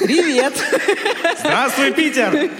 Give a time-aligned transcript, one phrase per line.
[0.00, 0.54] Привет!
[1.38, 2.50] Здравствуй, Питер!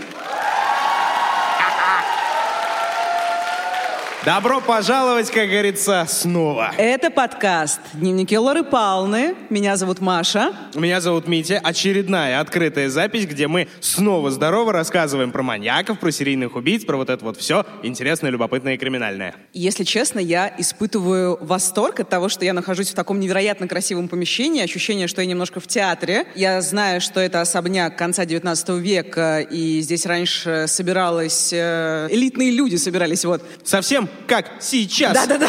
[4.24, 6.72] Добро пожаловать, как говорится, снова.
[6.78, 9.34] Это подкаст «Дневники Лоры Палны».
[9.50, 10.54] Меня зовут Маша.
[10.74, 11.60] Меня зовут Митя.
[11.62, 17.10] Очередная открытая запись, где мы снова здорово рассказываем про маньяков, про серийных убийц, про вот
[17.10, 19.34] это вот все интересное, любопытное и криминальное.
[19.52, 24.62] Если честно, я испытываю восторг от того, что я нахожусь в таком невероятно красивом помещении.
[24.62, 26.26] Ощущение, что я немножко в театре.
[26.34, 31.52] Я знаю, что это особняк конца 19 века, и здесь раньше собиралась...
[31.52, 33.44] э, элитные люди собирались, вот.
[33.64, 35.14] Совсем как сейчас.
[35.14, 35.48] Да-да-да.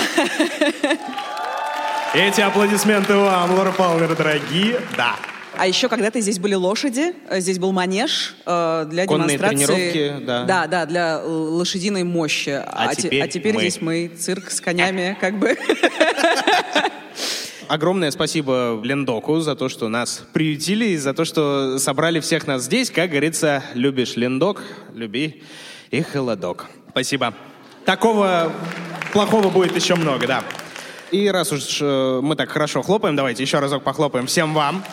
[2.14, 4.80] Эти аплодисменты вам, Лора Палмер, дорогие.
[4.96, 5.16] Да.
[5.58, 9.66] А еще когда-то здесь были лошади, э, здесь был манеж э, для Конные демонстрации.
[9.66, 10.44] тренировки, да.
[10.44, 12.62] Да, да, для э, лошадиной мощи.
[12.66, 13.62] А, те- теперь а теперь мы.
[13.62, 15.58] здесь мы цирк с конями, как бы.
[17.68, 22.64] Огромное спасибо Лендоку за то, что нас приютили, и за то, что собрали всех нас
[22.64, 22.92] здесь.
[22.92, 24.62] Как говорится, любишь Лендок,
[24.94, 25.42] люби
[25.90, 26.68] и холодок.
[26.92, 27.34] Спасибо.
[27.86, 28.52] Такого
[29.14, 30.44] плохого будет еще много, да.
[31.12, 34.84] И раз уж э, мы так хорошо хлопаем, давайте еще разок похлопаем всем вам.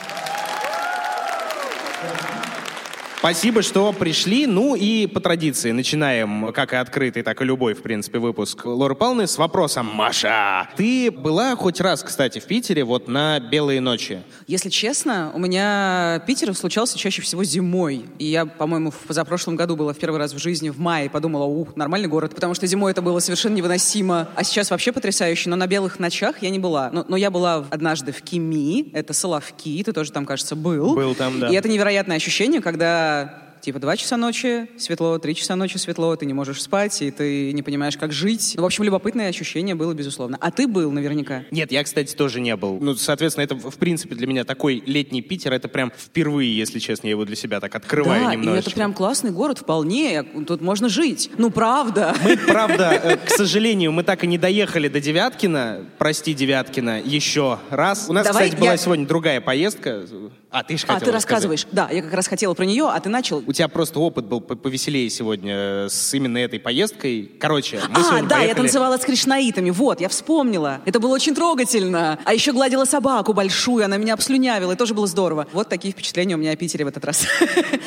[3.23, 4.48] Спасибо, что пришли.
[4.48, 8.97] Ну и по традиции начинаем, как и открытый, так и любой, в принципе, выпуск Лоры
[8.97, 9.87] Павловны с вопросом.
[9.95, 14.23] Маша, ты была хоть раз, кстати, в Питере вот на «Белые ночи»?
[14.48, 18.06] Если честно, у меня Питер случался чаще всего зимой.
[18.19, 21.45] И я, по-моему, в позапрошлом году была в первый раз в жизни в мае подумала,
[21.45, 24.31] ух, нормальный город, потому что зимой это было совершенно невыносимо.
[24.34, 25.48] А сейчас вообще потрясающе.
[25.48, 26.91] Но на белых ночах я не была.
[26.92, 30.97] Но, но я была однажды в Кими, это Соловки, ты тоже там, кажется, был.
[30.97, 31.51] Был там, да.
[31.51, 36.17] И это невероятное ощущение, когда uh, Типа два часа ночи светло, три часа ночи светло,
[36.17, 38.55] ты не можешь спать, и ты не понимаешь, как жить.
[38.57, 40.36] Ну, в общем, любопытное ощущение было, безусловно.
[40.41, 41.45] А ты был наверняка.
[41.53, 42.79] Нет, я, кстати, тоже не был.
[42.81, 47.07] Ну, соответственно, это, в принципе, для меня такой летний Питер, это прям впервые, если честно,
[47.07, 48.70] я его для себя так открываю да, и немножечко.
[48.70, 50.25] это прям классный город, вполне.
[50.25, 51.31] Тут можно жить.
[51.39, 52.17] Ну, правда.
[52.25, 55.86] Мы, правда, э, к сожалению, мы так и не доехали до Девяткина.
[55.98, 58.07] Прости, Девяткина, еще раз.
[58.09, 60.05] У нас, Давай кстати, была я- сегодня другая поездка.
[60.51, 61.67] А, ты же А, хотела ты рассказываешь.
[61.70, 63.42] Да, я как раз хотела про нее, а ты начал.
[63.47, 67.30] У тебя просто опыт был по- повеселее сегодня э, с именно этой поездкой.
[67.39, 69.70] Короче, мы а, да, я поехали- танцевала с кришнаитами.
[69.70, 70.80] Вот, я вспомнила.
[70.85, 72.18] Это было очень трогательно.
[72.24, 75.46] А еще гладила собаку большую, она меня обслюнявила, и тоже было здорово.
[75.52, 77.27] Вот такие впечатления у меня о Питере в этот раз.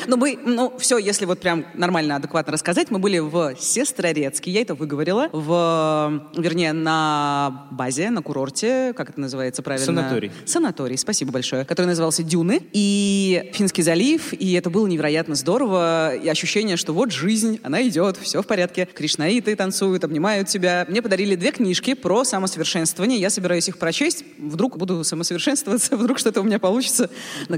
[0.06, 4.60] Ну, мы, ну, все, если вот прям нормально, адекватно рассказать, мы были в Сестрорецке, я
[4.60, 9.86] это выговорила, в, вернее, на базе, на курорте, как это называется правильно?
[9.86, 10.30] Санаторий.
[10.44, 12.62] Санаторий, спасибо большое, который назывался «Дюны».
[12.72, 15.55] И Финский залив, и это было невероятно здорово.
[15.64, 18.88] И ощущение, что вот жизнь, она идет, все в порядке.
[18.92, 20.84] Кришнаиты танцуют, обнимают тебя.
[20.88, 23.18] Мне подарили две книжки про самосовершенствование.
[23.18, 24.24] Я собираюсь их прочесть.
[24.38, 27.10] Вдруг буду самосовершенствоваться, вдруг что-то у меня получится.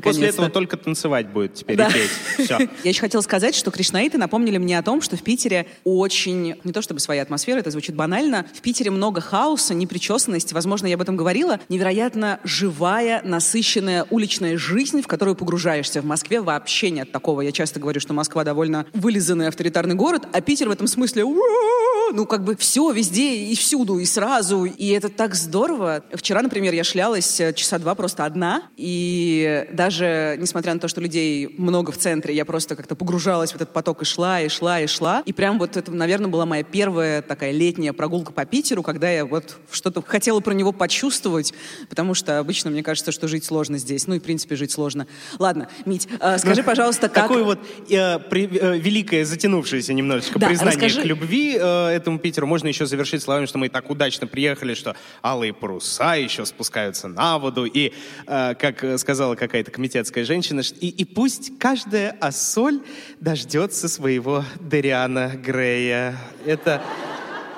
[0.02, 1.88] После этого только танцевать будет теперь Да.
[1.88, 2.46] и петь.
[2.46, 2.58] Все.
[2.84, 6.72] Я еще хотела сказать, что кришнаиты напомнили мне о том, что в Питере очень, не
[6.72, 11.02] то чтобы своя атмосфера, это звучит банально, в Питере много хаоса, непричесанности, возможно, я об
[11.02, 16.02] этом говорила, невероятно живая, насыщенная уличная жизнь, в которую погружаешься.
[16.02, 17.40] В Москве вообще нет такого.
[17.40, 21.24] Я часто говорю, что Москва довольно вылизанный авторитарный город, а Питер в этом смысле
[22.12, 24.64] ну, как бы все везде и всюду, и сразу.
[24.64, 26.02] И это так здорово.
[26.12, 28.62] Вчера, например, я шлялась э, часа два просто одна.
[28.76, 33.56] И даже несмотря на то, что людей много в центре, я просто как-то погружалась в
[33.56, 35.22] этот поток и шла, и шла, и шла.
[35.26, 39.24] И прям вот это, наверное, была моя первая такая летняя прогулка по Питеру, когда я
[39.24, 41.52] вот что-то хотела про него почувствовать,
[41.88, 44.06] потому что обычно мне кажется, что жить сложно здесь.
[44.06, 45.06] Ну и, в принципе, жить сложно.
[45.38, 47.28] Ладно, Мить, э, скажи, пожалуйста, как...
[47.28, 47.58] Такое вот
[47.88, 51.02] э, при- э, великое, затянувшееся немножечко Да, признание расскажи.
[51.02, 54.94] к любви э, этому Питеру можно еще завершить словами, что мы так удачно приехали, что
[55.22, 57.64] алые паруса еще спускаются на воду.
[57.64, 57.92] И,
[58.26, 62.80] э, как э, сказала какая-то комитетская женщина, и, и пусть каждая ассоль
[63.20, 66.16] дождется своего Дериана Грея.
[66.46, 66.82] Это...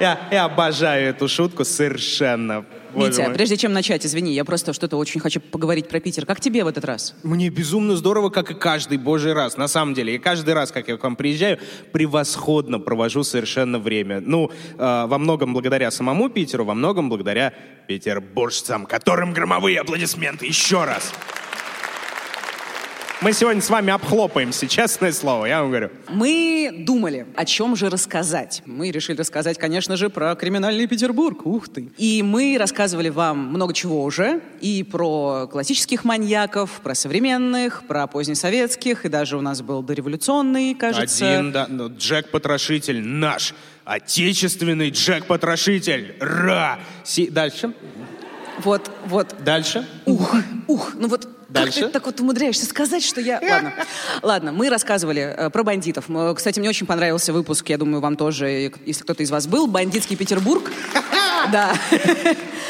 [0.00, 2.64] Я, я обожаю эту шутку совершенно.
[2.94, 3.34] Боже Митя, мой.
[3.34, 6.26] прежде чем начать, извини, я просто что-то очень хочу поговорить про Питер.
[6.26, 7.14] Как тебе в этот раз?
[7.22, 9.56] Мне безумно здорово, как и каждый божий раз.
[9.56, 11.58] На самом деле, я каждый раз, как я к вам приезжаю,
[11.92, 14.20] превосходно провожу совершенно время.
[14.20, 17.54] Ну, э, во многом благодаря самому Питеру, во многом благодаря
[17.87, 20.46] петербуржцам, которым громовые аплодисменты.
[20.46, 21.12] Еще раз.
[23.22, 25.90] Мы сегодня с вами обхлопаемся, честное слово, я вам говорю.
[26.08, 28.62] Мы думали, о чем же рассказать.
[28.64, 31.44] Мы решили рассказать, конечно же, про криминальный Петербург.
[31.44, 31.90] Ух ты.
[31.99, 34.40] И мы рассказывали вам много чего уже.
[34.62, 39.05] И про классических маньяков, про современных, про позднесоветских.
[39.05, 41.31] И даже у нас был дореволюционный, кажется.
[41.31, 43.52] Один, да, ну, Джек-потрошитель наш.
[43.84, 46.14] Отечественный Джек-потрошитель.
[46.20, 46.78] Ра!
[47.05, 47.28] Си...
[47.28, 47.75] Дальше.
[48.61, 49.34] Вот, вот.
[49.44, 49.87] Дальше.
[50.06, 50.37] Ух,
[50.69, 50.94] ух.
[50.94, 51.81] Ну вот Дальше?
[51.81, 53.41] Как ты так вот умудряешься сказать, что я...
[53.41, 53.73] Ладно,
[54.23, 56.06] ладно мы рассказывали э, про бандитов.
[56.37, 60.17] Кстати, мне очень понравился выпуск, я думаю, вам тоже, если кто-то из вас был, «Бандитский
[60.17, 60.70] Петербург».
[61.50, 61.73] Да.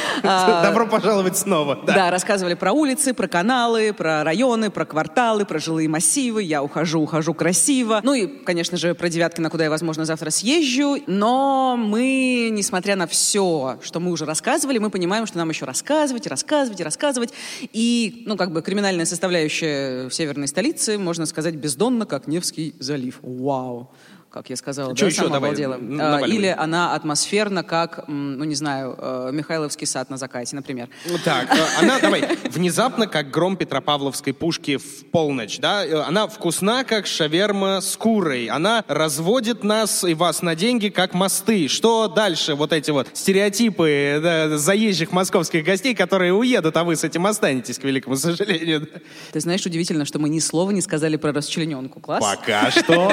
[0.22, 1.76] Добро пожаловать снова.
[1.86, 1.94] Да.
[1.94, 6.42] да, рассказывали про улицы, про каналы, про районы, про кварталы, про жилые массивы.
[6.42, 8.00] Я ухожу, ухожу красиво.
[8.02, 10.98] Ну и, конечно же, про Девяткино, куда я, возможно, завтра съезжу.
[11.06, 16.26] Но мы, несмотря на все, что мы уже рассказывали, мы понимаем, что нам еще рассказывать,
[16.26, 17.32] рассказывать, рассказывать.
[17.72, 23.18] И, ну, как бы криминальная составляющая северной столице, можно сказать, бездонно, как Невский залив.
[23.22, 23.90] Вау
[24.30, 25.16] как я сказала, Что да, еще?
[25.22, 25.76] сама Давай, обалдела.
[25.76, 26.30] наваливай.
[26.36, 30.88] Или она атмосферна, как, ну не знаю, э, Михайловский сад на закате, например.
[31.06, 35.84] Ну Так, э, она, давай, внезапно, как гром Петропавловской пушки в полночь, да?
[35.84, 38.46] Э, Она вкусна, как шаверма с курой.
[38.46, 41.66] Она разводит нас и вас на деньги, как мосты.
[41.68, 42.54] Что дальше?
[42.54, 47.78] Вот эти вот стереотипы да, заезжих московских гостей, которые уедут, а вы с этим останетесь,
[47.78, 48.88] к великому сожалению.
[49.32, 51.98] Ты знаешь, удивительно, что мы ни слова не сказали про расчлененку.
[52.00, 52.24] Класс?
[52.24, 53.12] Пока что.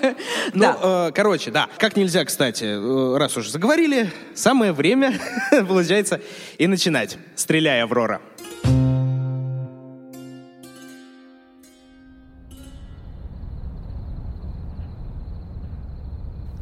[0.54, 1.68] Ну, э, короче, да.
[1.78, 5.18] Как нельзя, кстати, э, раз уж заговорили, самое время,
[5.68, 6.20] получается,
[6.58, 7.18] и начинать.
[7.36, 8.20] Стреляй, Аврора.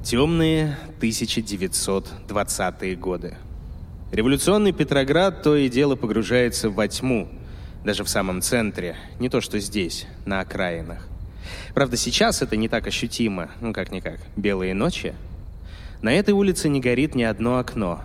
[0.05, 3.37] Темные 1920-е годы.
[4.11, 7.29] Революционный Петроград то и дело погружается во тьму,
[7.85, 11.08] даже в самом центре, не то что здесь, на окраинах.
[11.75, 15.15] Правда, сейчас это не так ощутимо, ну как-никак, белые ночи.
[16.03, 18.01] На этой улице не горит ни одно окно.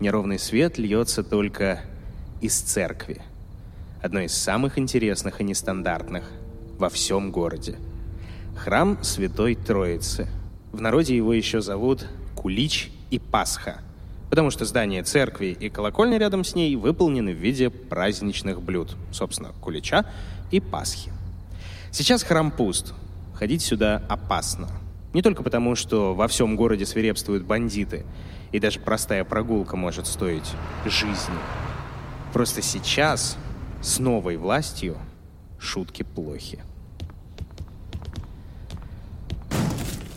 [0.00, 1.80] Неровный свет льется только
[2.40, 3.22] из церкви.
[4.02, 6.24] Одной из самых интересных и нестандартных
[6.78, 7.76] во всем городе.
[8.56, 10.28] Храм Святой Троицы.
[10.72, 13.80] В народе его еще зовут Кулич и Пасха,
[14.30, 19.50] потому что здание церкви и колокольня рядом с ней выполнены в виде праздничных блюд, собственно,
[19.60, 20.04] кулича
[20.50, 21.12] и Пасхи.
[21.98, 22.94] Сейчас храм пуст.
[23.34, 24.68] Ходить сюда опасно.
[25.14, 28.06] Не только потому, что во всем городе свирепствуют бандиты,
[28.52, 30.48] и даже простая прогулка может стоить
[30.86, 31.34] жизни.
[32.32, 33.36] Просто сейчас
[33.82, 34.96] с новой властью
[35.58, 36.60] шутки плохи.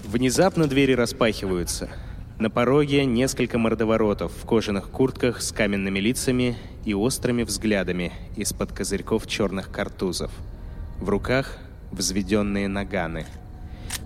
[0.04, 1.90] Внезапно двери распахиваются.
[2.38, 9.26] На пороге несколько мордоворотов в кожаных куртках с каменными лицами и острыми взглядами из-под козырьков
[9.26, 10.30] черных картузов.
[11.00, 11.58] В руках
[11.92, 13.26] взведенные наганы.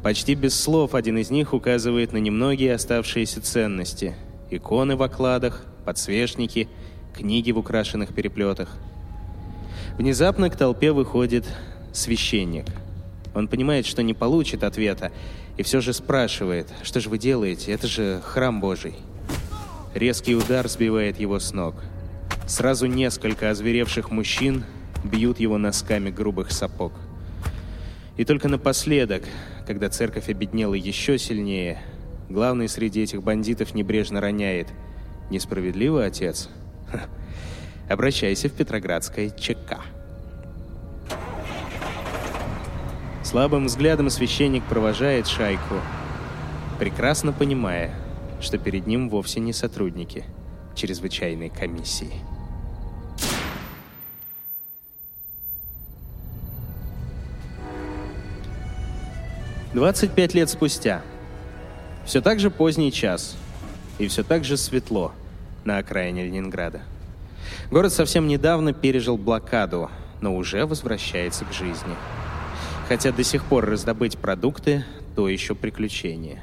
[0.03, 4.15] Почти без слов один из них указывает на немногие оставшиеся ценности.
[4.49, 6.67] Иконы в окладах, подсвечники,
[7.13, 8.69] книги в украшенных переплетах.
[9.97, 11.45] Внезапно к толпе выходит
[11.93, 12.65] священник.
[13.33, 15.11] Он понимает, что не получит ответа,
[15.57, 18.95] и все же спрашивает, что же вы делаете, это же храм Божий.
[19.93, 21.75] Резкий удар сбивает его с ног.
[22.47, 24.65] Сразу несколько озверевших мужчин
[25.03, 26.91] бьют его носками грубых сапог.
[28.17, 29.23] И только напоследок,
[29.67, 31.81] когда церковь обеднела еще сильнее,
[32.29, 34.67] главный среди этих бандитов небрежно роняет
[35.29, 36.49] «Несправедливо, отец?
[36.89, 37.01] Ха,
[37.89, 39.81] Обращайся в Петроградское ЧК».
[43.23, 45.75] Слабым взглядом священник провожает шайку,
[46.79, 47.93] прекрасно понимая,
[48.39, 50.23] что перед ним вовсе не сотрудники
[50.75, 52.13] чрезвычайной комиссии.
[59.75, 61.01] Двадцать пять лет спустя.
[62.05, 63.35] Все так же поздний час.
[63.99, 65.11] И все так же светло
[65.65, 66.79] на окраине Ленинграда.
[67.71, 69.91] Город совсем недавно пережил блокаду,
[70.21, 71.93] но уже возвращается к жизни.
[72.87, 74.85] Хотя до сих пор раздобыть продукты–
[75.17, 76.41] то еще приключение.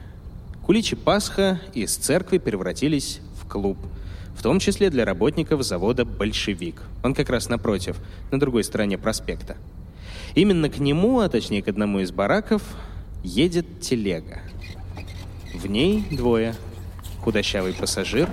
[0.66, 3.78] Куличи Пасха из церкви превратились в клуб,
[4.36, 6.82] в том числе для работников завода «Большевик».
[7.02, 7.96] Он как раз напротив,
[8.30, 9.56] на другой стороне проспекта.
[10.34, 12.62] Именно к нему, а точнее к одному из бараков,
[13.22, 14.40] едет телега.
[15.54, 16.54] В ней двое–
[17.22, 18.28] худощавый пассажир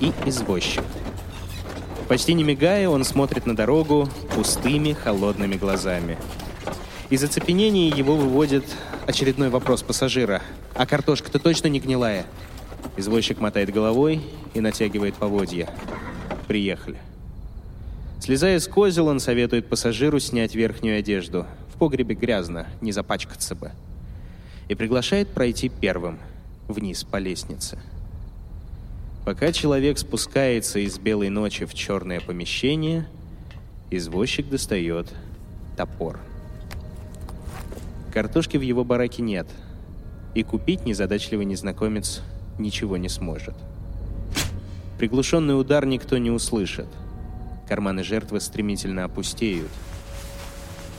[0.00, 0.84] и извозчик.
[2.08, 6.18] Почти не мигая, он смотрит на дорогу пустыми, холодными глазами.
[7.10, 8.64] Из оцепенения его выводит
[9.06, 10.42] очередной вопрос пассажира.
[10.74, 12.26] «А картошка-то точно не гнилая?»
[12.96, 14.20] Извозчик мотает головой
[14.52, 15.68] и натягивает поводья.
[16.46, 16.98] «Приехали».
[18.20, 21.46] Слезая с козел, он советует пассажиру снять верхнюю одежду.
[21.74, 23.72] В погребе грязно, не запачкаться бы.
[24.68, 26.18] И приглашает пройти первым,
[26.68, 27.78] вниз по лестнице.
[29.24, 33.06] Пока человек спускается из белой ночи в черное помещение,
[33.90, 35.12] извозчик достает
[35.76, 36.20] топор.
[38.12, 39.46] Картошки в его бараке нет,
[40.34, 42.22] и купить незадачливый незнакомец
[42.58, 43.54] ничего не сможет.
[44.98, 46.86] Приглушенный удар никто не услышит.
[47.68, 49.70] Карманы жертвы стремительно опустеют.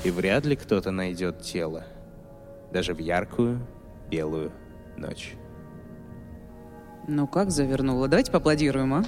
[0.03, 1.85] И вряд ли кто-то найдет тело.
[2.75, 3.65] Даже в яркую
[4.11, 4.51] белую
[4.97, 5.35] ночь.
[7.07, 8.09] Ну как завернула?
[8.09, 9.03] Давайте поаплодируем, а?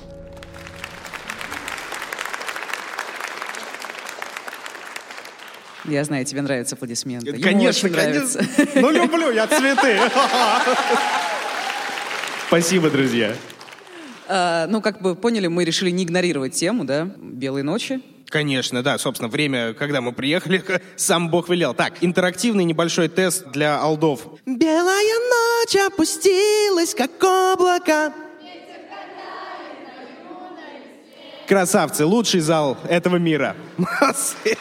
[5.84, 7.32] Я знаю, тебе нравятся аплодисменты.
[7.32, 8.42] Ему Конечно, очень конечно.
[8.42, 8.80] нравится.
[8.82, 10.00] Ну, люблю я цветы.
[12.48, 13.36] Спасибо, друзья.
[14.30, 17.04] А, Ну, как бы поняли, мы решили не игнорировать тему, да?
[17.18, 18.02] Белые ночи.
[18.30, 18.98] Конечно, да.
[18.98, 20.64] Собственно, время, когда мы приехали,
[20.96, 21.74] сам Бог велел.
[21.74, 24.22] Так, интерактивный небольшой тест для алдов.
[24.46, 28.14] Белая ночь опустилась, как облако.
[31.48, 33.56] Красавцы, лучший зал этого мира.
[33.78, 34.58] Молодцы.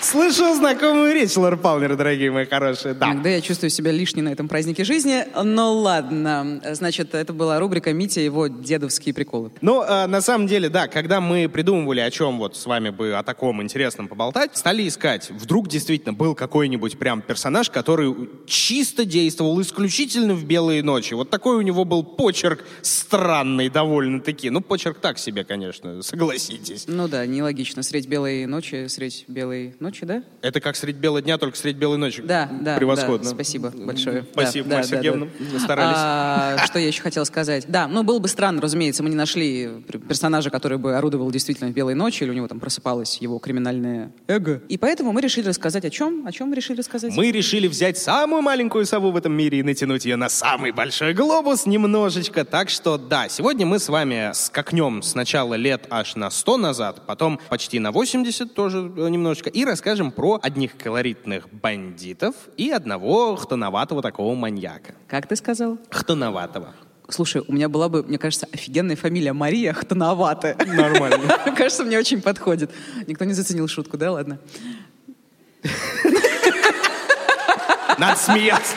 [0.00, 2.94] Слышу знакомую речь, Лор Палмер, дорогие мои хорошие.
[2.94, 3.06] Да.
[3.06, 5.24] Иногда я чувствую себя лишней на этом празднике жизни.
[5.42, 6.60] Но ладно.
[6.72, 9.50] Значит, это была рубрика «Митя и его дедовские приколы».
[9.60, 13.14] Ну, э, на самом деле, да, когда мы придумывали, о чем вот с вами бы
[13.14, 15.30] о таком интересном поболтать, стали искать.
[15.30, 18.14] Вдруг действительно был какой-нибудь прям персонаж, который
[18.46, 21.14] чисто действовал исключительно в белые ночи.
[21.14, 24.50] Вот такой у него был почерк странный довольно-таки.
[24.50, 26.84] Ну, почерк так себе, конечно, согласитесь.
[26.86, 27.82] Ну да, нелогично.
[27.82, 30.22] Средь белой ночи, средь белой ночи, да?
[30.42, 32.22] Это как средь бела дня, только средь белой ночи.
[32.22, 32.76] Да, да.
[32.76, 33.24] Превосходно.
[33.24, 34.24] да, спасибо большое.
[34.32, 35.26] Спасибо, Да, Марья да, да, Сергеевна.
[35.38, 35.44] да.
[35.52, 35.96] Вы старались.
[35.98, 37.64] А, что я еще хотела сказать?
[37.68, 41.70] Да, ну было бы странно, разумеется, мы не нашли пер- персонажа, который бы орудовал действительно
[41.70, 44.62] в белой ночи, или у него там просыпалось его криминальное эго.
[44.68, 46.26] И поэтому мы решили рассказать о чем?
[46.26, 47.12] О чем мы решили рассказать?
[47.16, 51.14] Мы решили взять самую маленькую сову в этом мире и натянуть ее на самый большой
[51.14, 52.44] глобус немножечко.
[52.44, 57.40] Так что да, сегодня мы с вами скакнем сначала лет аж на 100 назад, потом
[57.48, 64.02] почти на 80 тоже э, немножечко, и расскажем про одних колоритных бандитов и одного хтоноватого
[64.02, 64.96] такого маньяка.
[65.06, 65.78] Как ты сказал?
[65.88, 66.74] Хтоноватого.
[67.08, 70.56] Слушай, у меня была бы, мне кажется, офигенная фамилия Мария Хтоноватая.
[70.66, 71.32] Нормально.
[71.56, 72.72] Кажется, мне очень подходит.
[73.06, 74.10] Никто не заценил шутку, да?
[74.10, 74.40] Ладно.
[77.98, 78.74] Надо смеяться.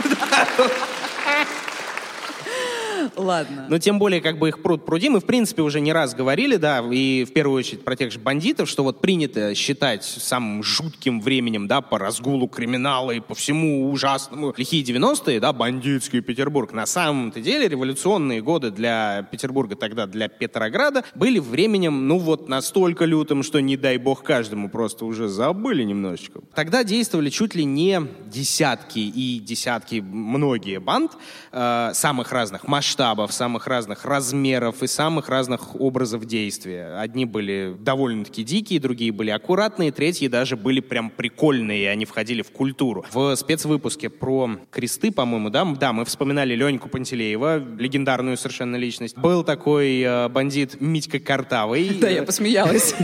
[3.15, 3.65] Ладно.
[3.69, 5.09] Но тем более, как бы их пруд пруди.
[5.09, 8.19] Мы, в принципе, уже не раз говорили, да, и в первую очередь про тех же
[8.19, 13.91] бандитов, что вот принято считать самым жутким временем, да, по разгулу криминала и по всему
[13.91, 14.53] ужасному.
[14.57, 16.73] Лихие 90-е, да, бандитский Петербург.
[16.73, 23.05] На самом-то деле революционные годы для Петербурга, тогда для Петрограда, были временем, ну вот, настолько
[23.05, 26.41] лютым, что, не дай бог, каждому просто уже забыли немножечко.
[26.55, 31.11] Тогда действовали чуть ли не десятки и десятки, многие банд
[31.51, 33.00] э, самых разных масштабов,
[33.31, 36.97] самых разных размеров и самых разных образов действия.
[36.99, 42.41] Одни были довольно-таки дикие, другие были аккуратные, третьи даже были прям прикольные, и они входили
[42.41, 43.05] в культуру.
[43.11, 49.17] В спецвыпуске про кресты, по-моему, да, да, мы вспоминали Леньку Пантелеева, легендарную совершенно личность.
[49.17, 51.89] Был такой э, бандит Митька Картавый.
[52.01, 52.95] Да, я посмеялась.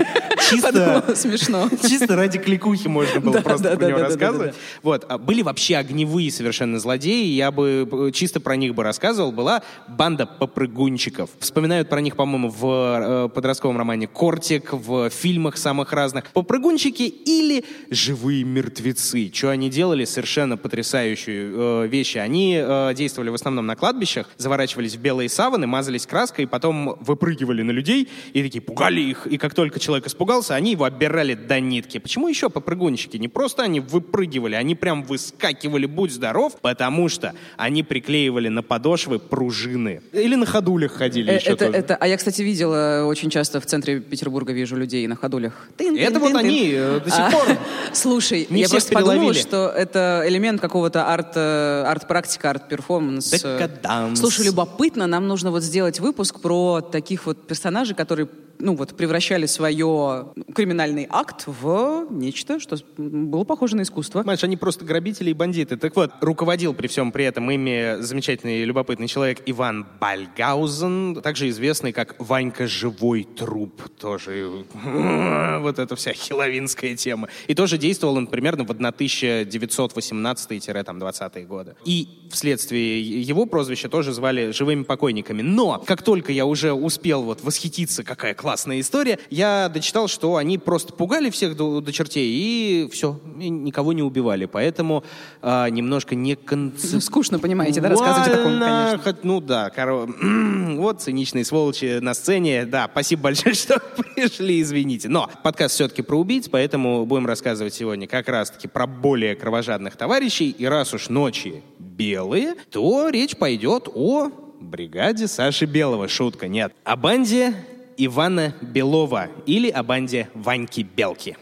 [0.50, 1.70] Чисто- смешно.
[1.88, 4.56] Чисто ради кликухи можно было просто про него рассказывать.
[4.82, 5.06] Вот.
[5.08, 9.32] А Были вообще огневые совершенно злодеи, я бы э, чисто про них бы рассказывал.
[9.32, 11.30] Была банда попрыгунчиков.
[11.40, 16.28] Вспоминают про них, по-моему, в э, подростковом романе «Кортик», в фильмах самых разных.
[16.32, 19.32] Попрыгунчики или живые мертвецы.
[19.34, 20.06] Что они делали?
[20.06, 22.18] Совершенно потрясающие э, вещи.
[22.18, 27.62] Они э, действовали в основном на кладбищах, заворачивались в белые саваны, мазались краской, потом выпрыгивали
[27.62, 29.28] на людей и такие пугали их.
[29.28, 31.98] И как только человек испугался, они его оббирали до нитки.
[31.98, 33.18] Почему еще попрыгунчики?
[33.18, 39.20] Не просто они выпрыгивали, они прям выскакивали, будь здоров, потому что они приклеивали на подошвы
[39.20, 39.77] пружины.
[40.14, 41.78] Или на ходулях ходили Э, еще Это, тоже.
[41.78, 45.68] это, а я, кстати, видела очень часто в центре Петербурга вижу людей на ходулях.
[45.78, 47.48] Это вот они э, до сих А, пор.
[47.94, 49.42] Слушай, Не я просто подумала, переловили.
[49.42, 53.30] что это элемент какого-то арт, э, арт-практика, арт-перформанс.
[53.32, 54.20] Декаданс.
[54.20, 58.28] Слушай, любопытно, нам нужно вот сделать выпуск про таких вот персонажей, которые
[58.60, 64.22] ну вот превращали свое криминальный акт в нечто, что было похоже на искусство.
[64.22, 65.78] Понимаешь, они просто грабители и бандиты.
[65.78, 69.67] Так вот, руководил при всем при этом ими замечательный и любопытный человек Иван
[70.00, 73.82] Бальгаузен, также известный как Ванька Живой Труп.
[74.00, 74.66] Тоже
[75.60, 77.28] вот эта вся хиловинская тема.
[77.48, 81.76] И тоже действовал он примерно в 1918-20 годы.
[81.86, 85.42] И вследствие его прозвища тоже звали «живыми покойниками».
[85.42, 90.58] Но как только я уже успел вот восхититься, какая классная история, я дочитал, что они
[90.58, 94.46] просто пугали всех до, до чертей и все, и никого не убивали.
[94.46, 95.04] Поэтому
[95.42, 97.02] а, немножко не концептуально...
[97.02, 99.00] Скучно, понимаете, да, рассказывать о таком, конечно.
[99.04, 100.08] Хоть, ну да, коро...
[100.78, 102.66] вот циничные сволочи на сцене.
[102.66, 105.10] Да, спасибо большое, что пришли, извините.
[105.10, 110.50] Но подкаст все-таки про убийц, поэтому будем рассказывать сегодня как раз-таки про более кровожадных товарищей.
[110.50, 111.64] И раз уж ночи
[111.98, 116.08] белые, то речь пойдет о бригаде Саши Белого.
[116.08, 116.74] Шутка, нет.
[116.84, 117.54] О банде
[117.98, 121.36] Ивана Белова или о банде Ваньки Белки.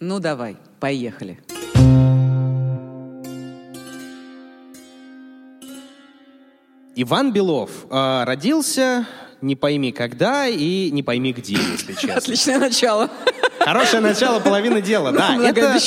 [0.00, 1.38] Ну давай, поехали.
[7.00, 9.06] Иван Белов э, родился
[9.40, 12.16] не пойми когда и не пойми где, если честно.
[12.16, 13.10] Отличное начало.
[13.60, 15.36] Хорошее начало, половина дела, да.
[15.42, 15.78] Это,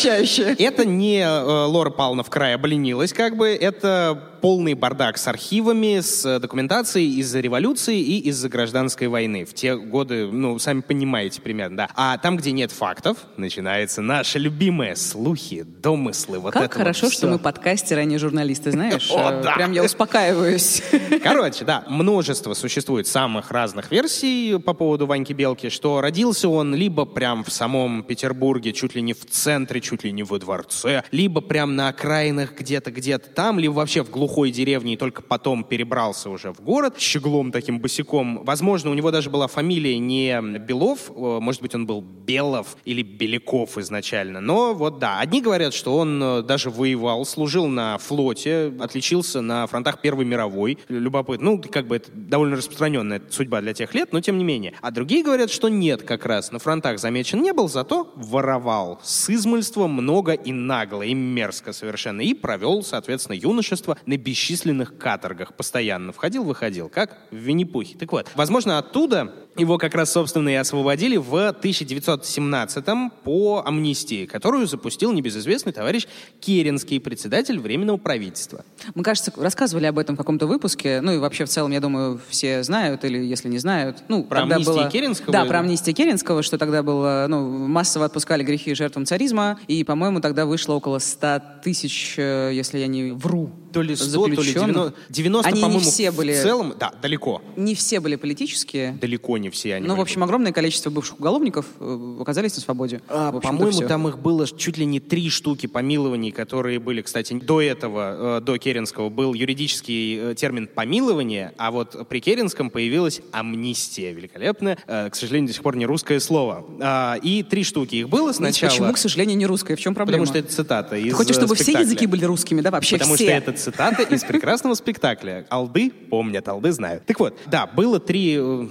[0.60, 3.50] это не э, Лора Павловна в край обленилась, как бы.
[3.50, 9.46] Это полный бардак с архивами, с документацией из-за революции и из-за гражданской войны.
[9.46, 11.90] В те годы, ну, сами понимаете примерно, да.
[11.96, 16.40] А там, где нет фактов, начинается наше любимое слухи, домыслы.
[16.40, 19.10] Вот как это хорошо, вот что мы подкастеры, а не журналисты, знаешь?
[19.16, 19.54] О, Э, да.
[19.54, 20.84] Прям я успокаиваюсь.
[21.24, 27.06] Короче, да, множество существует самых разных версий по поводу Ваньки Белки, что родился он либо
[27.06, 31.42] прям в самом Петербурге, чуть ли не в центре, чуть ли не во дворце, либо
[31.42, 36.30] прям на окраинах где-то, где-то там, либо вообще в глухой деревне и только потом перебрался
[36.30, 38.46] уже в город щеглом таким босиком.
[38.46, 43.02] Возможно, у него даже была фамилия не Белов, э, может быть, он был Белов или
[43.02, 44.40] Беляков изначально.
[44.40, 49.68] Но вот да, одни говорят, что он э, даже воевал, служил на флоте, отличился на
[49.68, 50.78] фронтах Первой мировой.
[50.88, 51.52] Любопытно.
[51.52, 54.76] Ну, как бы это довольно распространенная судьба для тех лет, но тем не менее.
[54.82, 56.54] А другие говорят, что нет как раз.
[56.54, 59.02] На фронтах замечен не был, зато воровал.
[59.04, 62.22] С измольства много и нагло, и мерзко совершенно.
[62.22, 65.54] И провел, соответственно, юношество на бесчисленных каторгах.
[65.54, 67.98] Постоянно входил-выходил, как в Винни-Пухе.
[67.98, 74.68] Так вот, возможно, оттуда его как раз, собственно, и освободили в 1917-м по амнистии, которую
[74.68, 76.08] запустил небезызвестный товарищ
[76.40, 78.64] Керенский, председатель Временного правительства.
[78.96, 81.02] Мы, кажется, рассказывали об этом в каком-то выпуске.
[81.02, 84.04] Ну и вообще в целом, я думаю, все знают или если не знают.
[84.08, 85.32] Ну, Про тогда амнистию было- Керенского?
[85.34, 89.60] Да, про амнистию Керенского, что тогда было, ну, массово отпускали грехи жертвам царизма.
[89.68, 94.12] И, по-моему, тогда вышло около 100 тысяч, э, если я не вру, То ли 100,
[94.12, 94.68] то ли заключенных.
[94.76, 97.42] 90, 90 Они не по-моему, все были- в целом, да, далеко.
[97.56, 98.94] Не все были политические.
[99.02, 103.02] Далеко не все они Ну, в общем, огромное количество бывших уголовников э, оказались на свободе.
[103.08, 107.62] А, По-моему, там их было чуть ли не три штуки помилований, которые были, кстати, до
[107.62, 114.12] этого, э, до Керенского, был юридический э, термин помилование, а вот при Керенском появилась амнистия.
[114.14, 114.78] Великолепно.
[114.88, 116.66] Э, К сожалению, до сих пор не русское слово.
[116.82, 118.70] А, И три штуки их было сначала.
[118.72, 119.76] Почему, к сожалению, не русская?
[119.76, 120.24] В чем проблема?
[120.26, 121.86] Потому что это цитата из Ты хочешь, чтобы все спектакля.
[121.88, 122.72] языки были русскими, да?
[122.72, 123.26] Вообще Потому все.
[123.26, 125.46] что это цитата из прекрасного спектакля.
[125.50, 127.06] Алды помнят, алды знают.
[127.06, 128.36] Так вот, да, было три...
[128.38, 128.40] э,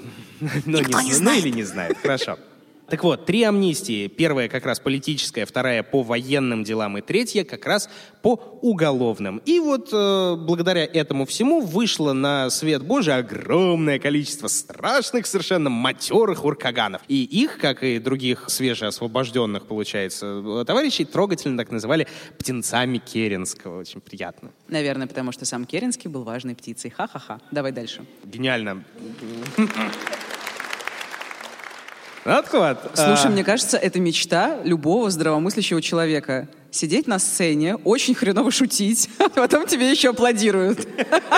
[0.66, 1.42] Ну, Никто не зна- знает.
[1.42, 2.38] Ну или не знает, хорошо.
[2.90, 4.09] Так вот, три амнистии.
[4.09, 7.88] Первая как раз политическая, вторая по военным делам и третья как раз
[8.20, 9.40] по уголовным.
[9.46, 16.44] И вот э, благодаря этому всему вышло на свет Божий огромное количество страшных совершенно матерых
[16.44, 17.03] уркаганов.
[17.07, 23.79] И их, как и других свежеосвобожденных, получается, э, товарищей, трогательно так называли птенцами Керенского.
[23.79, 24.50] Очень приятно.
[24.66, 26.90] Наверное, потому что сам Керенский был важной птицей.
[26.90, 27.40] Ха-ха-ха.
[27.53, 28.05] Давай дальше.
[28.24, 28.83] Гениально.
[32.24, 32.46] Вот.
[32.94, 36.48] Слушай, А, мне кажется, это мечта любого здравомыслящего человека.
[36.70, 40.87] Сидеть на сцене, очень хреново шутить, а потом тебе еще аплодируют.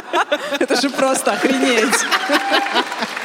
[0.58, 1.94] Это же просто охренеть.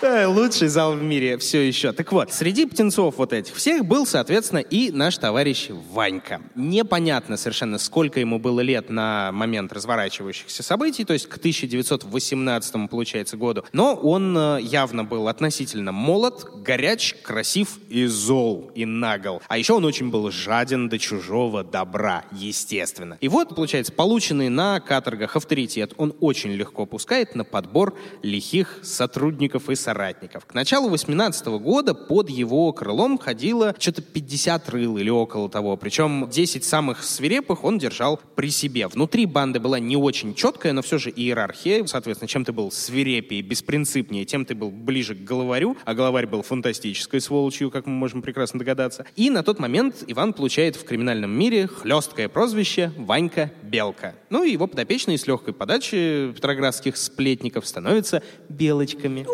[0.00, 1.92] Э, Лучший зал в мире все еще.
[1.92, 6.40] Так вот, среди птенцов вот этих всех был, соответственно, и наш товарищ Ванька.
[6.54, 13.36] Непонятно совершенно, сколько ему было лет на момент разворачивающихся событий, то есть к 1918, получается,
[13.36, 13.64] году.
[13.72, 19.42] Но он э, явно был относительно молод, горяч, красив и зол, и нагл.
[19.48, 23.18] А еще он очень был жаден до чужого добра, естественно.
[23.20, 29.68] И вот, получается, полученный на каторгах авторитет он очень легко пускает на подбор лихих сотрудников
[29.68, 30.44] и соратников.
[30.44, 35.78] К началу 18 года под его крылом ходило что-то 50 рыл или около того.
[35.78, 38.86] Причем 10 самых свирепых он держал при себе.
[38.86, 41.86] Внутри банды была не очень четкая, но все же иерархия.
[41.86, 45.74] Соответственно, чем ты был свирепее, беспринципнее, тем ты был ближе к главарю.
[45.86, 49.06] А главарь был фантастической сволочью, как мы можем прекрасно догадаться.
[49.16, 54.14] И на тот момент Иван получает в криминальном мире хлесткое прозвище Ванька Белка.
[54.28, 59.24] Ну и его подопечные с легкой подачи петроградских сплетников становятся белочками.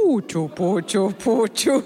[0.49, 1.83] Путю, Путю.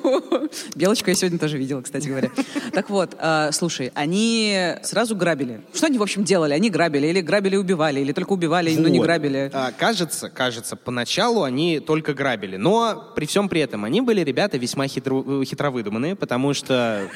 [0.74, 2.30] Белочку я сегодня тоже видела, кстати говоря.
[2.72, 5.62] Так вот, э, слушай, они сразу грабили.
[5.74, 6.52] Что они, в общем, делали?
[6.54, 9.04] Они грабили или грабили и убивали, или только убивали, но не Вот.
[9.06, 9.50] грабили?
[9.52, 12.56] А, кажется, кажется, поначалу они только грабили.
[12.56, 17.08] Но при всем при этом они были ребята весьма хитро- хитровыдуманные, потому что...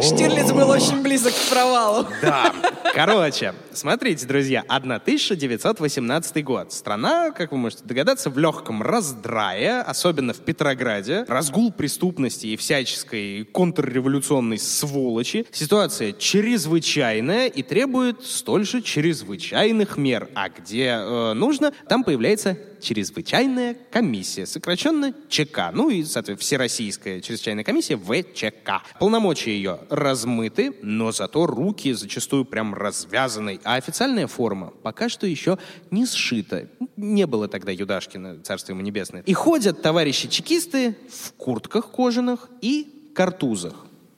[0.00, 2.06] Штирлиц был очень близок к провалу.
[2.22, 2.54] Да.
[2.94, 6.72] Короче, смотрите, друзья, 1918 год.
[6.72, 11.24] Страна, как вы можете догадаться, в легком раздрае, особенно в Петрограде.
[11.28, 15.46] Разгул преступности и всяческой контрреволюционной сволочи.
[15.52, 20.28] Ситуация чрезвычайная и требует столь же чрезвычайных мер.
[20.34, 25.70] А где э, нужно, там появляется чрезвычайная комиссия, сокращенно ЧК.
[25.72, 28.82] Ну и, соответственно, Всероссийская чрезвычайная комиссия ВЧК.
[28.98, 33.60] Полномочия ее размыты, но зато руки зачастую прям развязаны.
[33.64, 35.58] А официальная форма пока что еще
[35.90, 36.68] не сшита.
[36.96, 39.22] Не было тогда Юдашкина, царство ему небесное.
[39.22, 43.74] И ходят товарищи чекисты в куртках кожаных и картузах.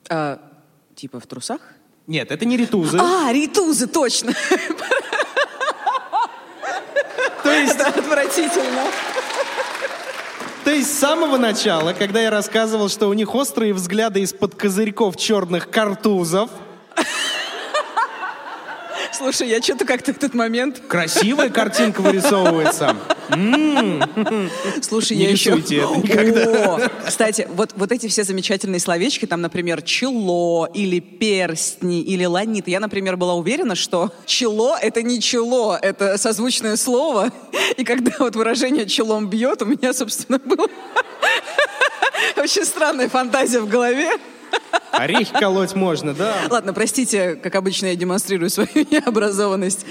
[0.09, 0.41] А,
[0.95, 1.61] типа в трусах?
[2.07, 2.99] Нет, это не ритузы.
[2.99, 4.35] А, ритузы, точно.
[7.55, 8.83] То есть Это отвратительно.
[10.65, 15.17] То есть с самого начала, когда я рассказывал, что у них острые взгляды из-под козырьков
[15.17, 16.51] черных картузов,
[19.13, 20.81] Слушай, я что-то как-то в этот момент...
[20.89, 22.97] красивая картинка вырисовывается.
[24.83, 25.55] Слушай, я еще...
[25.55, 32.71] О, кстати, вот, вот эти все замечательные словечки, там, например, чело, или перстни, или ланиты.
[32.71, 37.33] Я, например, была уверена, что чело— это не чело, это созвучное слово.
[37.77, 40.67] И когда вот выражение челом бьет, у меня, собственно, была
[42.37, 44.11] очень странная фантазия в голове.
[44.93, 46.35] Орехи колоть можно, да.
[46.51, 49.85] Ладно, простите, как обычно я демонстрирую свою необразованность,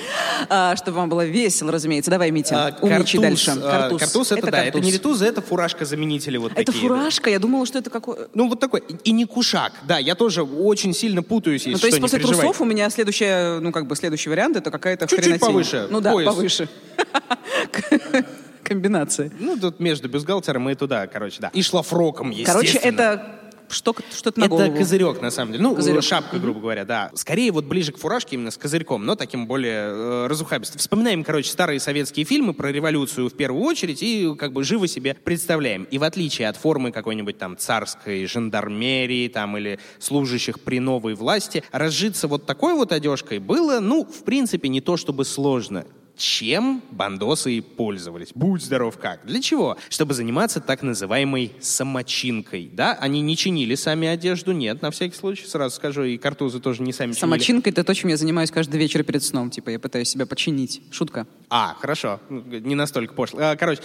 [0.49, 2.09] а, чтобы вам было весело, разумеется.
[2.09, 3.51] Давай, Митя, А, умничай дальше.
[3.61, 4.85] а, Картуз это, да, это картуз.
[4.85, 6.87] не ритузы, это фуражка-заменители вот Это такие.
[6.89, 6.95] да.
[6.95, 8.15] фуражка, я думала, что это какой...
[8.33, 8.81] Ну, вот такой.
[9.03, 9.73] И не кушак.
[9.85, 12.89] Да, я тоже очень сильно путаюсь, если Ну, то есть что, после трусов у меня
[12.89, 15.45] следующая, ну, как бы следующий вариант это какая-то Чуть-чуть хренотень.
[15.47, 16.33] повыше, Ну да, пояс.
[16.33, 16.69] повыше.
[18.63, 19.31] Комбинация.
[19.39, 21.49] Ну, тут между бюстгальтером и туда, короче, да.
[21.53, 22.53] И шлафроком, естественно.
[22.61, 23.35] Короче, это
[23.73, 24.75] что, что-то на Это голову.
[24.77, 25.63] козырек, на самом деле.
[25.63, 26.03] Ну, Козырек.
[26.03, 27.11] шапка, грубо говоря, да.
[27.15, 30.79] Скорее вот ближе к фуражке именно с козырьком, но таким более э, разухабистым.
[30.79, 35.15] Вспоминаем, короче, старые советские фильмы про революцию в первую очередь и как бы живо себе
[35.23, 35.83] представляем.
[35.91, 41.63] И в отличие от формы какой-нибудь там царской жандармерии там или служащих при новой власти,
[41.71, 45.85] разжиться вот такой вот одежкой было, ну, в принципе, не то чтобы сложно.
[46.15, 48.29] Чем бандосы и пользовались?
[48.35, 49.25] Будь здоров как.
[49.25, 49.77] Для чего?
[49.89, 52.69] Чтобы заниматься так называемой самочинкой.
[52.71, 56.83] Да, они не чинили сами одежду, нет, на всякий случай, сразу скажу, и картузы тоже
[56.83, 57.19] не сами чинили.
[57.19, 59.49] Самочинкой это то, чем я занимаюсь каждый вечер перед сном.
[59.49, 60.81] Типа я пытаюсь себя починить.
[60.91, 61.25] Шутка.
[61.49, 63.39] А, хорошо, не настолько пошло.
[63.41, 63.81] А, короче,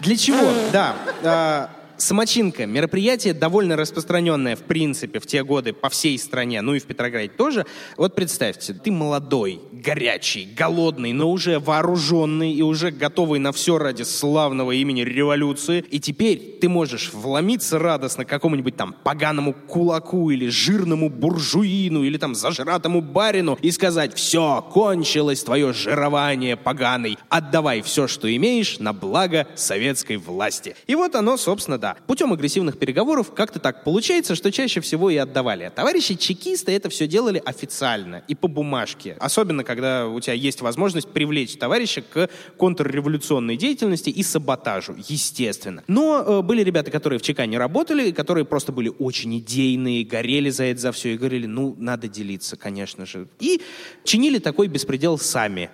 [0.00, 0.50] для чего?
[0.72, 1.70] Да.
[1.98, 2.66] Самочинка.
[2.66, 7.28] Мероприятие довольно распространенное, в принципе, в те годы по всей стране, ну и в Петрограде
[7.28, 7.64] тоже.
[7.96, 14.02] Вот представьте, ты молодой, горячий, голодный, но уже вооруженный и уже готовый на все ради
[14.02, 15.84] славного имени революции.
[15.90, 22.34] И теперь ты можешь вломиться радостно какому-нибудь там поганому кулаку или жирному буржуину или там
[22.34, 29.46] зажратому барину и сказать «Все, кончилось твое жирование поганый, отдавай все, что имеешь, на благо
[29.54, 30.76] советской власти».
[30.86, 31.96] И вот оно, собственно, да.
[32.08, 35.62] Путем агрессивных переговоров как-то так получается, что чаще всего и отдавали.
[35.62, 39.16] А товарищи чекисты это все делали официально и по бумажке.
[39.20, 45.84] Особенно, когда у тебя есть возможность привлечь товарища к контрреволюционной деятельности и саботажу, естественно.
[45.86, 50.50] Но э, были ребята, которые в ЧК не работали, которые просто были очень идейные, горели
[50.50, 53.28] за это, за все, и говорили, ну, надо делиться, конечно же.
[53.38, 53.62] И
[54.02, 55.70] чинили такой беспредел сами.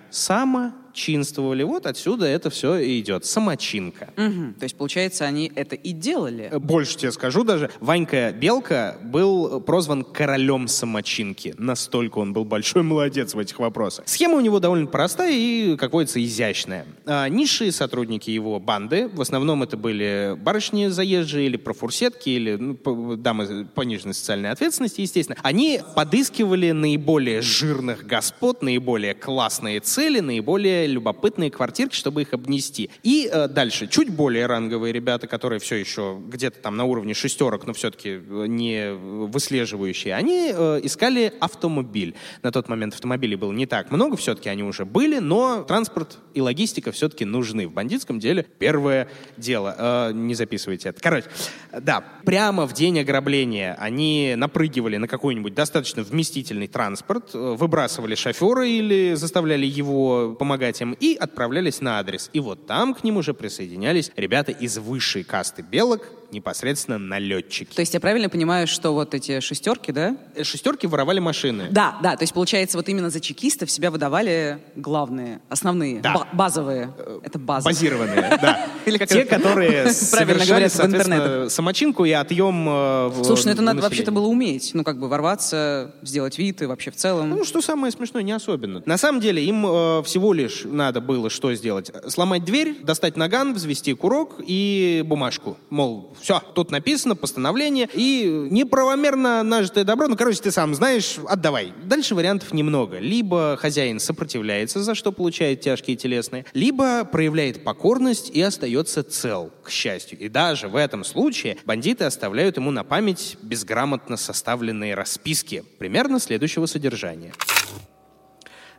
[0.93, 1.63] Самочинствовали.
[1.63, 3.25] Вот отсюда это все и идет.
[3.25, 4.13] Самочинка.
[4.15, 4.53] Мгм.
[4.53, 6.49] То есть, получается, они это и делали.
[6.51, 7.71] Э, Больше тебе скажу даже.
[7.79, 11.55] Ванька Белка был прозван королем самочинки.
[11.57, 14.07] Настолько он был большой молодец в этих вопросах.
[14.07, 16.85] Схема у него довольно простая и, как водится, изящная.
[17.07, 23.17] А, низшие сотрудники его банды, в основном это были барышни заезжие или профурсетки, или ну,
[23.17, 31.51] дамы пониженной социальной ответственности, естественно, они подыскивали наиболее жирных господ, наиболее классные цели, наиболее любопытные
[31.51, 32.89] квартирки, чтобы их обнести.
[33.03, 37.65] И э, дальше, чуть более ранговые ребята, которые все еще где-то там на уровне шестерок,
[37.65, 42.15] но все-таки не выслеживающие, они э, искали автомобиль.
[42.41, 46.41] На тот момент автомобилей было не так много, все-таки они уже были, но транспорт и
[46.41, 47.67] логистика все-таки нужны.
[47.67, 49.75] В бандитском деле первое дело.
[49.77, 51.01] Э, не записывайте это.
[51.01, 51.27] Короче,
[51.71, 58.67] да, прямо в день ограбления они напрыгивали на какой-нибудь достаточно вместительный транспорт, э, выбрасывали шофера
[58.67, 62.29] или заставляли его помогать проклятием и отправлялись на адрес.
[62.33, 66.01] И вот там к ним уже присоединялись ребята из высшей касты белок,
[66.33, 67.73] непосредственно налетчики.
[67.73, 70.17] То есть я правильно понимаю, что вот эти шестерки, да?
[70.35, 71.67] Э, Шестерки воровали машины.
[71.71, 76.13] Да, да, то есть получается вот именно за чекистов себя выдавали главные, основные, Да.
[76.13, 76.93] ба- базовые.
[77.23, 77.65] Это база.
[77.65, 78.67] Базированные, да.
[78.85, 84.11] Или как Те, которые совершали, соответственно, самочинку и отъем э, Слушай, ну это надо вообще-то
[84.11, 84.71] было уметь.
[84.73, 87.29] Ну как бы ворваться, сделать вид и вообще в целом.
[87.29, 88.81] Ну, что самое смешное, не особенно.
[88.85, 91.91] На самом деле, им э, всего лишь надо было что сделать?
[92.07, 95.57] Сломать дверь, достать наган, взвести курок и бумажку.
[95.69, 101.73] Мол, все, тут написано, постановление, и неправомерно нажитое добро, ну, короче, ты сам знаешь, отдавай.
[101.83, 102.97] Дальше вариантов немного.
[102.97, 109.69] Либо хозяин сопротивляется, за что получает тяжкие телесные, либо проявляет покорность и остается цел, к
[109.69, 110.17] счастью.
[110.17, 116.67] И даже в этом случае бандиты оставляют ему на память безграмотно составленные расписки, примерно следующего
[116.67, 117.33] содержания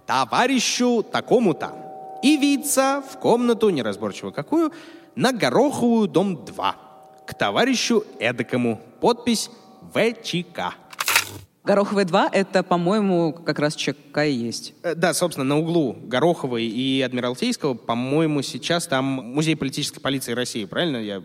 [0.07, 1.73] товарищу такому-то.
[2.23, 4.73] Явиться в комнату, неразборчиво какую,
[5.15, 6.84] на Гороховую, дом 2.
[7.27, 8.81] К товарищу эдакому.
[9.01, 9.51] Подпись
[9.93, 10.75] ВЧК.
[11.65, 14.75] Гороховая 2 это, по-моему, как раз ЧК и есть.
[14.83, 20.67] Э, Да, собственно, на углу Гороховой и Адмиралтейского, по-моему, сейчас там музей политической полиции России,
[20.67, 20.99] правильно?
[20.99, 21.23] Я,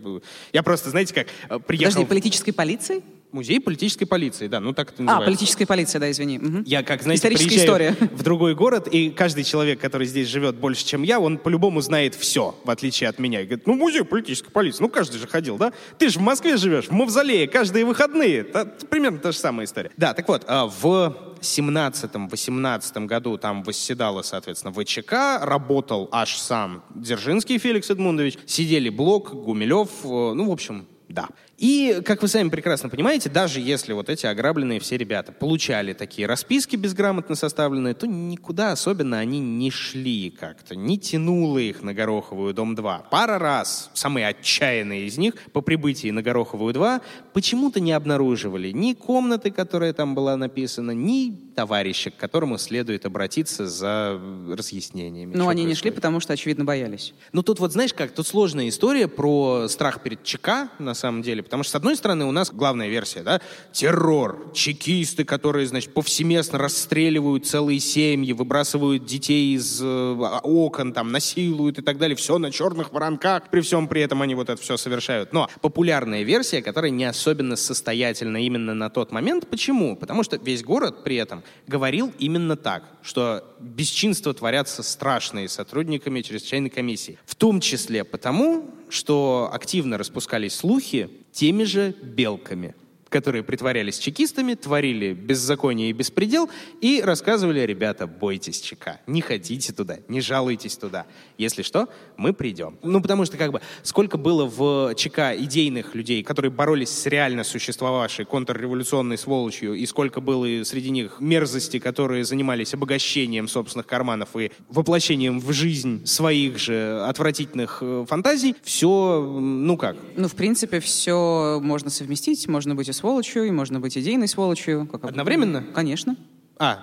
[0.53, 1.91] я просто, знаете как, э, приехал...
[1.91, 3.03] Подожди, политической полиции?
[3.31, 5.25] Музей политической полиции, да, ну так это А, называется.
[5.31, 6.39] политическая полиция, да, извини.
[6.39, 6.63] Мгм.
[6.65, 7.95] Я, как, знаете, Историческая история.
[8.11, 12.15] в другой город, и каждый человек, который здесь живет больше, чем я, он по-любому знает
[12.15, 13.41] все, в отличие от меня.
[13.41, 15.73] И говорит, ну, музей политической полиции, ну, каждый же ходил, да?
[15.99, 18.43] Ты же в Москве живешь, в Мавзолее, каждые выходные.
[18.43, 19.91] Та- примерно та же самая история.
[19.95, 27.57] Да, так вот, а, в 17-18 году там восседала, соответственно, ВЧК, работал аж сам Дзержинский
[27.57, 31.27] Феликс Эдмундович, сидели Блок, Гумилев, э, ну, в общем, да.
[31.59, 36.25] И, как вы сами прекрасно понимаете, даже если вот эти ограбленные все ребята получали такие
[36.25, 42.53] расписки безграмотно составленные, то никуда особенно они не шли как-то, не тянуло их на Гороховую,
[42.53, 43.07] дом 2.
[43.11, 47.01] Пара раз самые отчаянные из них по прибытии на Гороховую 2
[47.33, 53.67] почему-то не обнаруживали ни комнаты, которая там была написана, ни товарища, к которому следует обратиться
[53.67, 54.17] за
[54.49, 55.35] разъяснениями.
[55.35, 55.95] Но они не шли, происходит.
[55.95, 57.13] потому что, очевидно, боялись.
[57.33, 61.43] Ну, тут вот, знаешь как, тут сложная история про страх перед ЧК, на самом деле,
[61.49, 66.59] потому что, с одной стороны, у нас главная версия, да, террор, чекисты, которые, значит, повсеместно
[66.59, 72.51] расстреливают целые семьи, выбрасывают детей из э, окон, там, насилуют и так далее, все на
[72.51, 75.33] черных воронках, при всем при этом они вот это все совершают.
[75.33, 79.95] Но популярная версия, которая не особенно состоятельна именно на тот момент, почему?
[79.95, 86.69] Потому что весь город при этом говорил именно так, что бесчинства творятся страшные сотрудниками чрезвычайной
[86.69, 87.17] комиссии.
[87.25, 92.75] В том числе потому, что активно распускались слухи теми же белками
[93.09, 96.49] которые притворялись чекистами, творили беззаконие и беспредел
[96.81, 101.05] и рассказывали, ребята, бойтесь ЧК, не ходите туда, не жалуйтесь туда.
[101.37, 102.77] Если что, мы придем.
[102.83, 107.43] Ну, потому что как бы сколько было в ЧК идейных людей, которые боролись с реально
[107.43, 114.51] существовавшей контрреволюционной сволочью, и сколько было среди них мерзости, которые занимались обогащением собственных карманов и
[114.69, 121.59] воплощением в жизнь своих же отвратительных э, фантазий, все, ну как, Ну, в принципе, все
[121.61, 122.47] можно совместить.
[122.47, 124.87] Можно быть сволочью, и можно быть идейной сволочью.
[124.91, 125.63] Как Одновременно?
[125.73, 126.15] Конечно.
[126.57, 126.79] А.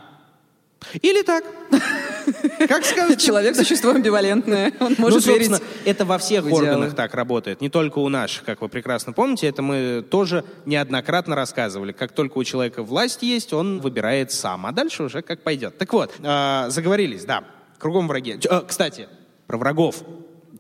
[1.03, 1.45] Или так.
[2.69, 3.25] Как скажете.
[3.27, 4.73] Человек– существо амбивалентное.
[4.81, 5.47] Он Ну, может верить.
[5.49, 6.63] собственно, это во всех идеалы.
[6.69, 11.35] органах так работает, не только у наших, как вы прекрасно помните, это мы тоже неоднократно
[11.35, 11.93] рассказывали.
[11.93, 15.79] Как только у человека власть есть, он выбирает сам, а дальше уже как пойдет.
[15.79, 17.45] Так вот, э, заговорились, да,
[17.79, 18.39] кругом враги.
[18.49, 19.09] Э, Кстати,
[19.47, 20.03] про врагов.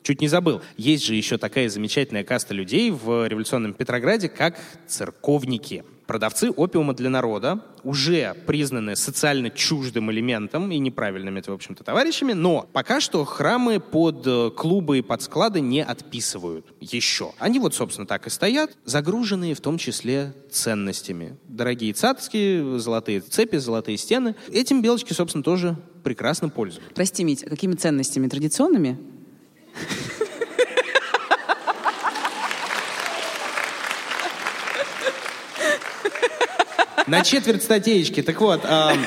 [0.07, 0.62] Чуть не забыл.
[0.77, 5.83] Есть же еще такая замечательная каста людей в революционном Петрограде, как церковники.
[6.07, 12.35] Продавцы опиума для народа уже признаны социально чуждым элементом и неправильными, это, в общем-то, товарищами,
[12.35, 17.33] но пока что храмы под э, клубы и под склады не отписывают еще.
[17.40, 21.37] Они вот, собственно, так и стоят, загруженные в том числе ценностями.
[21.49, 24.37] Дорогие цацки, золотые цепи, золотые стены.
[24.53, 26.95] Этим белочки, собственно, тоже прекрасно пользуются.
[26.95, 28.29] Прости, Мить, а какими ценностями?
[28.29, 29.15] Традиционными?
[37.07, 38.21] На четверть статейки.
[38.23, 38.99] Так вот, ам,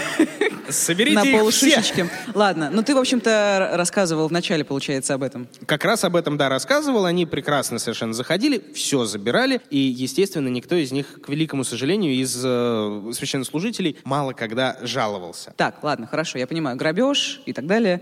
[0.69, 2.07] соберите На их все.
[2.33, 5.47] Ладно, ну ты, в общем-то, рассказывал в начале, получается, об этом.
[5.65, 7.05] Как раз об этом, да, рассказывал.
[7.05, 9.61] Они прекрасно совершенно заходили, все забирали.
[9.69, 15.53] И, естественно, никто из них, к великому сожалению, из э, священнослужителей мало когда жаловался.
[15.57, 16.77] Так, ладно, хорошо, я понимаю.
[16.77, 18.01] Грабеж и так далее.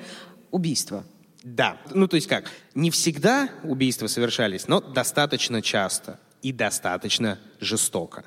[0.51, 1.03] Убийство.
[1.49, 8.25] Да, ну то есть как, не всегда убийства совершались, но достаточно часто и достаточно жестоко.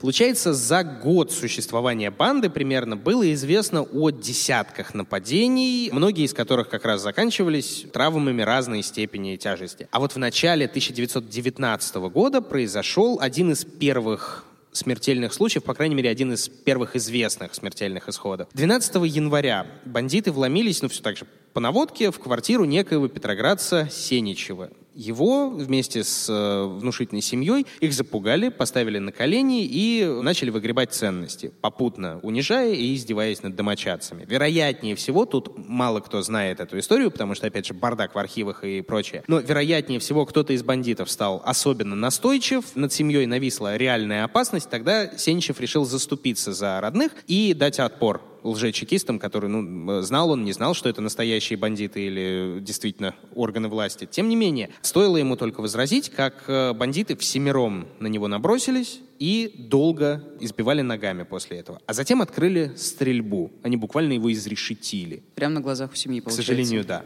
[0.00, 6.84] Получается, за год существования банды примерно было известно о десятках нападений, многие из которых как
[6.84, 9.88] раз заканчивались травмами разной степени тяжести.
[9.92, 14.45] А вот в начале 1919 года произошел один из первых
[14.76, 18.48] смертельных случаев, по крайней мере, один из первых известных смертельных исходов.
[18.52, 24.70] 12 января бандиты вломились, ну все так же по наводке, в квартиру некоего петроградца Сеничева.
[24.96, 31.52] Его вместе с э, внушительной семьей их запугали, поставили на колени и начали выгребать ценности,
[31.60, 34.24] попутно унижая и издеваясь над домочадцами.
[34.26, 38.64] Вероятнее всего, тут мало кто знает эту историю, потому что, опять же, бардак в архивах
[38.64, 39.22] и прочее.
[39.26, 45.14] Но вероятнее всего, кто-то из бандитов стал особенно настойчив, над семьей нависла реальная опасность, тогда
[45.18, 50.74] Сенчев решил заступиться за родных и дать отпор лжечекистом, который, ну, знал он, не знал,
[50.74, 54.08] что это настоящие бандиты или действительно органы власти.
[54.10, 59.52] Тем не менее, стоило ему только возразить, как э, бандиты всемиром на него набросились и
[59.70, 61.80] долго избивали ногами после этого.
[61.86, 63.50] А затем открыли стрельбу.
[63.62, 65.22] Они буквально его изрешетили.
[65.34, 66.52] Прямо на глазах у семьи, К получается.
[66.52, 67.04] сожалению, да.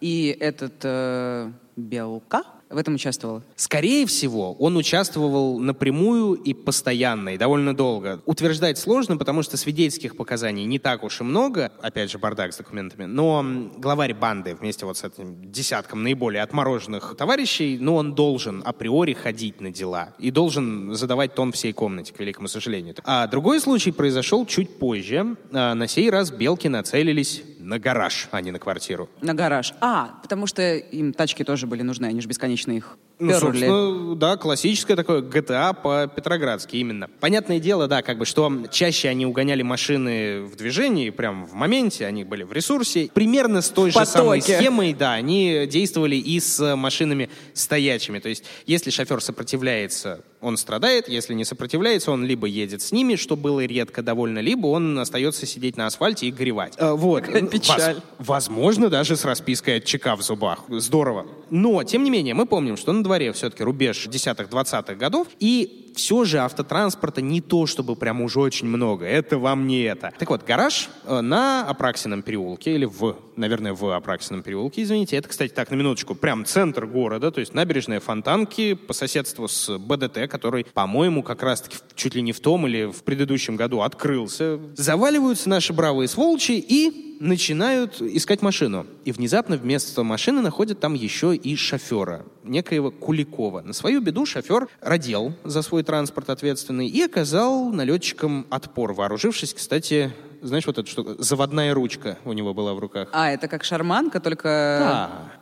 [0.00, 3.42] И этот э, Белка в этом участвовал?
[3.56, 8.22] Скорее всего, он участвовал напрямую и постоянно, и довольно долго.
[8.26, 12.56] Утверждать сложно, потому что свидетельских показаний не так уж и много, опять же, бардак с
[12.56, 13.44] документами, но
[13.76, 19.60] главарь банды вместе вот с этим десятком наиболее отмороженных товарищей, ну, он должен априори ходить
[19.60, 22.94] на дела и должен задавать тон всей комнате, к великому сожалению.
[23.04, 25.36] А другой случай произошел чуть позже.
[25.52, 29.08] А, На сей раз белки нацелились на гараж, а не на квартиру.
[29.22, 29.74] На гараж.
[29.80, 33.38] А, потому что им тачки тоже были нужны, они же бесконечно их Ну, перли.
[33.40, 37.08] собственно, да, классическое такое GTA по-петроградски именно.
[37.20, 42.06] Понятное дело, да, как бы, что чаще они угоняли машины в движении, прям в моменте,
[42.06, 43.08] они были в ресурсе.
[43.14, 44.58] Примерно с той же самой потоке.
[44.58, 48.18] схемой, да, они действовали и с машинами стоячими.
[48.18, 53.16] То есть, если шофер сопротивляется, он страдает, если не сопротивляется, он либо едет с ними,
[53.16, 56.74] что было редко довольно, либо он остается сидеть на асфальте и горевать.
[56.78, 57.24] Э, Вот.
[57.50, 57.94] печаль.
[57.94, 60.64] Воз- Возможно, даже с распиской от ЧК в зубах.
[60.68, 61.26] Здорово.
[61.50, 66.24] Но, тем не менее, мы помним, что на дворе все-таки рубеж 10-20-х годов, и все
[66.24, 69.06] же автотранспорта не то, чтобы прям уже очень много.
[69.06, 70.12] Это вам не это.
[70.18, 75.16] Так вот, гараж э, на Апраксином переулке, или в, наверное, в Апраксином переулке, извините.
[75.16, 79.78] Это, кстати, так, на минуточку, прям центр города, то есть набережная Фонтанки по соседству с
[79.78, 84.58] БДТ, который, по-моему, как раз-таки чуть ли не в том или в предыдущем году открылся.
[84.76, 88.86] Заваливаются наши бравые сволочи и начинают искать машину.
[89.04, 93.60] И внезапно вместо машины находят там еще и шофера, некоего Куликова.
[93.60, 100.12] На свою беду шофер родил за свой транспорт ответственный и оказал налетчикам отпор, вооружившись, кстати,
[100.42, 103.10] знаешь, вот эта штука, заводная ручка у него была в руках.
[103.12, 104.48] А, это как шарманка, только...
[104.80, 105.39] Да.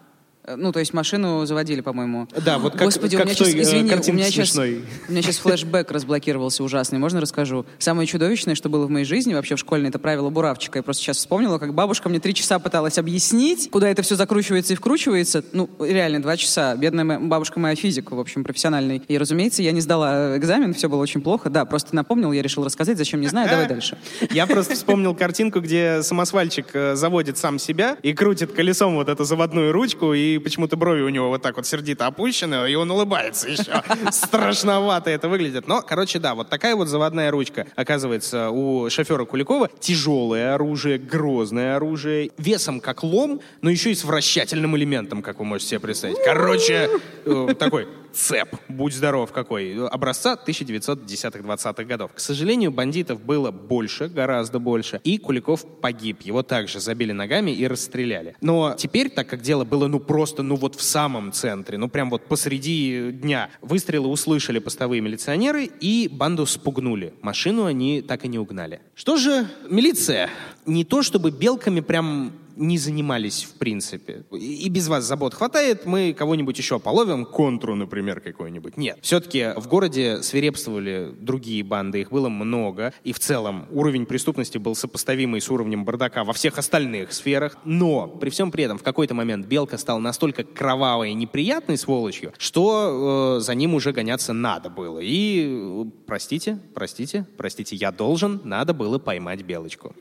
[0.48, 2.28] Э, Ну, то есть машину заводили, по-моему.
[2.44, 4.48] Да, вот как- Господи, как у меня в той, сейчас, э, извини, у меня сейчас,
[4.50, 4.84] смешной.
[5.08, 6.98] у меня сейчас флешбэк разблокировался ужасный.
[6.98, 7.66] Можно расскажу?
[7.78, 10.78] Самое чудовищное, что было в моей жизни вообще в школьной, это правило буравчика.
[10.78, 14.72] Я просто сейчас вспомнила, как бабушка мне три часа пыталась объяснить, куда это все закручивается
[14.72, 15.44] и вкручивается.
[15.52, 16.74] Ну, реально, два часа.
[16.76, 19.02] Бедная моя- бабушка моя физик, в общем, профессиональный.
[19.08, 21.50] И, разумеется, я не сдала экзамен, все было очень плохо.
[21.50, 23.48] Да, просто напомнил, я решил рассказать, зачем не знаю.
[23.48, 23.98] Давай дальше.
[24.30, 29.24] Я просто вспомнил картинку, где самосвальчик э, заводит сам себя и крутит колесом вот эту
[29.24, 33.48] заводную ручку, и почему-то брови у него вот так вот сердито опущены, и он улыбается
[33.48, 33.82] еще.
[34.10, 35.66] Страшновато это выглядит.
[35.66, 37.66] Но, короче, да, вот такая вот заводная ручка.
[37.76, 44.04] Оказывается, у шофера Куликова тяжелое оружие, грозное оружие, весом как лом, но еще и с
[44.04, 46.16] вращательным элементом, как вы можете себе представить.
[46.24, 46.88] Короче,
[47.24, 52.10] э, такой цеп, будь здоров какой, образца 1910-20-х годов.
[52.14, 56.22] К сожалению, бандитов было больше, гораздо больше, и Куликов погиб.
[56.22, 58.36] Его также забили ногами и расстреляли.
[58.40, 62.10] Но теперь, так как дело было ну просто, ну вот в самом центре, ну прям
[62.10, 67.14] вот посреди дня, выстрелы услышали постовые милиционеры и банду спугнули.
[67.22, 68.80] Машину они так и не угнали.
[68.94, 70.30] Что же милиция?
[70.66, 74.24] Не то чтобы белками прям не занимались, в принципе.
[74.32, 78.76] И без вас забот хватает, мы кого-нибудь еще половим, контру, например, какой-нибудь.
[78.76, 78.98] Нет.
[79.00, 84.74] Все-таки в городе свирепствовали другие банды, их было много, и в целом уровень преступности был
[84.74, 87.56] сопоставимый с уровнем бардака во всех остальных сферах.
[87.64, 92.32] Но при всем при этом в какой-то момент Белка стал настолько кровавой и неприятной сволочью,
[92.38, 94.98] что э, за ним уже гоняться надо было.
[94.98, 99.94] И, э, простите, простите, простите, я должен, надо было поймать Белочку.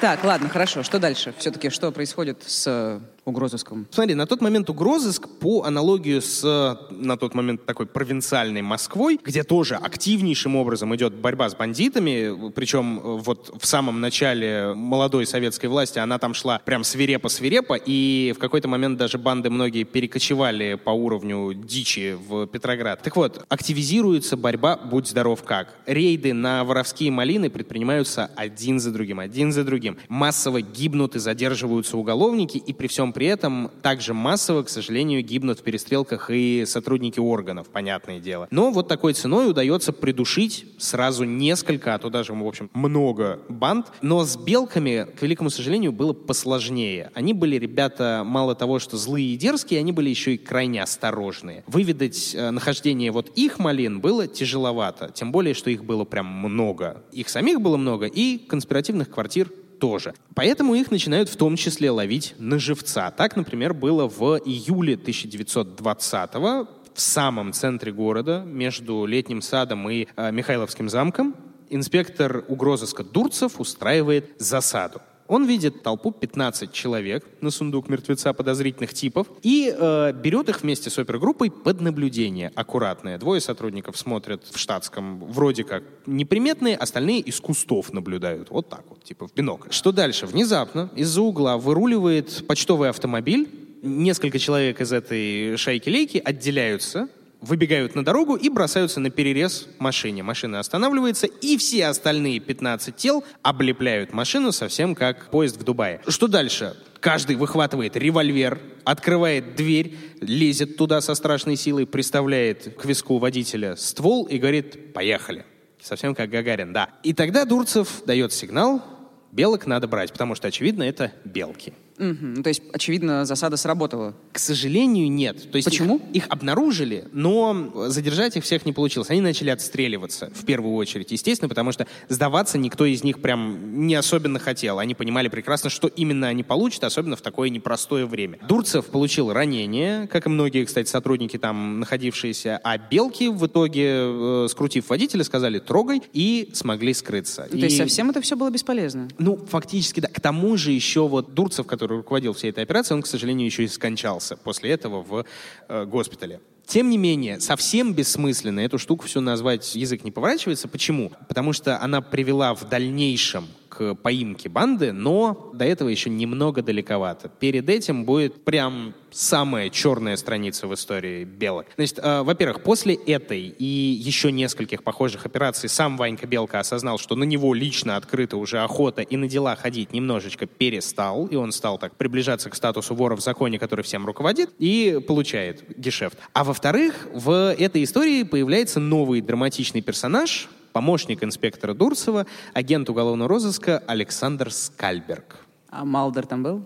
[0.00, 0.82] Так, ладно, хорошо.
[0.82, 1.32] Что дальше?
[1.38, 3.86] Все-таки что происходит с э, угрозыском?
[3.90, 6.42] Смотри, на тот момент угрозыск по аналогию с
[6.90, 13.00] на тот момент такой провинциальной Москвой, где тоже активнейшим образом идет борьба с бандитами, причем
[13.00, 18.68] вот в самом начале молодой советской власти она там шла прям свирепо-свирепо, и в какой-то
[18.68, 23.02] момент даже банды многие перекочевали по уровню дичи в Петроград.
[23.02, 25.74] Так вот, активизируется борьба «Будь здоров как».
[25.86, 29.98] Рейды на воровские малины предпринимаются один за другим, один за другим.
[30.08, 35.60] Массово гибнут и задерживаются уголовники, и при всем при этом также массово, к сожалению, гибнут
[35.60, 38.46] в перестрелках и сотрудники органов, понятное дело.
[38.50, 43.86] Но вот такой ценой удается придушить сразу несколько, а то даже, в общем, много банд.
[44.02, 47.10] Но с белками, к великому сожалению, было посложнее.
[47.14, 51.64] Они были ребята мало того, что злые и дерзкие, они были еще и крайне осторожные.
[51.66, 57.02] Выведать э, нахождение вот их малин было тяжеловато, тем более, что их было прям много.
[57.12, 60.14] Их самих было много, и конспиративных квартир тоже.
[60.34, 63.10] Поэтому их начинают в том числе ловить на живца.
[63.10, 70.32] Так, например, было в июле 1920 в самом центре города, между Летним садом и э,
[70.32, 71.34] Михайловским замком,
[71.68, 75.00] инспектор угрозыска Дурцев устраивает засаду.
[75.28, 80.90] Он видит толпу 15 человек на сундук мертвеца подозрительных типов и э, берет их вместе
[80.90, 83.18] с опергруппой под наблюдение аккуратное.
[83.18, 88.50] Двое сотрудников смотрят в штатском вроде как неприметные, остальные из кустов наблюдают.
[88.50, 89.70] Вот так вот, типа в бинокль.
[89.70, 90.26] Что дальше?
[90.26, 93.48] Внезапно из-за угла выруливает почтовый автомобиль,
[93.82, 97.08] несколько человек из этой шайки-лейки отделяются,
[97.40, 100.22] выбегают на дорогу и бросаются на перерез машине.
[100.22, 106.00] Машина останавливается, и все остальные 15 тел облепляют машину совсем как поезд в Дубае.
[106.08, 106.76] Что дальше?
[107.00, 114.24] Каждый выхватывает револьвер, открывает дверь, лезет туда со страшной силой, приставляет к виску водителя ствол
[114.24, 115.44] и говорит «поехали».
[115.80, 116.90] Совсем как Гагарин, да.
[117.04, 118.82] И тогда Дурцев дает сигнал,
[119.30, 121.74] белок надо брать, потому что, очевидно, это белки.
[121.98, 122.42] Угу.
[122.42, 124.14] То есть, очевидно, засада сработала.
[124.32, 125.50] К сожалению, нет.
[125.50, 125.96] То есть Почему?
[126.12, 129.10] Их, их обнаружили, но задержать их всех не получилось.
[129.10, 133.94] Они начали отстреливаться в первую очередь, естественно, потому что сдаваться никто из них прям не
[133.94, 134.78] особенно хотел.
[134.78, 138.38] Они понимали прекрасно, что именно они получат, особенно в такое непростое время.
[138.48, 144.46] Дурцев получил ранение, как и многие, кстати, сотрудники там находившиеся, а Белки в итоге, э,
[144.50, 147.46] скрутив водителя, сказали «трогай» и смогли скрыться.
[147.50, 147.60] То и...
[147.60, 149.08] есть совсем это все было бесполезно?
[149.18, 150.08] Ну, фактически, да.
[150.08, 153.64] К тому же еще вот Дурцев, который руководил всей этой операцией, он, к сожалению, еще
[153.64, 155.24] и скончался после этого в
[155.68, 156.40] э, госпитале.
[156.66, 160.66] Тем не менее, совсем бессмысленно эту штуку все назвать язык не поворачивается.
[160.66, 161.12] Почему?
[161.28, 163.46] Потому что она привела в дальнейшем
[163.76, 167.28] к поимке банды, но до этого еще немного далековато.
[167.28, 171.66] Перед этим будет прям самая черная страница в истории Белок.
[171.76, 177.16] Значит, э, во-первых, после этой и еще нескольких похожих операций сам Ванька Белка осознал, что
[177.16, 181.78] на него лично открыта уже охота и на дела ходить немножечко перестал, и он стал
[181.78, 186.18] так приближаться к статусу вора в законе, который всем руководит, и получает гешефт.
[186.32, 193.82] А во-вторых, в этой истории появляется новый драматичный персонаж, помощник инспектора Дурцева, агент уголовного розыска
[193.86, 195.36] Александр Скальберг.
[195.70, 196.64] А Малдер там был?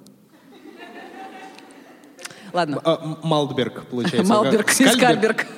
[2.53, 2.81] Ладно.
[2.83, 4.25] А, Малдберг, получается.
[4.29, 5.47] Малберг и Скальберг.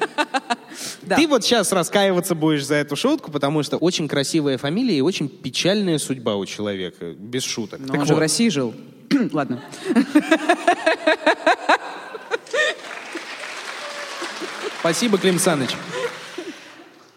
[1.02, 1.16] Да.
[1.16, 5.28] Ты вот сейчас раскаиваться будешь за эту шутку, потому что очень красивая фамилия и очень
[5.28, 7.80] печальная судьба у человека, без шуток.
[7.80, 8.74] Но Так он же в России жил.
[9.32, 9.62] Ладно.
[14.80, 15.70] Спасибо, Клим Саныч.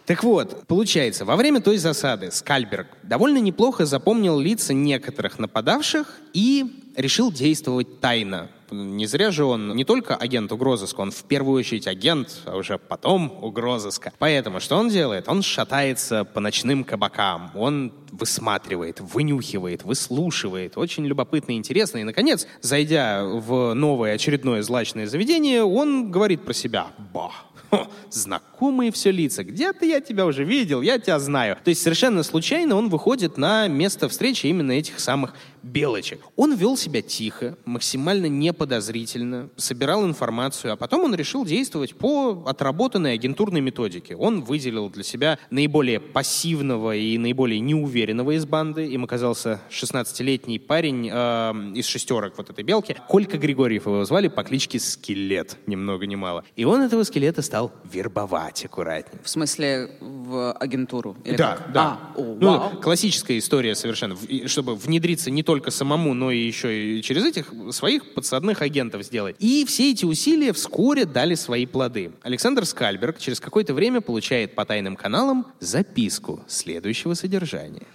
[0.06, 6.66] Так вот, получается, во время той засады Скальберг довольно неплохо запомнил лица некоторых нападавших и
[6.95, 8.49] решил действовать тайно.
[8.72, 12.78] Не зря же он не только агент угрозыска, он в первую очередь агент, а уже
[12.78, 14.12] потом угрозыска.
[14.18, 15.28] Поэтому что он делает?
[15.28, 20.78] Он шатается по ночным кабакам, он высматривает, вынюхивает, выслушивает.
[20.78, 21.99] Очень любопытно и интересно.
[21.99, 27.32] И, наконец, зайдя в новое очередное злачное заведение, он говорит про себя «Ба,
[27.78, 29.43] Хо, знакомые все лица.
[29.43, 31.57] Где-то я тебя уже видел, я тебя знаю.
[31.63, 35.34] То есть совершенно случайно он выходит на место встречи именно этих самых
[35.66, 36.22] белочек.
[36.36, 43.13] Он вел себя тихо, максимально неподозрительно, собирал информацию, а потом он решил действовать по отработанной
[43.13, 44.16] агентурной методике.
[44.16, 48.86] Он выделил для себя наиболее пассивного и наиболее неуверенного из банды.
[48.88, 52.95] Им оказался 16-летний парень э, из шестерок вот этой белки.
[53.07, 56.43] Колька Григорьев его звали по кличке Скелет, ни много ни мало.
[56.55, 59.22] И он этого скелета стал вербовать аккуратнее.
[59.24, 61.16] В смысле, в агентуру?
[61.24, 61.72] Или Да, как?
[61.72, 61.82] да.
[62.16, 62.82] А, о, Ну, вау.
[62.82, 64.16] классическая история совершенно.
[64.45, 69.36] Чтобы внедриться не только самому, но и еще и через этих своих подсадных агентов сделать.
[69.39, 72.12] И все эти усилия вскоре дали свои плоды.
[72.22, 77.88] Александр Скальберг через какое-то время получает по тайным каналам записку следующего содержания.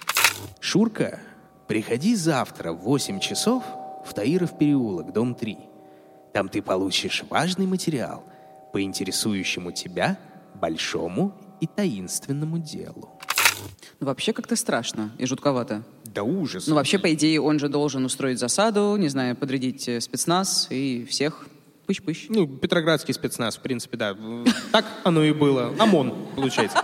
[0.61, 1.21] «Шурка,
[1.69, 3.65] приходи завтра в 8 часов
[4.05, 5.57] в Таиров переулок, дом 3.
[6.33, 8.25] Там ты получишь важный материал
[8.73, 10.19] по интересующему тебя
[10.55, 13.11] большому и таинственному делу.
[13.99, 15.83] Ну, вообще как-то страшно и жутковато.
[16.13, 16.67] Да ужас.
[16.67, 21.07] Ну, вообще, по идее, он же должен устроить засаду, не знаю, подрядить э, спецназ и
[21.09, 21.47] всех
[21.87, 22.27] пыщ-пыщ.
[22.29, 24.17] Ну, Петроградский спецназ, в принципе, да.
[24.73, 25.73] Так оно и было.
[25.79, 26.83] ОМОН, получается.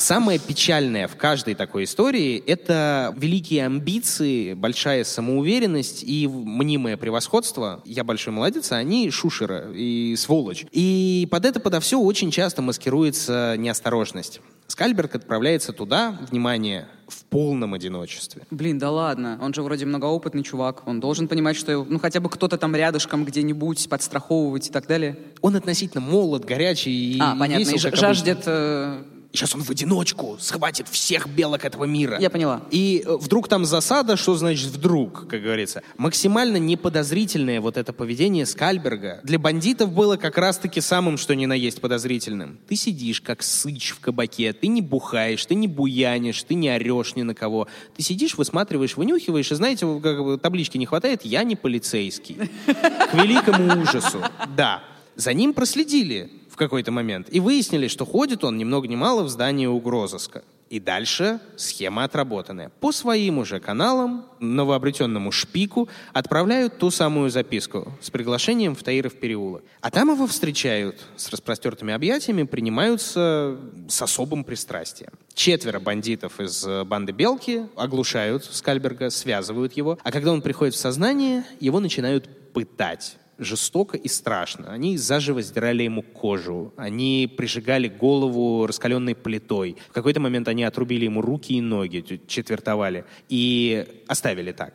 [0.00, 7.82] Самое печальное в каждой такой истории— это великие амбиции, большая самоуверенность и мнимое превосходство.
[7.84, 10.64] Я большой молодец, а они шушера и сволочь.
[10.72, 14.40] И под это, подо все очень часто маскируется неосторожность.
[14.68, 18.46] Скальберг отправляется туда, внимание, в полном одиночестве.
[18.50, 22.30] Блин, да ладно, он же вроде многоопытный чувак, он должен понимать, что ну хотя бы
[22.30, 25.18] кто-то там рядышком где-нибудь подстраховывать и так далее.
[25.42, 29.02] Он относительно молод, горячий а, и понятно, весел, и жаждет э,
[29.32, 32.18] Сейчас он в одиночку схватит всех белок этого мира.
[32.20, 32.62] Я поняла.
[32.72, 35.82] И э, вдруг там засада, что значит вдруг, как говорится.
[35.96, 41.52] Максимально неподозрительное вот это поведение Скальберга для бандитов было как раз-таки самым, что ни на
[41.52, 42.58] есть подозрительным.
[42.68, 47.14] Ты сидишь как сыч в кабаке, ты не бухаешь, ты не буянишь, ты не орешь
[47.14, 47.68] ни на кого.
[47.96, 52.36] Ты сидишь, высматриваешь, вынюхиваешь, и знаете, как бы таблички не хватает, я не полицейский.
[52.66, 54.18] К великому ужасу.
[54.56, 54.82] Да.
[55.14, 59.30] За ним проследили какой-то момент и выяснили, что ходит он ни много ни мало в
[59.30, 60.42] здании угрозыска.
[60.68, 62.70] И дальше схема отработанная.
[62.80, 69.64] По своим уже каналам новообретенному шпику отправляют ту самую записку с приглашением в Таиров переулок.
[69.80, 73.56] А там его встречают с распростертыми объятиями, принимаются
[73.88, 75.10] с особым пристрастием.
[75.34, 81.44] Четверо бандитов из банды Белки оглушают Скальберга, связывают его, а когда он приходит в сознание,
[81.58, 84.72] его начинают пытать жестоко и страшно.
[84.72, 89.76] Они заживо сдирали ему кожу, они прижигали голову раскаленной плитой.
[89.88, 94.74] В какой-то момент они отрубили ему руки и ноги, четвертовали, и оставили так.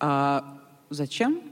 [0.00, 0.58] А
[0.90, 1.42] зачем?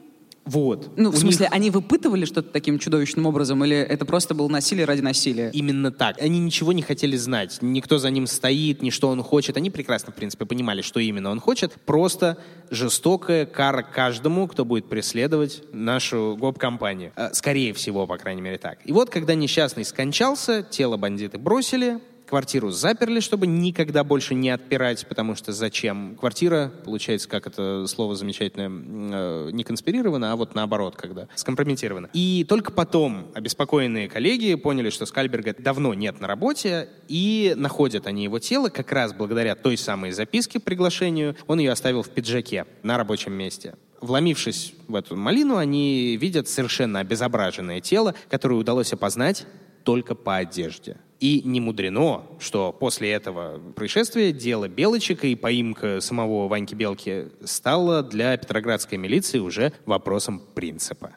[0.47, 0.93] Вот.
[0.97, 1.53] Ну, в смысле, них...
[1.53, 5.51] они выпытывали что-то таким чудовищным образом, или это просто было насилие ради насилия?
[5.53, 6.21] Именно так.
[6.23, 7.59] Они ничего не хотели знать.
[7.61, 9.57] Никто за ним стоит, ни что он хочет.
[9.57, 11.73] Они прекрасно, в принципе, понимали, что именно он хочет.
[11.85, 12.39] Просто
[12.71, 17.13] жестокая кара каждому, кто будет преследовать нашу гоп-компанию.
[17.17, 18.79] Э, скорее всего, по крайней мере, так.
[18.85, 25.07] И вот, когда несчастный скончался, тело бандиты бросили, Квартиру заперли, чтобы никогда больше не отпирать,
[25.09, 26.17] потому что зачем?
[26.17, 32.11] Квартира, получается, как это слово замечательное, э, не конспирирована, а вот наоборот, когда скомпрометирована.
[32.13, 38.25] И только потом обеспокоенные коллеги поняли, что Скальберга давно нет на работе, и находят они
[38.25, 41.37] его тело как раз благодаря той самой записке приглашению.
[41.47, 43.75] Он ее оставил в пиджаке на рабочем месте.
[44.01, 49.47] Вломившись в эту малину, они видят совершенно обезображенное тело, которое удалось опознать
[49.87, 50.97] только по одежде.
[51.21, 58.03] И не мудрено, что после этого происшествия дело Белочека и поимка самого Ваньки Белки стало
[58.03, 61.13] для петроградской милиции уже вопросом принципа.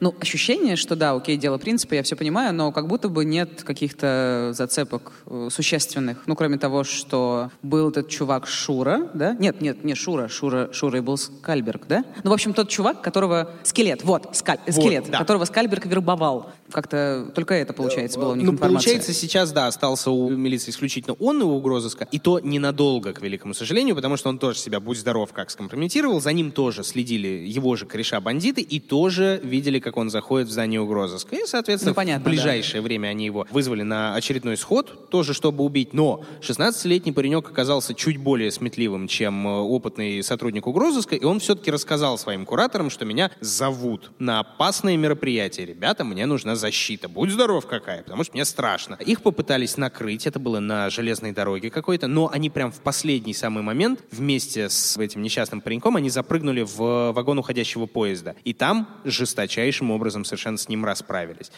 [0.00, 3.62] Ну, ощущение, что да, окей, дело принципа, я все понимаю, но как будто бы нет
[3.62, 6.22] каких-то зацепок э, существенных.
[6.26, 9.34] Ну, кроме того, что был этот чувак Шура, да?
[9.38, 12.04] Нет, нет, не Шура, Шура, Шура и был Скальберг, да?
[12.22, 13.50] Ну, в общем, тот чувак, которого...
[13.62, 14.58] Скелет, вот, скаль...
[14.66, 15.18] вот скелет, да.
[15.18, 16.50] которого Скальберг вербовал.
[16.70, 18.92] Как-то только это, получается, было у них ну, информация.
[18.92, 23.54] получается, сейчас, да, остался у милиции исключительно он и угрозыска, и то ненадолго, к великому
[23.54, 27.76] сожалению, потому что он тоже себя, будь здоров, как скомпрометировал, за ним тоже следили его
[27.76, 31.36] же кореша бандиты и тоже видели, как он заходит в здание угрозыска.
[31.36, 32.86] И, соответственно, ну, понятно, в ближайшее да.
[32.86, 35.92] время они его вызвали на очередной сход, тоже чтобы убить.
[35.92, 41.70] Но 16-летний паренек оказался чуть более сметливым, чем э, опытный сотрудник угрозыска, и он все-таки
[41.70, 45.66] рассказал своим кураторам, что меня зовут на опасное мероприятие.
[45.66, 47.08] Ребята, мне нужна защита.
[47.08, 48.94] Будь здоров какая, потому что мне страшно.
[48.94, 53.62] Их попытались накрыть, это было на железной дороге какой-то, но они прям в последний самый
[53.62, 58.36] момент вместе с этим несчастным пареньком они запрыгнули в вагон уходящего поезда.
[58.44, 61.50] И там жесточайшим образом совершенно с ним расправились.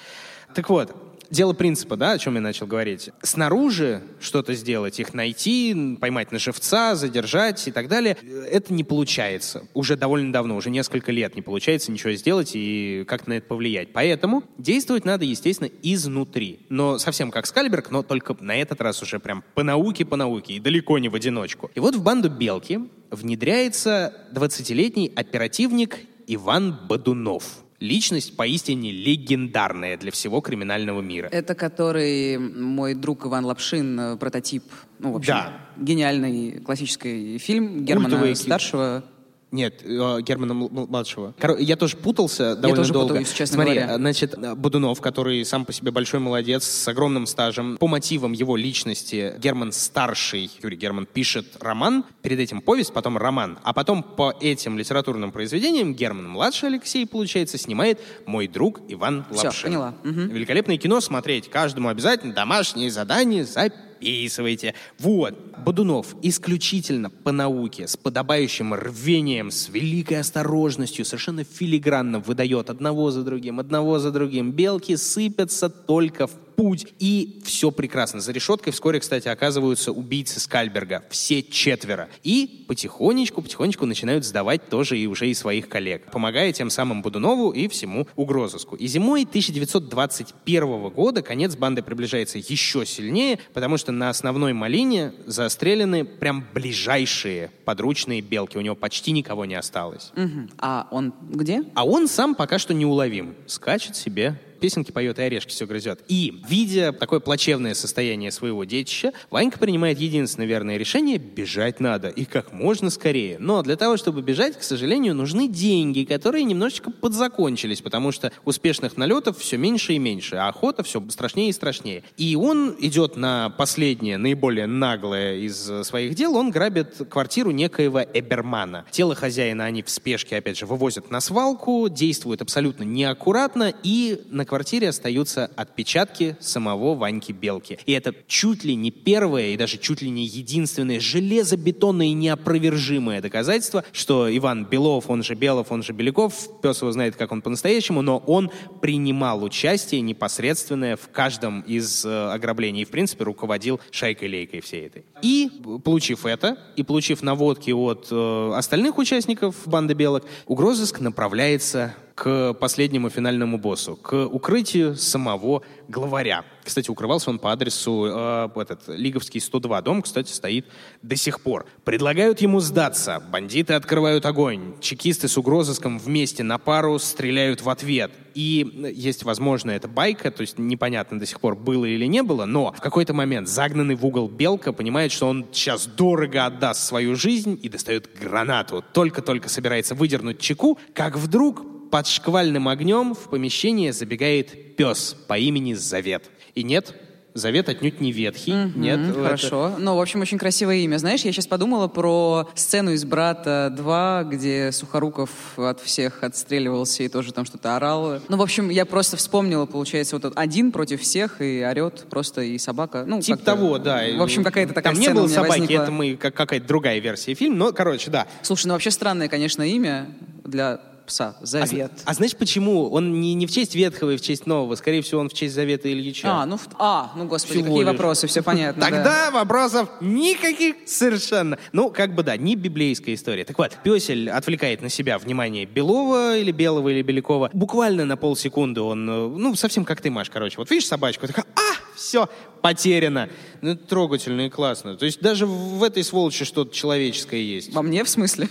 [0.55, 0.95] Так вот,
[1.31, 3.11] дело принципа, да, о чем я начал говорить.
[3.22, 8.16] Снаружи что-то сделать, их найти, поймать на живца, задержать и так далее,
[8.51, 9.64] это не получается.
[9.74, 13.93] Уже довольно давно, уже несколько лет не получается ничего сделать и как-то на это повлиять.
[13.93, 16.66] Поэтому действовать надо, естественно, изнутри.
[16.68, 20.55] Но совсем как Скальберг, но только на этот раз уже прям по науке, по науке
[20.55, 21.70] и далеко не в одиночку.
[21.74, 27.45] И вот в банду Белки внедряется 20-летний оперативник Иван Бадунов–
[27.81, 31.29] личность поистине легендарная для всего криминального мира.
[31.31, 34.64] Это который мой друг Иван Лапшин, э, прототип,
[34.99, 35.61] ну, в общем, да.
[35.76, 39.05] гениальный классический фильм Германа Культовый Старшего.
[39.51, 41.35] Нет, э, Германа младшего.
[41.59, 43.09] Я тоже путался довольно я тоже долго.
[43.09, 43.97] Путаюсь, честно Смотри, говоря.
[43.97, 49.35] значит, Бодунов, который сам по себе большой молодец, с огромным стажем, по мотивам его личности
[49.39, 54.77] Герман старший, Юрий Герман, пишет роман, перед этим повесть, потом роман, а потом по этим
[54.79, 59.51] литературным произведениям Герман младший Алексей, получается, снимает «Мой друг Иван Лапшин».
[59.51, 59.95] Все, поняла.
[60.05, 60.11] Угу.
[60.11, 64.75] Великолепное кино смотреть, каждому обязательно домашние задания записывать записывайте.
[64.99, 65.35] Вот.
[65.65, 73.23] Бодунов исключительно по науке, с подобающим рвением, с великой осторожностью, совершенно филигранно выдает одного за
[73.23, 74.53] другим, одного за другим.
[74.53, 78.21] Белки сыпятся только в путь, и все прекрасно.
[78.21, 82.09] За решеткой вскоре, кстати, оказываются убийцы Скальберга, все четверо.
[82.25, 87.53] И потихонечку, потихонечку начинают сдавать тоже и уже и своих коллег, помогая тем самым Будунову
[87.53, 88.75] и всему угрозыску.
[88.75, 96.05] И зимой 1921 года конец банды приближается еще сильнее, потому что на основной малине застрелены
[96.05, 98.59] прям ближайшие подручные белки.
[98.59, 100.11] У него почти никого не осталось.
[100.17, 100.49] Угу.
[100.59, 101.63] А он где?
[101.75, 103.37] А он сам пока что неуловим.
[103.47, 106.01] Скачет себе песенки поет и орешки все грызет.
[106.09, 112.09] И, видя такое плачевное состояние своего детища, Ванька принимает единственное верное решение— бежать надо.
[112.09, 113.39] И как можно скорее.
[113.39, 118.97] Но для того, чтобы бежать, к сожалению, нужны деньги, которые немножечко подзакончились, потому что успешных
[118.97, 122.03] налетов все меньше и меньше, а охота все страшнее и страшнее.
[122.17, 128.85] И он идет на последнее, наиболее наглое из своих дел, он грабит квартиру некоего Эбермана.
[128.91, 134.45] Тело хозяина они в спешке, опять же, вывозят на свалку, действуют абсолютно неаккуратно, и на
[134.49, 137.79] квартире остаются отпечатки самого Ваньки Белки.
[137.87, 143.21] И это чуть ли не первое и даже чуть ли не единственное железобетонное и неопровержимое
[143.21, 147.43] доказательство, что Иван Белов, он же Белов, он же Беляков, пес его знает, как он
[147.43, 153.81] по-настоящему, но он принимал участие непосредственное в каждом из э, ограблений и, в принципе, руководил
[153.91, 155.05] шайкой-лейкой всей этой.
[155.23, 155.51] И,
[155.85, 163.11] получив это, и получив наводки от э, остальных участников банды белок, угрозыск направляется к последнему
[163.11, 166.45] финальному боссу, к укрытию самого главаря.
[166.64, 169.83] Кстати, укрывался он по адресу э, этот, Лиговский 102.
[169.83, 170.66] Дом, кстати, стоит
[171.01, 171.64] до сих пор.
[171.85, 173.23] Предлагают ему сдаться.
[173.31, 174.75] Бандиты открывают огонь.
[174.81, 178.11] Чекисты с угрозыском вместе на пару стреляют в ответ.
[178.35, 182.45] И есть, возможно, это байка, то есть непонятно до сих пор, было или не было,
[182.45, 187.14] но в какой-то момент загнанный в угол Белка понимает, что он сейчас дорого отдаст свою
[187.14, 188.85] жизнь и достает гранату.
[188.93, 195.74] Только-только собирается выдернуть чеку, как вдруг под шквальным огнем в помещение забегает пес по имени
[195.74, 196.30] Завет.
[196.55, 196.95] И нет,
[197.39, 198.53] Завет отнюдь не ветхий.
[198.53, 199.16] Mm-hmm, нет.
[199.16, 199.68] Хорошо.
[199.68, 199.78] Это...
[199.78, 200.97] Ну, в общем, очень красивое имя.
[200.97, 207.09] Знаешь, я сейчас подумала про сцену из «Брата 2», где Сухоруков от всех отстреливался и
[207.09, 208.18] тоже там что-то орал.
[208.28, 212.59] Ну, в общем, я просто вспомнила, получается, вот один против всех и орет просто и
[212.59, 213.05] собака.
[213.07, 214.03] Ну, типа того, да.
[214.16, 215.82] В общем, какая-то такая Там не было собаки, возникла.
[215.82, 218.26] это мы как какая-то другая версия фильма, но, короче, да.
[218.43, 220.09] Слушай, ну вообще странное, конечно, имя
[220.45, 221.37] для пса.
[221.41, 221.91] Завет.
[222.05, 222.91] А, а знаешь почему?
[222.91, 224.77] Он не, не в честь Ветхого и в честь Нового.
[224.77, 226.29] Скорее всего, он в честь Завета Ильича.
[226.31, 227.89] А, ну, а, ну господи, Всего какие лишь.
[227.89, 228.83] вопросы, все понятно.
[228.83, 231.59] Тогда вопросов никаких совершенно.
[231.73, 233.45] Ну, как бы да, не библейская история.
[233.45, 237.51] Так вот, песель отвлекает на себя внимание Белова или Белого или Белякова.
[237.53, 240.57] Буквально на полсекунды он, э, ну, совсем как ты, Маш, короче.
[240.59, 242.29] Вот видишь собачку, такая, а, все,
[242.63, 243.29] потеряно.
[243.63, 244.97] Ну, это трогательно и классно.
[244.97, 247.73] То есть даже в этой сволочи что-то человеческое есть.
[247.73, 248.49] Во мне, в смысле?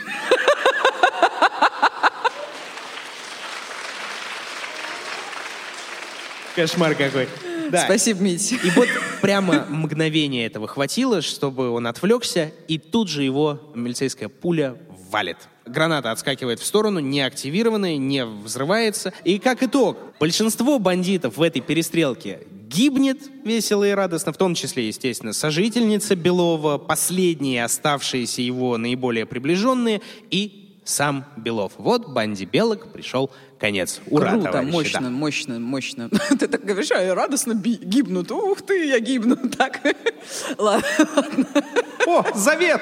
[6.57, 7.29] Кошмар какой.
[7.69, 7.83] Да.
[7.83, 8.51] Спасибо, Мить.
[8.51, 8.87] И вот
[9.21, 14.75] прямо мгновение этого хватило, чтобы он отвлекся, и тут же его милицейская пуля
[15.11, 15.37] валит.
[15.67, 19.13] Граната отскакивает в сторону, не активированная, не взрывается.
[19.23, 24.87] И как итог, большинство бандитов в этой перестрелке гибнет весело и радостно, в том числе,
[24.87, 30.01] естественно, сожительница Белова, последние оставшиеся его наиболее приближенные
[30.31, 31.73] и сам Белов.
[31.77, 33.29] Вот банде белок пришел
[33.59, 33.99] конец.
[34.07, 35.09] Ура, Круто, товарищи, мощно, да.
[35.09, 36.09] мощно, мощно.
[36.39, 38.31] Ты так говоришь, а я радостно гибнут.
[38.31, 39.37] Ух ты, я гибну.
[39.57, 39.81] Так,
[40.57, 40.87] ладно.
[42.05, 42.81] О, завет!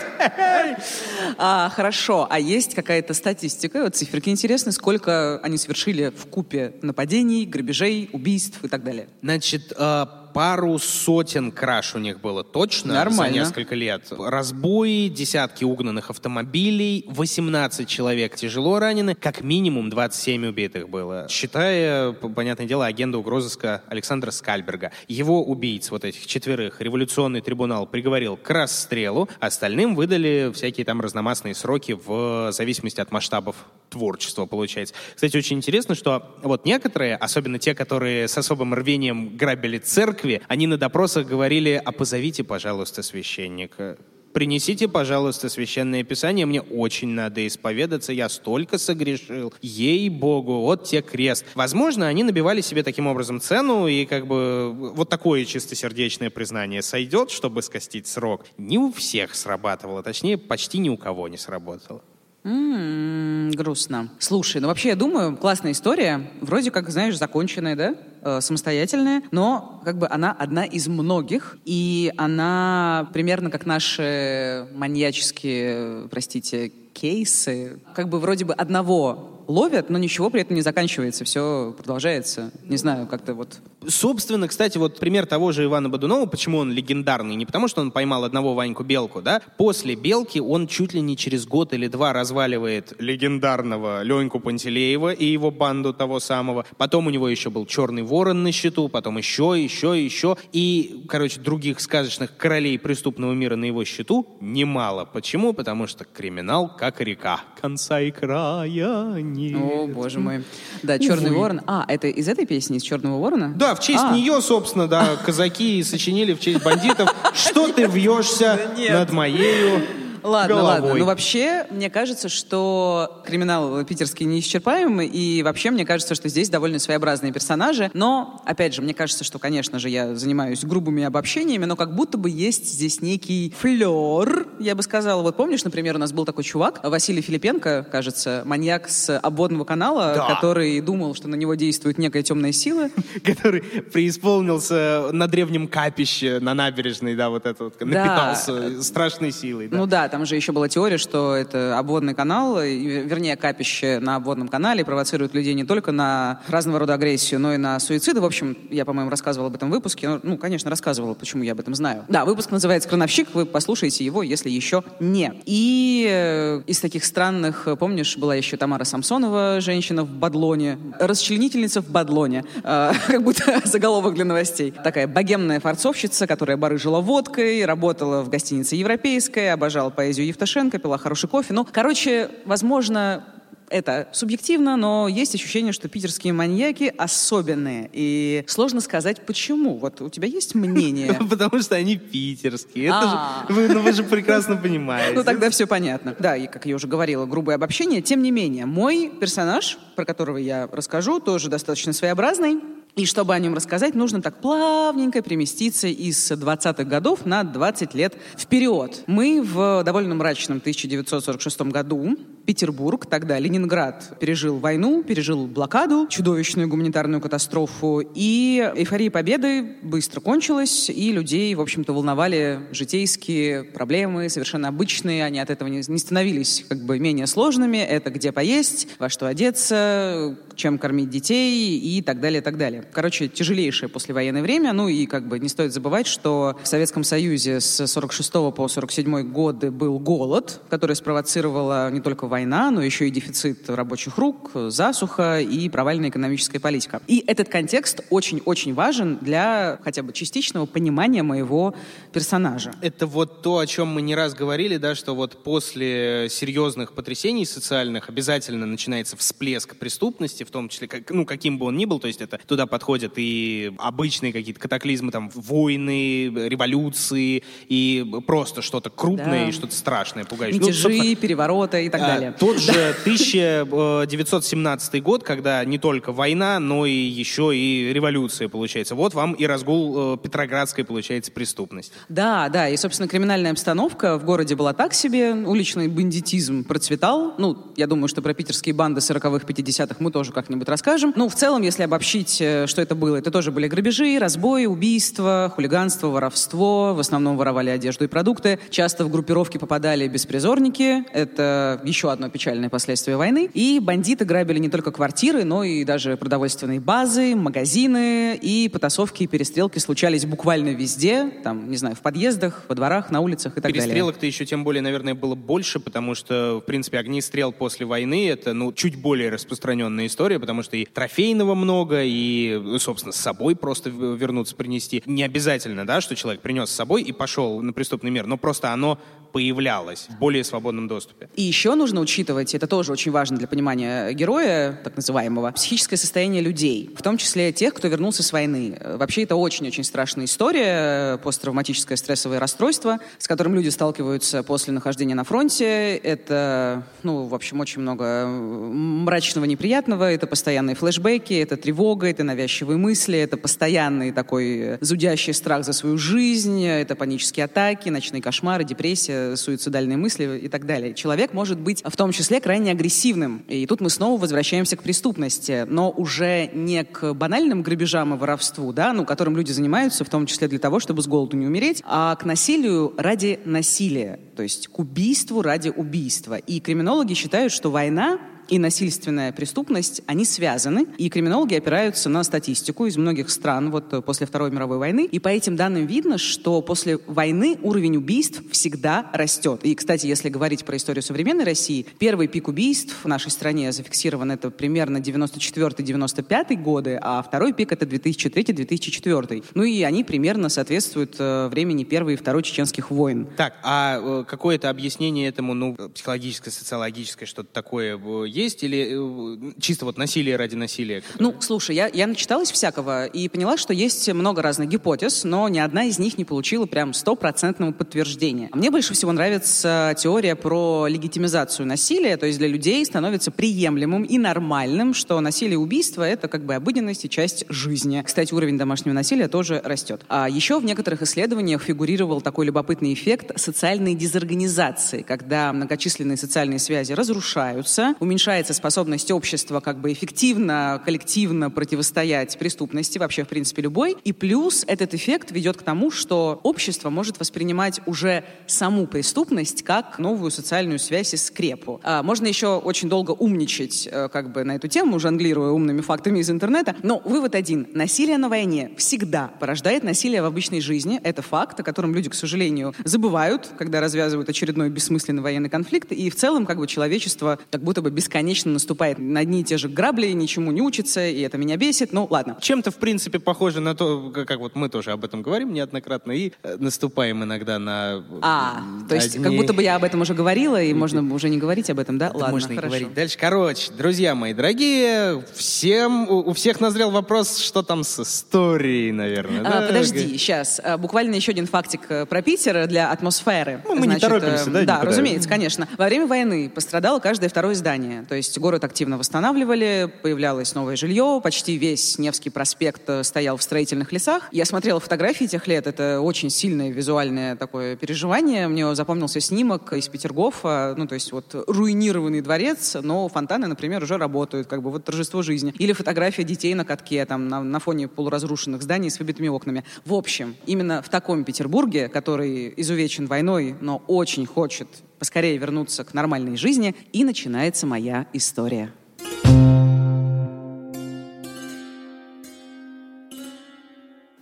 [1.37, 7.45] А, хорошо, а есть какая-то статистика, вот циферки интересны, сколько они совершили в купе нападений,
[7.45, 9.07] грабежей, убийств и так далее?
[9.21, 10.05] Значит, э,
[10.35, 13.33] пару сотен краж у них было точно Нормально.
[13.33, 14.11] за несколько лет.
[14.11, 21.25] Разбои, десятки угнанных автомобилей, 18 человек тяжело ранены, как минимум 27 убитых было.
[21.29, 24.91] Считая, понятное дело, агента угрозыска Александра Скальберга.
[25.07, 31.55] Его убийц, вот этих четверых, революционный трибунал приговорил к расстрелу, остальным выдали всякие там разномастные
[31.55, 33.55] сроки в зависимости от масштабов
[33.89, 34.93] творчества, получается.
[35.15, 39.77] Кстати, очень интересно, что вот некоторые, особенно те, которые с особым рвением грабили
[40.25, 43.97] церкви, они на допросах говорили, а позовите, пожалуйста, священника.
[44.33, 51.45] принесите, пожалуйста, священное писание, мне очень надо исповедаться, я столько согрешил, ей-богу, вот те крест.
[51.55, 57.31] Возможно, они набивали себе таким образом цену, и как бы вот такое чистосердечное признание сойдет,
[57.31, 58.45] чтобы скостить срок.
[58.57, 62.01] Не у всех срабатывало, точнее, почти ни у кого не сработало.
[62.43, 64.09] М-м, грустно.
[64.19, 67.95] Слушай, ну вообще я думаю, классная история, вроде как, знаешь, законченная, да?
[68.27, 76.07] Э, самостоятельная, но как бы она одна из многих, и она примерно как наши маньяческие,
[76.09, 81.73] простите, кейсы, как бы вроде бы одного ловят, но ничего при этом не заканчивается, все
[81.77, 82.51] продолжается.
[82.63, 83.59] Не знаю, как-то вот...
[83.87, 87.91] Собственно, кстати, вот пример того же Ивана Бодунова, почему он легендарный, не потому что он
[87.91, 92.11] поймал одного Ваньку Белку, да, после Белки он чуть ли не через год или два
[92.11, 98.01] разваливает легендарного Леньку Пантелеева и его банду того самого, потом у него еще был Черный
[98.01, 103.65] Ворон на счету, потом еще, еще, еще, и, короче, других сказочных королей преступного мира на
[103.65, 105.05] его счету немало.
[105.05, 105.53] Почему?
[105.53, 109.59] Потому что криминал как река, конца и края нет.
[109.59, 110.43] О, боже мой.
[110.83, 111.39] Да, Черный Увы.
[111.39, 111.61] ворон.
[111.65, 113.53] А, это из этой песни, из Черного ворона?
[113.55, 114.13] Да, в честь а.
[114.13, 117.09] нее, собственно, да, казаки сочинили в честь бандитов.
[117.33, 118.59] Что ты вьешься
[118.91, 119.81] над моею
[120.25, 120.79] Ладно, головой.
[120.81, 120.93] ладно.
[120.95, 126.79] Ну, вообще, мне кажется, что криминал питерский неисчерпаемый, и вообще, мне кажется, что здесь довольно
[126.79, 127.91] своеобразные персонажи.
[127.93, 132.17] Но, опять же, мне кажется, что, конечно же, я занимаюсь грубыми обобщениями, но как будто
[132.17, 135.21] бы есть здесь некий флер, я бы сказала.
[135.21, 140.13] Вот помнишь, например, у нас был такой чувак, Василий Филипенко, кажется, маньяк с обводного канала,
[140.15, 140.35] да.
[140.35, 142.89] который думал, что на него действует некая темная сила.
[143.23, 149.67] Который преисполнился на древнем капище на набережной, да, вот это вот, напитался страшной силой.
[149.71, 154.47] Ну да, там же еще была теория, что это обводный канал, вернее, капище на обводном
[154.47, 158.21] канале провоцирует людей не только на разного рода агрессию, но и на суициды.
[158.21, 160.21] В общем, я, по-моему, рассказывала об этом выпуске.
[160.23, 162.05] Ну, конечно, рассказывала, почему я об этом знаю.
[162.07, 165.33] Да, выпуск называется «Крановщик», вы послушаете его, если еще не.
[165.45, 171.89] И э, из таких странных, помнишь, была еще Тамара Самсонова, женщина в Бадлоне, расчленительница в
[171.89, 174.71] Бадлоне, э, как будто заголовок для новостей.
[174.71, 180.99] Такая богемная форцовщица, которая барыжила водкой, работала в гостинице «Европейская», обожала по поэзию Евтушенко, пила
[180.99, 181.51] хороший кофе.
[181.51, 183.25] Ну, короче, возможно,
[183.69, 187.89] это субъективно, но есть ощущение, что питерские маньяки особенные.
[187.91, 189.77] И сложно сказать, почему.
[189.79, 191.15] Вот у тебя есть мнение?
[191.29, 192.91] Потому что они питерские.
[192.93, 193.47] А.
[193.49, 195.15] ну, вы же прекрасно понимаете.
[195.15, 196.15] Ну тогда все понятно.
[196.19, 198.03] Да, и как я уже говорила, грубое обобщение.
[198.03, 202.59] Тем не менее, мой персонаж, про которого я расскажу, тоже достаточно своеобразный.
[202.95, 208.15] И чтобы о нем рассказать, нужно так плавненько переместиться из 20-х годов на 20 лет
[208.37, 209.03] вперед.
[209.07, 217.21] Мы в довольно мрачном 1946 году Петербург, тогда Ленинград, пережил войну, пережил блокаду, чудовищную гуманитарную
[217.21, 225.25] катастрофу, и эйфория победы быстро кончилась, и людей, в общем-то, волновали житейские проблемы, совершенно обычные,
[225.25, 229.27] они от этого не, не становились как бы менее сложными, это где поесть, во что
[229.27, 232.83] одеться, чем кормить детей и так далее, так далее.
[232.91, 237.59] Короче, тяжелейшее послевоенное время, ну и как бы не стоит забывать, что в Советском Союзе
[237.59, 243.11] с 46 по 47 годы был голод, который спровоцировала не только война, но еще и
[243.11, 247.01] дефицит рабочих рук, засуха и провальная экономическая политика.
[247.07, 251.73] И этот контекст очень-очень важен для хотя бы частичного понимания моего
[252.11, 252.73] персонажа.
[252.81, 257.45] Это вот то, о чем мы не раз говорили, да, что вот после серьезных потрясений
[257.45, 261.99] социальных обязательно начинается всплеск преступности, в том числе, как, ну, каким бы он ни был,
[261.99, 268.89] то есть это туда подходят и обычные какие-то катаклизмы, там, войны, революции, и просто что-то
[268.89, 269.49] крупное да.
[269.49, 270.61] и что-то страшное, пугающее.
[270.61, 276.59] Мятежи, ну, перевороты и так а, далее Тот же 1917 год, когда не только война,
[276.59, 278.95] но и еще и революция получается.
[278.95, 281.93] Вот вам и разгул э, Петроградской, получается, преступности.
[282.09, 287.33] Да, да, и, собственно, криминальная обстановка в городе была так себе, уличный бандитизм процветал.
[287.37, 291.13] Ну, я думаю, что про питерские банды 40-х, 50-х мы тоже как-нибудь расскажем.
[291.15, 295.51] Ну, в целом, если обобщить, э, что это было, это тоже были грабежи, разбои, убийства,
[295.55, 296.93] хулиганство, воровство.
[296.93, 298.59] В основном воровали одежду и продукты.
[298.69, 301.05] Часто в группировки попадали беспризорники.
[301.13, 303.49] Это еще одно печальное последствие войны.
[303.53, 308.35] И бандиты грабили не только квартиры, но и даже продовольственные базы, магазины.
[308.41, 311.29] И потасовки и перестрелки случались буквально везде.
[311.43, 313.81] Там, не знаю, в подъездах, во дворах, на улицах и так далее.
[313.81, 318.53] Перестрелок-то еще тем более, наверное, было больше, потому что, в принципе, огнестрел после войны— это,
[318.53, 323.55] ну, чуть более распространенная история, потому что и трофейного много, и, ну, собственно, с собой
[323.55, 325.03] просто вернуться принести.
[325.05, 328.71] Не обязательно, да, что человек принес с собой и пошел на преступный мир, но просто
[328.71, 328.99] оно
[329.35, 331.27] появлялось в более свободном доступе.
[331.35, 336.41] И еще нужно учитывать, это тоже очень важно для понимания героя, так называемого, психическое состояние
[336.41, 338.79] людей, в том числе тех, кто вернулся с войны.
[338.81, 345.25] Вообще это очень-очень страшная история, посттравматическое стрессовое расстройство, с которым люди сталкиваются после нахождения на
[345.25, 345.97] фронте.
[345.97, 352.77] Это, ну, в общем, очень много мрачного, неприятного, это постоянные флешбеки, это тревога, это навязчивые
[352.77, 359.24] мысли, это постоянный такой зудящий страх за свою жизнь, это панические атаки, ночные кошмары, депрессия,
[359.35, 360.93] суицидальные мысли и так далее.
[360.93, 363.43] Человек может быть в том числе крайне агрессивным.
[363.47, 368.73] И тут мы снова возвращаемся к преступности, но уже не к банальным грабежам и воровству,
[368.73, 371.81] да, ну, которым люди занимаются, в том числе для того, чтобы с голоду не умереть,
[371.85, 376.35] а к насилию ради насилия, то есть к убийству ради убийства.
[376.35, 378.19] И криминологи считают, что война
[378.49, 384.01] и насильственная преступность, они связаны, и криминологи опираются на статистику из многих стран вот э,
[384.01, 389.09] после Второй мировой войны, и по этим данным видно, что после войны уровень убийств всегда
[389.13, 389.61] растет.
[389.63, 394.31] И, кстати, если говорить про историю современной России, первый пик убийств в нашей стране зафиксирован
[394.31, 399.45] это примерно 94-95 годы, а второй пик это 2003-2004.
[399.53, 403.27] Ну и они примерно соответствуют э, времени Первой и Второй чеченских войн.
[403.37, 407.97] Так, а э, какое-то объяснение этому, ну, психологическое, социологическое, что-то такое
[408.35, 411.01] есть или э, чисто вот насилие ради насилия?
[411.01, 411.23] Которое...
[411.23, 415.59] Ну, слушай, я, я начиталась всякого и поняла, что есть много разных гипотез, но ни
[415.59, 418.49] одна из них не получила прям стопроцентного подтверждения.
[418.53, 424.17] Мне больше всего нравится теория про легитимизацию насилия, то есть для людей становится приемлемым и
[424.17, 428.03] нормальным, что насилие и убийство— это как бы обыденность и часть жизни.
[428.05, 430.01] Кстати, уровень домашнего насилия тоже растет.
[430.09, 436.91] А еще в некоторых исследованиях фигурировал такой любопытный эффект социальной дезорганизации, когда многочисленные социальные связи
[436.91, 443.97] разрушаются, уменьшаются уменьшается способность общества как бы эффективно, коллективно противостоять преступности, вообще, в принципе, любой.
[444.03, 449.99] И плюс этот эффект ведет к тому, что общество может воспринимать уже саму преступность как
[449.99, 451.79] новую социальную связь и скрепу.
[451.83, 456.17] А, можно еще очень долго умничать э, как бы на эту тему, жонглируя умными фактами
[456.17, 457.67] из интернета, но вывод один.
[457.75, 460.99] Насилие на войне всегда порождает насилие в обычной жизни.
[461.03, 465.91] Это факт, о котором люди, к сожалению, забывают, когда развязывают очередной бессмысленный военный конфликт.
[465.91, 469.43] И в целом как бы человечество как будто бы бесконечно бесконечно наступает на одни и
[469.43, 471.91] те же грабли, ничему не учится, и это меня бесит.
[471.91, 472.37] Ну, ладно.
[472.39, 476.31] Чем-то, в принципе, похоже на то, как вот мы тоже об этом говорим неоднократно, и
[476.43, 478.03] э, наступаем иногда на...
[478.21, 481.37] А, то есть как будто бы я об этом уже говорила, и можно уже не
[481.37, 482.11] говорить об этом, да?
[482.13, 482.67] Ладно, можно хорошо.
[482.67, 482.93] говорить.
[482.93, 488.93] Дальше, короче, друзья мои дорогие, всем, у, у всех назрел вопрос, что там с историей,
[488.93, 489.41] наверное.
[489.41, 489.67] А, да?
[489.67, 490.61] Подожди, сейчас.
[490.63, 493.61] А, буквально еще один фактик э, про Питер для атмосферы.
[493.65, 494.51] Ну, мы Значит, не торопимся, да?
[494.51, 494.81] Да, никуда.
[494.83, 495.67] разумеется, конечно.
[495.77, 498.04] Во время войны пострадало каждое второе здание.
[498.07, 503.43] То есть город активно восстанавливали, появлялось новое жилье, почти весь Невский проспект э, стоял в
[503.43, 504.29] строительных лесах.
[504.31, 508.47] Я смотрела фотографии тех лет, это очень сильное визуальное такое переживание.
[508.47, 513.97] Мне запомнился снимок из Петергофа, ну, то есть вот руинированный дворец, но фонтаны, например, уже
[513.97, 515.53] работают, как бы вот торжество жизни.
[515.57, 519.63] Или фотография детей на катке, там, на, на фоне полуразрушенных зданий с выбитыми окнами.
[519.85, 524.67] В общем, именно в таком Петербурге, который изувечен войной, но очень хочет
[525.05, 528.71] поскорее вернуться к нормальной жизни, и начинается моя история.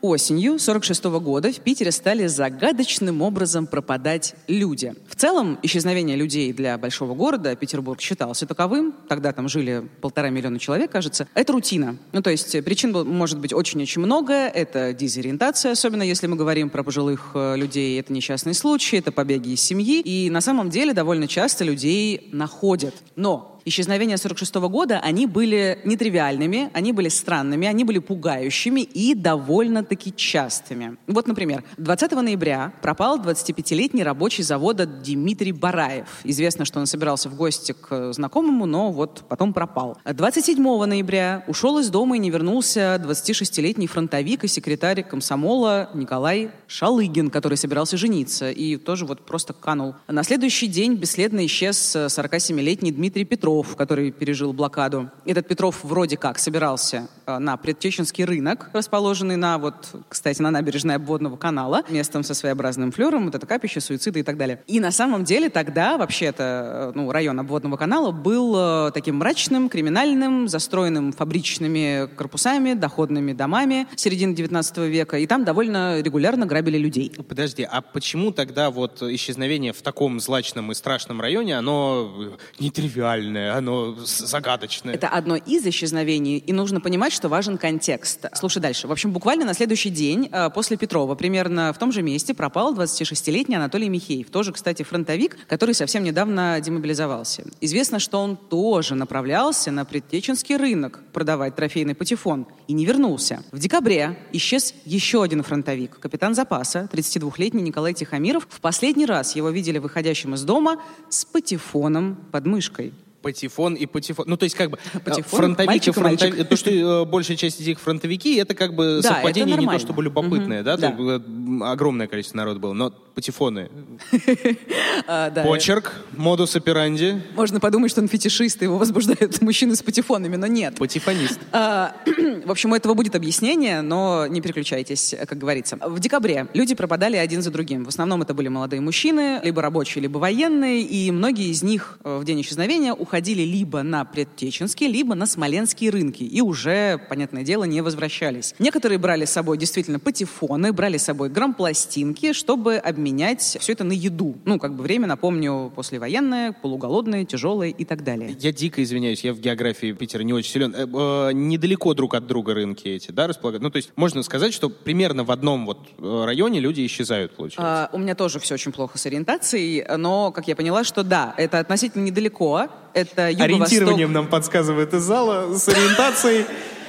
[0.03, 4.93] Осенью 46 года в Питере стали загадочным образом пропадать люди.
[5.07, 10.59] В целом, исчезновение людей для большого города, Петербург считался таковым, тогда там жили полтора миллиона
[10.59, 11.95] человек, кажется, это рутина.
[12.11, 14.33] Ну, то есть причин может быть очень-очень много.
[14.33, 19.51] Это дезориентация, особенно если мы говорим про пожилых э, людей, это несчастные случаи, это побеги
[19.51, 20.01] из семьи.
[20.01, 22.93] И на самом деле довольно часто людей находят.
[23.15, 30.13] Но исчезновения 46 года, они были нетривиальными, они были странными, они были пугающими и довольно-таки
[30.15, 30.97] частыми.
[31.07, 36.07] Вот, например, 20 ноября пропал 25-летний рабочий завода Дмитрий Бараев.
[36.23, 39.97] Известно, что он собирался в гости к знакомому, но вот потом пропал.
[40.05, 47.29] 27 ноября ушел из дома и не вернулся 26-летний фронтовик и секретарь комсомола Николай Шалыгин,
[47.29, 49.95] который собирался жениться и тоже вот просто канул.
[50.07, 55.11] На следующий день бесследно исчез 47-летний Дмитрий Петров, Петров, который пережил блокаду.
[55.25, 60.95] Этот Петров вроде как собирался э, на предчеченский рынок, расположенный на, вот, кстати, на набережной
[60.95, 64.63] обводного канала, местом со своеобразным флером, вот это капище, суициды и так далее.
[64.65, 69.69] И на самом деле тогда вообще-то э, ну, район обводного канала был э, таким мрачным,
[69.69, 77.11] криминальным, застроенным фабричными корпусами, доходными домами середины 19 века, и там довольно регулярно грабили людей.
[77.27, 83.42] Подожди, а почему тогда вот исчезновение в таком злачном и страшном районе, оно нетривиальное?
[83.51, 84.93] Оно загадочное.
[84.93, 88.27] Это одно из исчезновений, и нужно понимать, понимать, что важен контекст.
[88.33, 88.87] Слушай дальше.
[88.87, 92.75] В общем, буквально на следующий день э, после Петрова, примерно в том же месте, пропал
[92.75, 94.29] 26-летний Анатолий Михеев.
[94.29, 97.45] Тоже, кстати, фронтовик, который совсем недавно демобилизовался.
[97.61, 103.43] Известно, что он тоже направлялся на Предтеченский рынок продавать трофейный патефон и не вернулся.
[103.51, 108.47] В декабре исчез еще один фронтовик, капитан запаса, 32-летний Николай Тихомиров.
[108.49, 110.79] В последний раз его видели выходящим из дома
[111.09, 114.25] с патефоном под мышкой патефон и патефон.
[114.27, 117.65] Ну, то есть, как бы, э, патефон, фронтовики, фронтовики то, что э, большая часть из
[117.65, 120.77] них фронтовики, это как бы да, совпадение не то чтобы любопытное, угу, да?
[120.77, 120.91] да.
[120.91, 123.71] То, э, огромное количество народа было, но патефоны.
[125.05, 127.21] А, Почерк, модус операнди.
[127.35, 130.75] Можно подумать, что он фетишист, его возбуждают мужчины с патефонами, но нет.
[130.75, 131.39] Патефонист.
[131.51, 131.95] А,
[132.45, 135.77] в общем, у этого будет объяснение, но не переключайтесь, как говорится.
[135.77, 137.85] В декабре люди пропадали один за другим.
[137.85, 142.23] В основном это были молодые мужчины, либо рабочие, либо военные, и многие из них в
[142.23, 147.81] день исчезновения уходили либо на Предтеченские, либо на Смоленские рынки, и уже, понятное дело, не
[147.81, 148.55] возвращались.
[148.59, 153.83] Некоторые брали с собой действительно патефоны, брали с собой грампластинки, чтобы обменять менять все это
[153.83, 154.35] на еду.
[154.45, 158.35] Ну, как бы время, напомню, послевоенное, полуголодное, тяжелое и так далее.
[158.39, 160.73] Я дико извиняюсь, я в географии Питера не очень силен.
[160.75, 163.63] Э, э, недалеко друг от друга рынки эти, да, располагают?
[163.63, 167.61] Ну, то есть можно сказать, что примерно в одном вот э, районе люди исчезают, получается?
[167.61, 171.33] А, у меня тоже все очень плохо с ориентацией, но, как я поняла, что да,
[171.37, 172.69] это относительно недалеко.
[172.93, 173.45] Это юго-восток.
[173.45, 176.45] Ориентированием нам подсказывает из зала с ориентацией.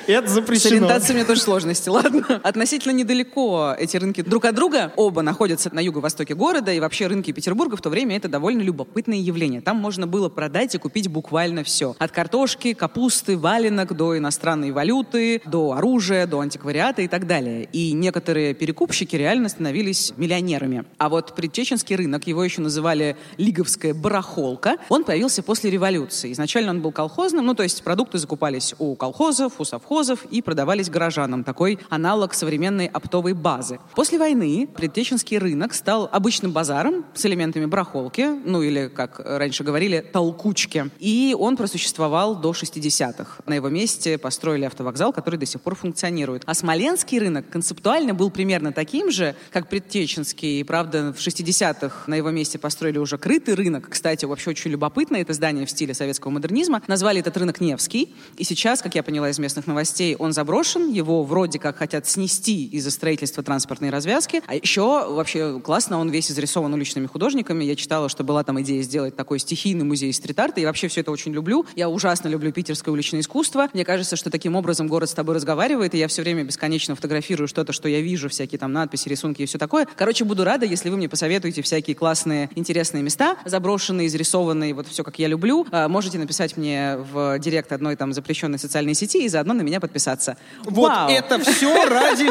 [0.06, 0.68] Это запрещено.
[0.68, 2.40] С ориентацией у меня тоже сложности, ладно?
[2.42, 4.92] Относительно недалеко эти рынки друг от друга.
[4.96, 9.18] Оба находятся на юго-востоке города, и вообще рынки Петербурга в то время это довольно любопытное
[9.18, 9.60] явление.
[9.60, 11.96] Там можно было продать и купить буквально все.
[11.98, 17.68] От картошки, капусты, валенок до иностранной валюты, до оружия, до антиквариата и так далее.
[17.72, 20.84] И некоторые перекупщики реально становились миллионерами.
[20.98, 26.32] А вот предчеченский рынок, его еще называли Лиговская барахолка, он появился после революции.
[26.32, 30.42] Изначально он был колхозным, ну то есть продукты закупались у колхозов, у совхозов, совхозов и
[30.42, 31.44] продавались горожанам.
[31.44, 33.78] Такой аналог современной оптовой базы.
[33.94, 40.00] После войны Предтеченский рынок стал обычным базаром с элементами барахолки, ну или, как раньше говорили,
[40.00, 40.90] толкучки.
[40.98, 43.42] И он просуществовал до 60-х.
[43.46, 46.42] На его месте построили автовокзал, который до сих пор функционирует.
[46.46, 50.64] А Смоленский рынок концептуально был примерно таким же, как Предтеченский.
[50.64, 53.88] Правда, в 60-х на его месте построили уже крытый рынок.
[53.90, 56.82] Кстати, вообще очень любопытно это здание в стиле советского модернизма.
[56.88, 58.12] Назвали этот рынок Невский.
[58.38, 62.06] И сейчас, как я поняла из местных новостей, новостей, он заброшен, его вроде как хотят
[62.06, 64.40] снести из-за строительства транспортной развязки.
[64.46, 67.64] А еще вообще классно, он весь изрисован уличными художниками.
[67.64, 70.60] Я читала, что была там идея сделать такой стихийный музей стрит-арта.
[70.60, 71.66] Я вообще все это очень люблю.
[71.76, 73.68] Я ужасно люблю питерское уличное искусство.
[73.74, 77.46] Мне кажется, что таким образом город с тобой разговаривает, и я все время бесконечно фотографирую
[77.46, 79.86] что-то, что я вижу, всякие там надписи, рисунки и все такое.
[79.96, 85.04] Короче, буду рада, если вы мне посоветуете всякие классные, интересные места, заброшенные, изрисованные, вот все,
[85.04, 85.66] как я люблю.
[85.70, 89.73] А, можете написать мне в директ одной там запрещенной социальной сети и заодно на меня
[89.74, 90.36] меня подписаться.
[90.62, 91.10] Вот Вау.
[91.10, 92.30] это все ради...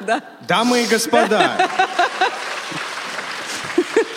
[0.48, 1.52] Дамы и господа,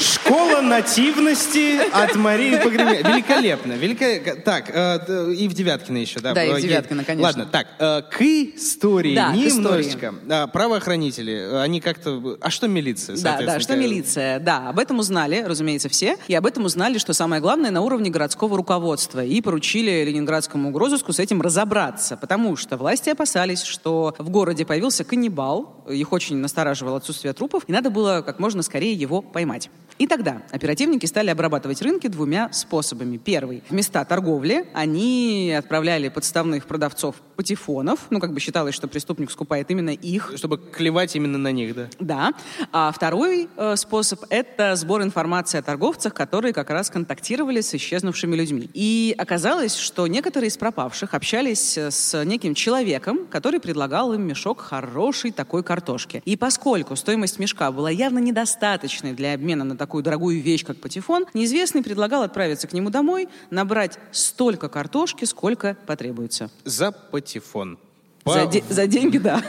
[0.02, 3.04] Школа нативности от Марии Погребенной.
[3.04, 3.74] Великолепно.
[3.74, 4.36] Велико...
[4.42, 6.34] Так, э, и в Девяткино еще, да?
[6.34, 7.28] Да, и в э, Девяткино, конечно.
[7.28, 10.08] Ладно, так, э, к истории да, немножечко.
[10.08, 10.32] Истории.
[10.32, 12.38] А, правоохранители, они как-то...
[12.42, 14.70] А что милиция, Да, да, что милиция, да.
[14.70, 16.18] Об этом узнали, разумеется, все.
[16.28, 19.24] И об этом узнали, что самое главное, на уровне городского руководства.
[19.24, 22.18] И поручили ленинградскому угрозыску с этим разобраться.
[22.18, 25.84] Потому что власти опасались, что в городе появился каннибал.
[25.90, 27.64] Их очень настораживало отсутствие трупов.
[27.68, 29.70] И надо было как можно скорее его поймать.
[30.02, 33.18] И тогда оперативники стали обрабатывать рынки двумя способами.
[33.18, 33.62] Первый.
[33.70, 38.08] В места торговли они отправляли подставных продавцов патефонов.
[38.10, 40.34] Ну, как бы считалось, что преступник скупает именно их.
[40.38, 41.88] Чтобы клевать именно на них, да?
[42.00, 42.34] Да.
[42.72, 48.36] А второй э, способ— это сбор информации о торговцах, которые как раз контактировали с исчезнувшими
[48.36, 48.72] людьми.
[48.74, 55.30] И оказалось, что некоторые из пропавших общались с неким человеком, который предлагал им мешок хорошей
[55.32, 56.24] такой картошки.
[56.26, 60.78] И поскольку стоимость мешка была явно недостаточной для обмена на такую такую дорогую вещь, как
[60.78, 66.50] патефон, неизвестный предлагал отправиться к нему домой, набрать столько картошки, сколько потребуется.
[66.64, 67.78] За патефон.
[68.26, 69.42] За, де- за деньги, да.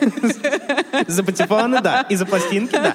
[1.06, 2.06] За патефоны, да.
[2.08, 2.94] И за пластинки, да.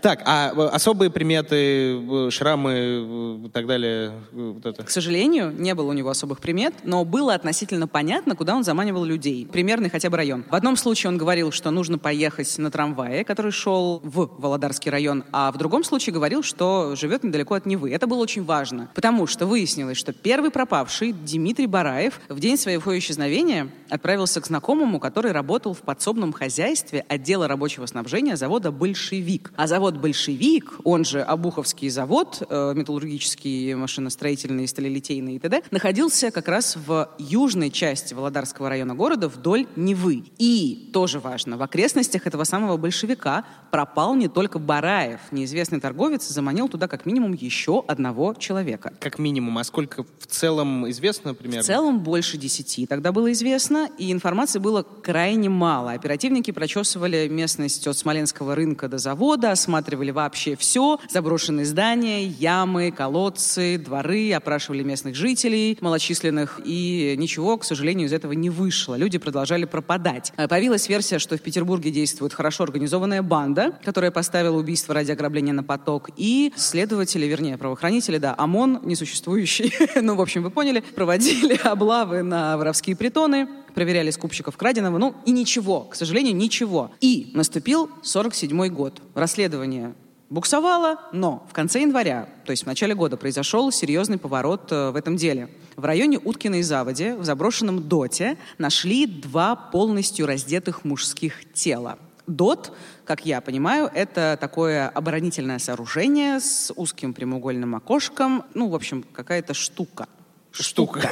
[0.00, 4.12] Так, а э, особые приметы, э, шрамы э, и так далее?
[4.32, 4.82] Вот это.
[4.82, 9.04] К сожалению, не было у него особых примет, но было относительно понятно, куда он заманивал
[9.04, 9.46] людей.
[9.46, 10.44] Примерный хотя бы район.
[10.50, 15.24] В одном случае он говорил, что нужно поехать на трамвае, который шел в Володарский район,
[15.32, 17.90] а в другом случае говорил, что живет недалеко от Невы.
[17.90, 22.98] Это было очень важно, потому что выяснилось, что первый пропавший, Дмитрий Бараев, в день своего
[22.98, 29.52] исчезновения отправился к знакомому, который работал в подсобном хозяйстве отдела рабочего снабжения завода «Большевик».
[29.56, 36.48] А завод «Большевик», он же Обуховский завод, э, металлургический, машиностроительный, сталелитейный и т.д., находился как
[36.48, 40.24] раз в южной части Володарского района города вдоль Невы.
[40.38, 45.20] И, тоже важно, в окрестностях этого самого «Большевика» пропал не только Бараев.
[45.30, 48.92] Неизвестный торговец заманил туда как минимум еще одного человека.
[49.00, 49.58] Как минимум.
[49.58, 51.62] А сколько в целом известно примерно?
[51.62, 55.92] В целом больше десяти тогда было известно, и информации было крайне мало.
[55.92, 63.78] Оперативники прочесывали местность от Смоленского рынка до завода, осматривали вообще все, заброшенные здания, ямы, колодцы,
[63.78, 68.94] дворы, опрашивали местных жителей, малочисленных, и ничего, к сожалению, из этого не вышло.
[68.94, 70.32] Люди продолжали пропадать.
[70.36, 75.52] Э, появилась версия, что в Петербурге действует хорошо организованная банда, которая поставила убийство ради ограбления
[75.52, 81.54] на поток, и следователи, вернее, правоохранители, да, ОМОН, несуществующий, ну, в общем, вы поняли, проводили
[81.64, 86.92] облавы на воровские притоны, проверяли скупщиков краденого, ну и ничего, к сожалению, ничего.
[87.00, 89.02] И наступил 47 год.
[89.14, 89.94] Расследование
[90.30, 94.96] буксовало, но в конце января, то есть в начале года, произошел серьезный поворот э, в
[94.96, 95.48] этом деле.
[95.76, 101.98] В районе Уткиной заводи, в заброшенном доте, нашли два полностью раздетых мужских тела.
[102.26, 102.72] Дот,
[103.04, 109.52] как я понимаю, это такое оборонительное сооружение с узким прямоугольным окошком, ну, в общем, какая-то
[109.52, 110.08] штука.
[110.52, 111.10] Штука.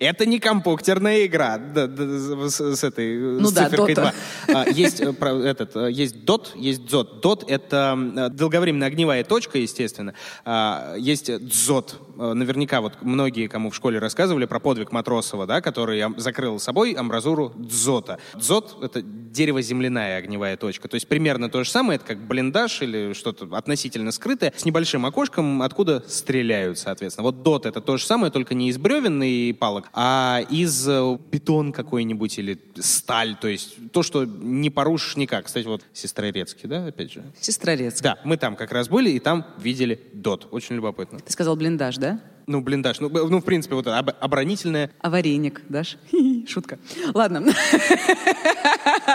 [0.00, 4.12] Это не компьютерная игра да, да, с, с этой ну с да, циферкой Dota.
[4.46, 4.54] 2.
[4.54, 5.12] А, есть, э,
[5.44, 7.20] этот, э, есть DOT, есть DZOT.
[7.22, 10.14] DOT— это э, долговременная огневая точка, естественно.
[10.44, 11.94] А, есть DZOT.
[12.18, 16.92] Э, Наверняка вот многие, кому в школе рассказывали про подвиг Матросова, да, который закрыл собой
[16.92, 18.18] амбразуру дзота.
[18.34, 20.88] Дзот— это дерево-земляная огневая точка.
[20.88, 25.06] То есть примерно то же самое, это как блиндаж или что-то относительно скрытое, с небольшим
[25.06, 27.24] окошком, откуда стреляют, соответственно.
[27.24, 31.18] Вот дот— это то же самое, только не из бревен и палок, а из э,
[31.30, 33.36] бетон какой-нибудь или сталь.
[33.40, 35.46] То есть то, что не порушишь никак.
[35.46, 37.24] Кстати, вот Сестрорецкий, да, опять же?
[37.40, 38.02] Сестрорецк.
[38.02, 40.48] Да, мы там как раз были, и там видели дот.
[40.50, 41.18] Очень любопытно.
[41.20, 42.20] Ты сказал блиндаж, да?
[42.46, 42.98] Ну, блиндаж.
[43.00, 45.98] Ну, ну в принципе, вот это об- оборонительное А вареник дашь?
[46.48, 46.78] Шутка.
[47.12, 47.42] Ладно.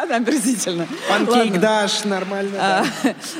[0.09, 0.87] Омерзительно.
[1.09, 2.51] Панкейк дашь, нормально.
[2.53, 2.85] да.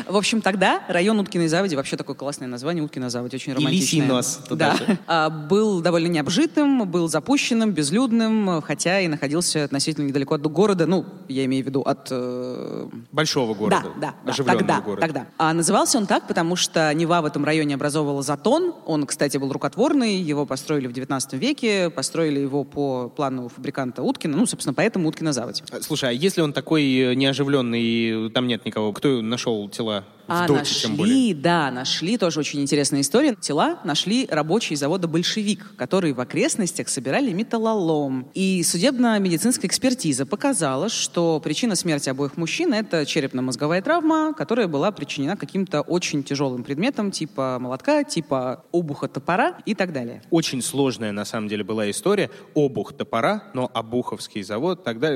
[0.08, 3.82] А, В общем, тогда район Уткиной заводи, вообще такое классное название, Уткина заводь, очень романтичное.
[3.82, 4.76] лисий нос Да.
[5.08, 11.06] А, Был довольно необжитым, был запущенным, безлюдным, хотя и находился относительно недалеко от города, ну,
[11.30, 12.08] я имею в виду от...
[12.12, 13.84] э, Большого города.
[14.02, 15.02] Да, да, оживленного тогда, города.
[15.02, 15.28] тогда.
[15.38, 18.74] А назывался он так, потому что Нева в этом районе образовывала затон.
[18.86, 24.36] Он, кстати, был рукотворный, его построили в 19 веке, построили его по плану фабриканта Уткина,
[24.36, 25.64] ну, собственно, поэтому Уткина заводь.
[25.72, 30.48] А, Слушай, а если он такой э, неоживленный, там нет никого, кто нашел тела А
[30.48, 31.36] доте, нашли, тем более?
[31.36, 33.36] да, нашли, тоже очень интересная история.
[33.36, 38.30] Тела нашли рабочие завода «Большевик», которые в окрестностях собирали металлолом.
[38.34, 45.36] И судебно-медицинская экспертиза показала, что причина смерти обоих мужчин– это черепно-мозговая травма, которая была причинена
[45.36, 50.22] каким-то очень тяжелым предметом, типа молотка, типа обуха топора и так далее.
[50.30, 52.30] Очень сложная, на самом деле, была история.
[52.56, 55.10] Обух топора, но Обуховский завод, тогда,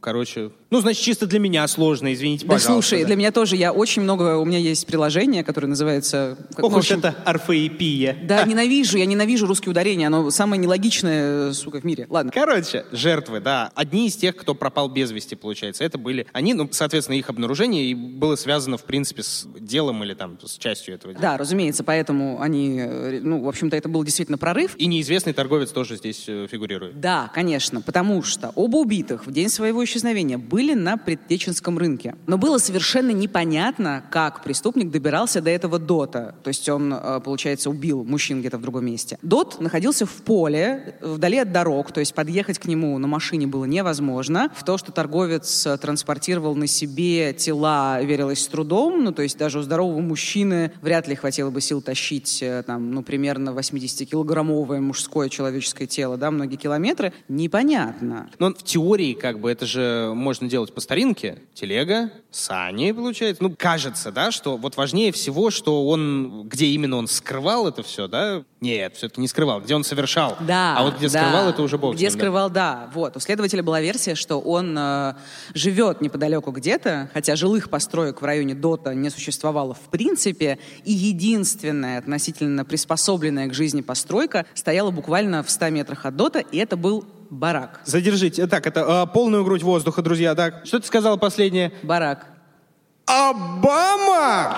[0.00, 0.52] короче...
[0.70, 2.88] Ну, значит, чисто для меня сложно, извините, Да пожалуйста.
[2.90, 3.06] слушай, да.
[3.08, 6.38] для меня тоже, я очень много, у меня есть приложение, которое называется...
[6.54, 8.16] как- Ох в уж общем, это орфоэпия.
[8.22, 11.15] Да, ненавижу, я ненавижу русские ударения, оно самое нелогичное,
[11.52, 12.06] сука, в мире.
[12.08, 12.32] Ладно.
[12.32, 13.70] Короче, жертвы, да.
[13.74, 15.84] Одни из тех, кто пропал без вести, получается.
[15.84, 20.14] Это были они, ну, соответственно, их обнаружение и было связано, в принципе, с делом или
[20.14, 21.22] там с частью этого дела.
[21.22, 24.74] Да, разумеется, поэтому они, э, ну, в общем-то, это был действительно прорыв.
[24.76, 27.00] И неизвестный торговец тоже здесь э, фигурирует.
[27.00, 32.14] Да, конечно, потому что оба убитых в день своего исчезновения были на Предтеченском рынке.
[32.26, 36.34] Но было совершенно непонятно, как преступник добирался до этого дота.
[36.42, 39.18] То есть он, э, получается, убил мужчин где-то в другом месте.
[39.22, 43.46] Дот находился в поле, э, вдали от дорог, то есть подъехать к нему на машине
[43.46, 44.50] было невозможно.
[44.54, 49.04] В то, что торговец э, транспортировал на себе тела, верилось с трудом.
[49.04, 52.90] Ну, то есть даже у здорового мужчины вряд ли хватило бы сил тащить, э, там,
[52.90, 57.12] ну, примерно 80-килограммовое мужское человеческое тело, да, многие километры.
[57.28, 58.30] Непонятно.
[58.38, 61.38] Но в теории, как бы, это же можно делать по старинке.
[61.54, 63.42] Телега, сани, получается.
[63.42, 68.08] Ну, кажется, да, что вот важнее всего, что он, где именно он скрывал это все,
[68.08, 68.42] да?
[68.60, 69.60] Нет, все-таки не скрывал.
[69.60, 70.36] Где он совершал.
[70.40, 70.76] Да.
[70.76, 71.20] А вот где да.
[71.20, 72.18] скрывал, это уже бог с Где ним, да.
[72.18, 72.90] скрывал, да.
[72.92, 73.16] Вот.
[73.16, 75.14] У следователя была версия, что он э,
[75.54, 81.98] живет неподалеку где-то, хотя жилых построек в районе Дота не существовало в принципе, и единственная
[81.98, 87.04] относительно приспособленная к жизни постройка стояла буквально в 100 метрах от Дота, и это был
[87.30, 87.80] барак.
[87.84, 88.46] Задержите.
[88.46, 90.34] Так, это а, полную грудь воздуха, друзья.
[90.34, 91.72] Так, что ты сказала последнее?
[91.82, 92.26] Барак.
[93.06, 94.56] Обама!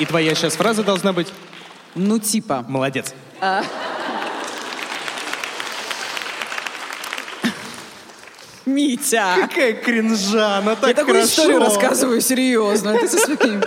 [0.00, 1.28] И твоя сейчас фраза должна быть
[1.94, 2.64] Ну, типа.
[2.66, 3.14] «молодец».
[8.66, 9.34] Митя!
[9.40, 11.26] Какая кринжа, ну так Я такую хорошо.
[11.42, 12.96] историю рассказываю серьезно.
[12.98, 13.62] Ты со своим.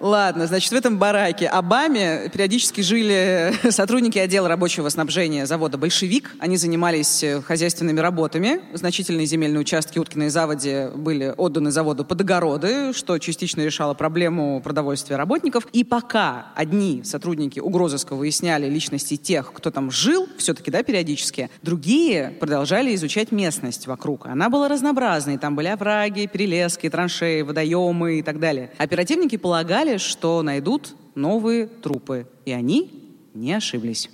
[0.00, 6.34] Ладно, значит, в этом бараке Обаме периодически жили сотрудники отдела рабочего снабжения завода «Большевик».
[6.38, 8.60] Они занимались э, хозяйственными работами.
[8.72, 15.16] Значительные земельные участки Уткиной заводе были отданы заводу под огороды, что частично решало проблему продовольствия
[15.16, 15.66] работников.
[15.72, 22.34] И пока одни сотрудники угрозыска выясняли личности тех, кто там жил, все-таки, да, периодически, другие
[22.40, 24.26] продолжали изучать местность вокруг.
[24.26, 25.38] Она была разнообразной.
[25.38, 28.70] Там были овраги, перелески, траншеи, водоемы и так далее.
[28.78, 32.26] Оперативники полагали, что найдут новые трупы.
[32.44, 32.90] И они
[33.34, 34.10] не ошиблись.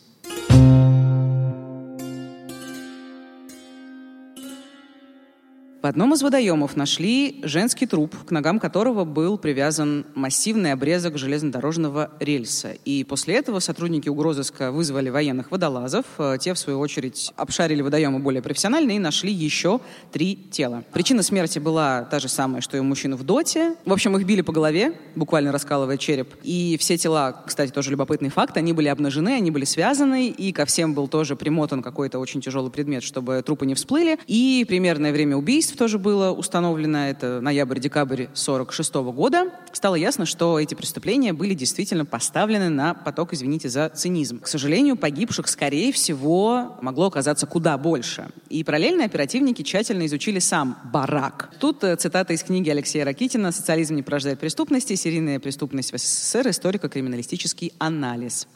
[5.82, 12.12] В одном из водоемов нашли женский труп, к ногам которого был привязан массивный обрезок железнодорожного
[12.20, 12.76] рельса.
[12.84, 16.06] И после этого сотрудники угрозыска вызвали военных водолазов.
[16.18, 19.80] Э, Те, в свою очередь, обшарили водоемы более профессионально и нашли еще
[20.12, 20.84] три тела.
[20.92, 23.74] Причина смерти была та же самая, что и у мужчин в доте.
[23.84, 26.32] В общем, их били по голове, буквально раскалывая череп.
[26.44, 30.64] И все тела, кстати, тоже любопытный факт, они были обнажены, они были связаны, и ко
[30.64, 34.16] всем был тоже примотан какой-то очень тяжелый предмет, чтобы трупы не всплыли.
[34.28, 35.36] И примерное время
[35.72, 39.50] убийств тоже было установлено, это ноябрь-декабрь 46 года.
[39.72, 44.40] Стало ясно, что эти преступления были действительно поставлены на поток, извините за цинизм.
[44.40, 48.28] К сожалению, погибших, скорее всего, могло оказаться куда больше.
[48.50, 51.50] И параллельно оперативники тщательно изучили сам барак.
[51.58, 54.94] Тут э, цитата из книги Алексея Ракитина «Социализм не порождает преступности.
[54.94, 56.48] Серийная преступность в СССР.
[56.48, 58.46] Историко-криминалистический анализ».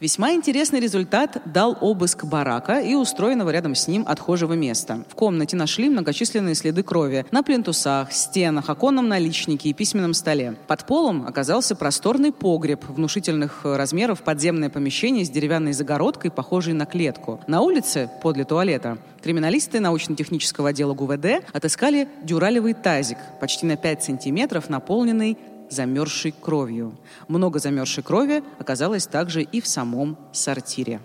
[0.00, 5.04] Весьма интересный результат дал обыск барака и устроенного рядом с ним отхожего места.
[5.08, 10.56] В комнате нашли многочисленные следы крови на плинтусах, стенах, оконном наличнике и письменном столе.
[10.66, 16.86] Под полом оказался просторный погреб внушительных э, размеров подземное помещение с деревянной загородкой, похожей на
[16.86, 17.40] клетку.
[17.46, 24.68] На улице, подле туалета, криминалисты научно-технического отдела ГУВД отыскали дюралевый тазик, почти на 5 сантиметров,
[24.68, 25.38] наполненный
[25.70, 26.96] замерзшей кровью.
[27.28, 31.00] Много замерзшей крови оказалось также и в самом сортире.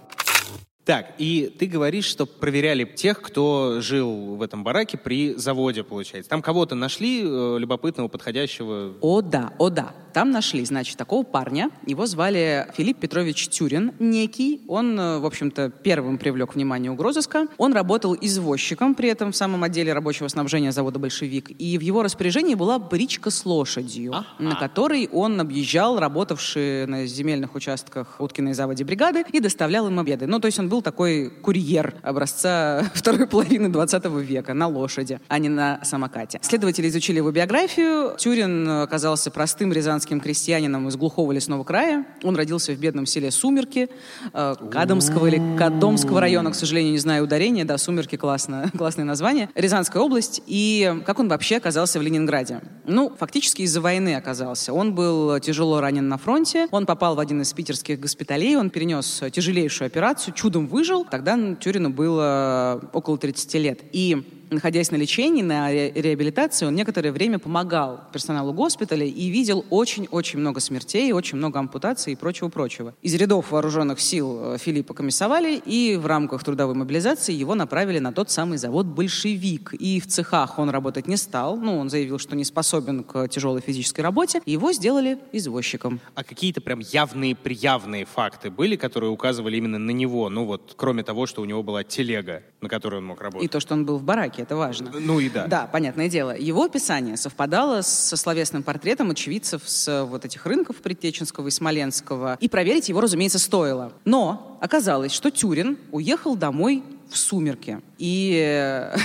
[0.90, 6.31] Так, и ты говоришь, что проверяли тех, кто жил в этом бараке при заводе, получается.
[6.31, 8.94] Там кого-то нашли э, любопытного, подходящего?
[8.99, 9.94] О да, о да.
[10.14, 11.69] Там нашли, значит, такого парня.
[11.86, 14.61] Его звали Филипп Петрович Тюрин, некий.
[14.68, 17.48] Он, э, в общем-то, первым привлек внимание угрозыска.
[17.57, 21.52] Он работал извозчиком при этом в самом отделе рабочего снабжения завода «Большевик».
[21.60, 24.26] И в его распоряжении была бричка с лошадью, Ага.
[24.40, 30.27] на которой он объезжал работавшие на земельных участках Уткиной заводе бригады и доставлял им обеды.
[30.27, 35.40] Ну, то есть он был такой курьер образца второй половины 20 века на лошади, а
[35.40, 36.40] не на самокате.
[36.41, 38.15] Следователи изучили его биографию.
[38.18, 42.06] Тюрин оказался простым рязанским крестьянином из глухого лесного края.
[42.24, 43.90] Он родился в бедном селе Сумерки,
[44.34, 47.66] э, Кадомского или Кадомского района, к сожалению, не знаю ударения.
[47.66, 49.50] Да, Сумерки классно, классное название.
[49.56, 50.42] Рязанская область.
[50.48, 52.62] И как он вообще оказался в Ленинграде?
[52.86, 54.74] Ну, фактически из-за войны оказался.
[54.74, 56.68] Он был тяжело ранен на фронте.
[56.72, 58.56] Он попал в один из питерских госпиталей.
[58.56, 61.06] Он перенес тяжелейшую операцию, чудом выжил.
[61.06, 63.80] Тогда Тюрину было около 30 лет.
[63.92, 69.66] И находясь на лечении, на ре- реабилитации, он некоторое время помогал персоналу госпиталя и видел
[69.70, 72.94] очень-очень много смертей, очень много ампутаций и прочего-прочего.
[73.02, 78.12] Из рядов вооруженных сил э, Филиппа комиссовали, и в рамках трудовой мобилизации его направили на
[78.12, 79.74] тот самый завод «Большевик».
[79.74, 83.62] И в цехах он работать не стал, ну, он заявил, что не способен к тяжелой
[83.62, 86.00] физической работе, и его сделали извозчиком.
[86.16, 90.30] А какие-то прям явные, приявные факты были, которые указывали именно на него?
[90.30, 93.52] Ну вот, кроме того, что у него была телега, на которой он мог И работать.
[93.52, 94.91] то, что он был в бараке, это важно.
[94.94, 95.48] Ну и да.
[95.48, 96.36] Да, понятное дело.
[96.36, 102.38] Его описание совпадало со словесным портретом очевидцев с вот этих рынков Предтеченского и Смоленского.
[102.40, 103.94] И проверить его, разумеется, стоило.
[104.06, 107.80] Но оказалось, что Тюрин уехал домой в сумерки.
[107.98, 108.40] И...
[108.45, 108.95] э,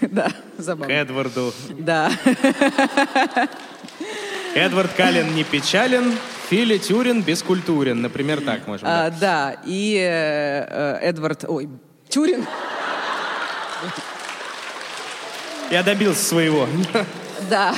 [0.10, 0.92] Да, К забавно.
[0.92, 1.52] Эдварду.
[1.78, 2.10] Да.
[4.54, 6.12] Эдвард Каллен не печален,
[6.48, 8.02] Филя Тюрин бескультурен.
[8.02, 9.06] Например, так да.
[9.06, 11.44] А, Да, и э, э, Эдвард...
[11.46, 11.68] Ой,
[12.08, 12.44] Тюрин...
[15.70, 16.66] Я добился своего.
[17.48, 17.74] Да.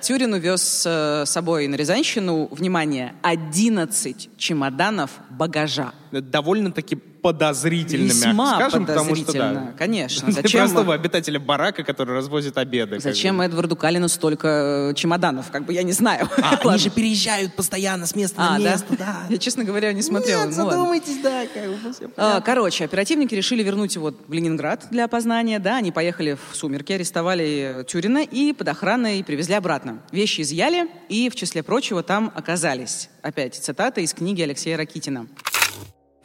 [0.00, 5.92] Тюрин увез э, с собой на Рязанщину, внимание, 11 чемоданов багажа.
[6.12, 6.96] Довольно-таки
[7.32, 9.72] подозрительно, Весьма мягко скажем, потому что да.
[9.76, 10.30] конечно.
[10.30, 13.00] Зачем- простого обитателя барака, который развозит обеды.
[13.00, 13.40] Зачем.
[13.40, 15.50] Эдварду Калину столько э, чемоданов?
[15.50, 16.28] Как бы я не знаю.
[16.38, 16.78] А, они Ладно.
[16.78, 18.70] же переезжают постоянно с места А, на да?
[18.72, 19.16] место, да.
[19.28, 20.44] Я, честно говоря, не смотрела.
[20.46, 20.78] Нет, Ну, ладно.
[20.78, 21.44] задумайтесь, да.
[21.52, 25.58] как бы А, Короче, оперативники решили вернуть его в Ленинград для опознания.
[25.58, 29.98] Да, они поехали в сумерки, арестовали Тюрина и под охраной привезли обратно.
[30.12, 35.26] Вещи изъяли, и, в числе прочего, там оказались, опять цитата из книги Алексея Ракитина.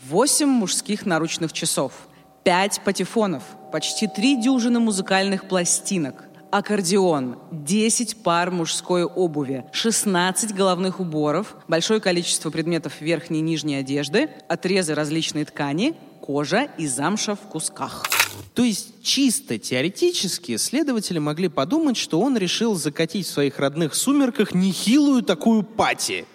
[0.09, 1.93] Восемь мужских наручных часов,
[2.43, 11.55] пять патефонов, почти три дюжины музыкальных пластинок, аккордеон, 10 пар мужской обуви, 16 головных уборов,
[11.67, 18.03] большое количество предметов верхней и нижней одежды, отрезы различной ткани, кожа и замша в кусках.
[18.55, 24.55] То есть чисто теоретически следователи могли подумать, что он решил закатить в своих родных сумерках
[24.55, 26.25] нехилую такую пати.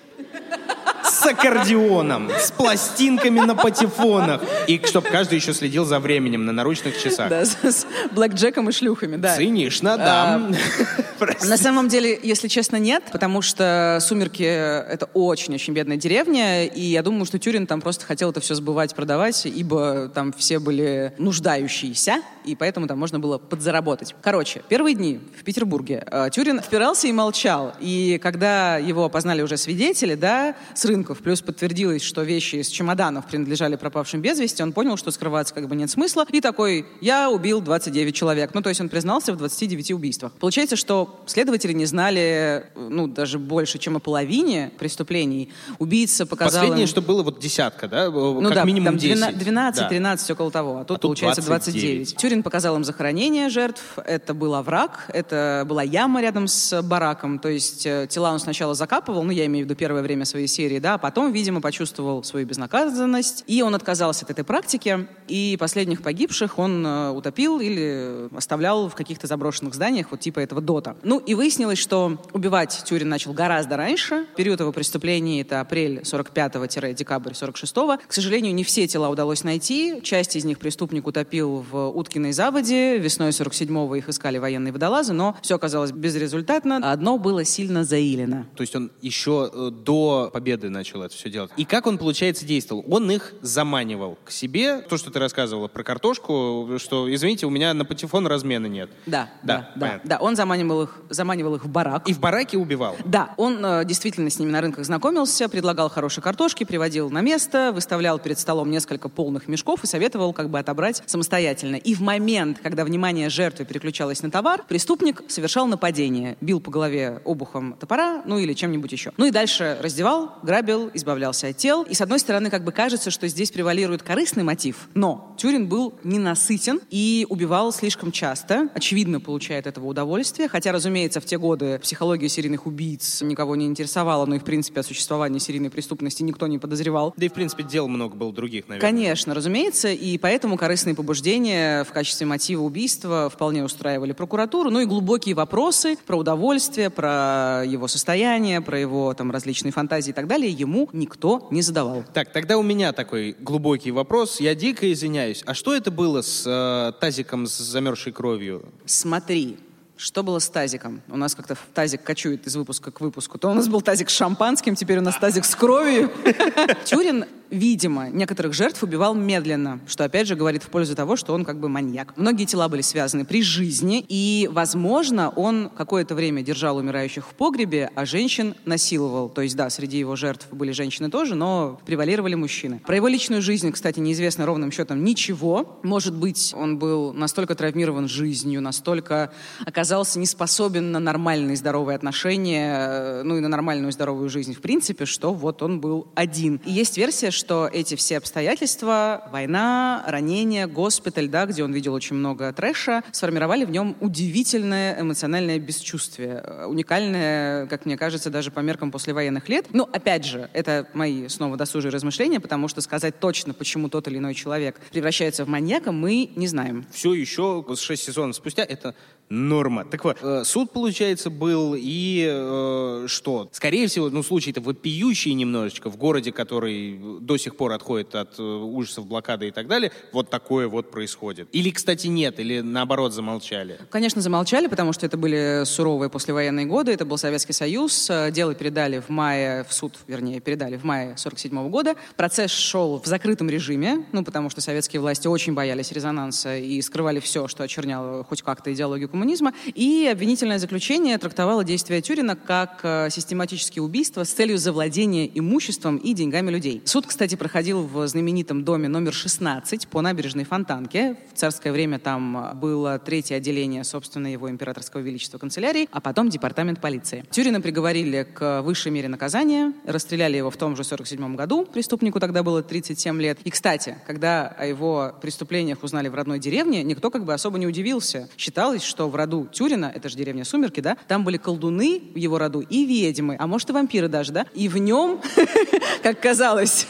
[1.09, 4.43] С аккордеоном, с пластинками на патефонах.
[4.67, 7.29] И чтобы каждый еще следил за временем на наручных часах.
[7.31, 9.37] Да, с, с блэкджеком и шлюхами, да.
[9.37, 10.43] Цинично, да.
[11.19, 11.49] Прости.
[11.49, 17.03] На самом деле, если честно, нет, потому что «Сумерки»— это очень-очень бедная деревня, и я
[17.03, 22.21] думаю, что Тюрин там просто хотел это все сбывать, продавать, ибо там все были нуждающиеся,
[22.45, 24.15] и поэтому там можно было подзаработать.
[24.21, 29.57] Короче, первые дни в Петербурге э, Тюрин впирался и молчал, и когда его опознали уже
[29.57, 34.73] свидетели, да, с рынков, плюс подтвердилось, что вещи из чемоданов принадлежали пропавшим без вести, он
[34.73, 38.55] понял, что скрываться как бы нет смысла, и такой, я убил 29 человек.
[38.55, 40.33] Ну, то есть он признался в 29 убийствах.
[40.33, 45.51] Получается, что следователи не знали, ну, даже больше, чем о половине преступлений.
[45.79, 48.11] Убийца показал Последнее, им- что было, вот десятка, да?
[48.11, 49.39] ну как да, минимум там 10.
[49.39, 49.89] 12, Да.
[49.89, 50.79] 13, около того.
[50.79, 51.97] А тут, А тут получается 29.
[52.07, 52.17] 29.
[52.17, 53.83] Тюрин показал им захоронение жертв.
[54.05, 57.39] Это был овраг, это была яма рядом с бараком.
[57.39, 60.47] То есть э, тела он сначала закапывал, ну я имею в виду первое время своей
[60.47, 63.43] серии, да, потом, видимо, почувствовал свою безнаказанность.
[63.49, 65.09] И он отказался от этой практики.
[65.27, 70.61] И последних погибших он э, утопил или оставлял в каких-то заброшенных зданиях, вот типа этого
[70.61, 70.95] дота.
[71.03, 74.27] Ну и выяснилось, что убивать Тюрин начал гораздо раньше.
[74.37, 77.99] Период его преступлений это апрель 45-декабрь 46-го.
[78.07, 80.01] К сожалению, не все тела удалось найти.
[80.05, 82.99] Часть из них преступник утопил в Уткиной заводе.
[82.99, 86.77] Весной 47-го их искали военные водолазы, но все оказалось безрезультатно.
[86.93, 88.47] Одно было сильно заилено.
[88.55, 91.51] То есть он еще э, до победы начал это все делать.
[91.57, 92.85] И как он, получается, действовал?
[92.89, 94.79] Он их заманивал к себе.
[94.83, 98.91] То, что ты рассказывала про картошку, что, извините, у меня на патефон размена нет.
[99.07, 100.01] Да, да, да.
[100.05, 102.09] Да, он заманивал их, заманивал их в барак.
[102.09, 102.97] И в бараке убивал.
[103.05, 107.73] Да, он э, действительно с ними на рынках знакомился, предлагал хорошие картошки, приводил на место,
[107.73, 111.77] выставлял перед столом несколько полных мешков и советовал как бы отобрать самостоятельно.
[111.77, 117.21] И в момент, когда внимание жертвы переключалось на товар, преступник совершал нападение, бил по голове
[117.25, 119.13] обухом топора, ну или чем-нибудь еще.
[119.17, 121.83] Ну и дальше раздевал, грабил, избавлялся от тел.
[121.83, 125.95] И с одной стороны, как бы кажется, что здесь превалирует корыстный мотив, но Тюрин был
[126.03, 132.29] ненасытен и убивал слишком часто, очевидно, получает этого удовольствие, хотя, разумеется, в те годы психология
[132.29, 136.59] серийных убийц никого не интересовала, но и, в принципе, о существовании серийной преступности никто не
[136.59, 137.15] подозревал.
[137.17, 138.91] Да и, в принципе, дел много было других, наверное.
[138.91, 144.87] Конечно, разумеется, и поэтому корыстные побуждения в качестве мотива убийства вполне устраивали прокуратуру, ну и
[144.87, 150.46] глубокие вопросы про удовольствие, про его состояние, про его там различные фантазии и так далее
[150.49, 152.05] ему никто не задавал.
[152.13, 154.41] Так, тогда у меня такой глубокий вопрос.
[154.41, 155.43] Я дико извиняюсь.
[155.47, 158.65] А что это было с э, тазиком с замерзшей кровью?
[158.85, 159.59] Смотри,
[159.97, 161.01] что было с тазиком?
[161.09, 163.39] У нас как-то тазик кочует из выпуска к выпуску.
[163.39, 166.11] То у нас был тазик с шампанским, теперь у нас тазик с кровью.
[166.85, 171.45] Тюрин, видимо, некоторых жертв убивал медленно, что опять же говорит в пользу того, что он
[171.45, 172.17] как бы маньяк.
[172.17, 177.91] Многие тела были связаны при жизни, и, возможно, он какое-то время держал умирающих в погребе,
[177.95, 179.29] а женщин насиловал.
[179.29, 182.81] То есть, да, среди его жертв были женщины тоже, но превалировали мужчины.
[182.85, 185.79] Про его личную жизнь, кстати, неизвестно ровным счетом ничего.
[185.83, 189.33] Может быть, он был настолько травмирован жизнью, настолько
[189.65, 194.61] оказался не способен на нормальные здоровые отношения, э, ну и на нормальную здоровую жизнь в
[194.61, 196.61] принципе, что вот он был один.
[196.65, 202.17] И есть версия, что эти все обстоятельства, война, ранение, госпиталь, да, где он видел очень
[202.17, 206.43] много трэша, сформировали в нем удивительное эмоциональное бесчувствие.
[206.45, 209.67] Э, Уникальное, как мне кажется, даже по меркам послевоенных лет.
[209.73, 214.19] Ну, опять же, это мои снова досужие размышления, потому что сказать точно, почему тот или
[214.19, 216.87] иной человек превращается в маньяка, мы не знаем.
[216.91, 218.95] Все еще 6 сезонов спустя это
[219.29, 219.85] норма.
[219.85, 223.49] Так вот, э, суд, получается, был и э, что?
[223.53, 228.43] Скорее всего, ну, случай-то вопиющий немножечко в городе, который до сих пор отходит от э,
[228.43, 231.49] ужасов блокады и так далее, вот такое вот происходит.
[231.53, 233.79] Или, кстати, нет, или наоборот замолчали.
[233.91, 238.55] Конечно, замолчали, потому что это были суровые послевоенные годы, это был Советский Союз, э, дело
[238.55, 241.97] передали в мае, в суд, вернее, передали в мае 47 года.
[242.17, 247.21] Процесс шел в закрытом режиме, ну, потому что советские власти очень боялись резонанса и скрывали
[247.21, 249.53] все, что очерняло хоть как-то идеологию коммунизма.
[249.67, 256.15] И обвинительное заключение трактовало действия Тюрина как э, систематические убийства с целью завладения имуществом и
[256.15, 256.83] деньгами людей.
[256.85, 261.17] Суд, кстати, проходил в знаменитом доме номер 16 по набережной Фонтанке.
[261.33, 266.81] В царское время там было третье отделение, собственно, его императорского величества канцелярии, а потом департамент
[266.81, 267.25] полиции.
[267.31, 272.43] Тюрина приговорили к высшей мере наказания, расстреляли его в том же 47 году, преступнику тогда
[272.43, 273.39] было 37 лет.
[273.45, 277.67] И, кстати, когда о его преступлениях узнали в родной деревне, никто как бы особо не
[277.67, 278.29] удивился.
[278.37, 282.39] Считалось, что в роду Тюрина, это же деревня Сумерки, да, там были колдуны в его
[282.39, 285.23] роду и ведьмы, а может и вампиры даже, да, и в нем,
[286.03, 286.87] как казалось,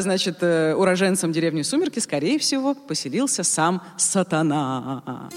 [0.00, 5.30] значит, э, уроженцем деревни Сумерки, скорее всего, поселился сам сатана.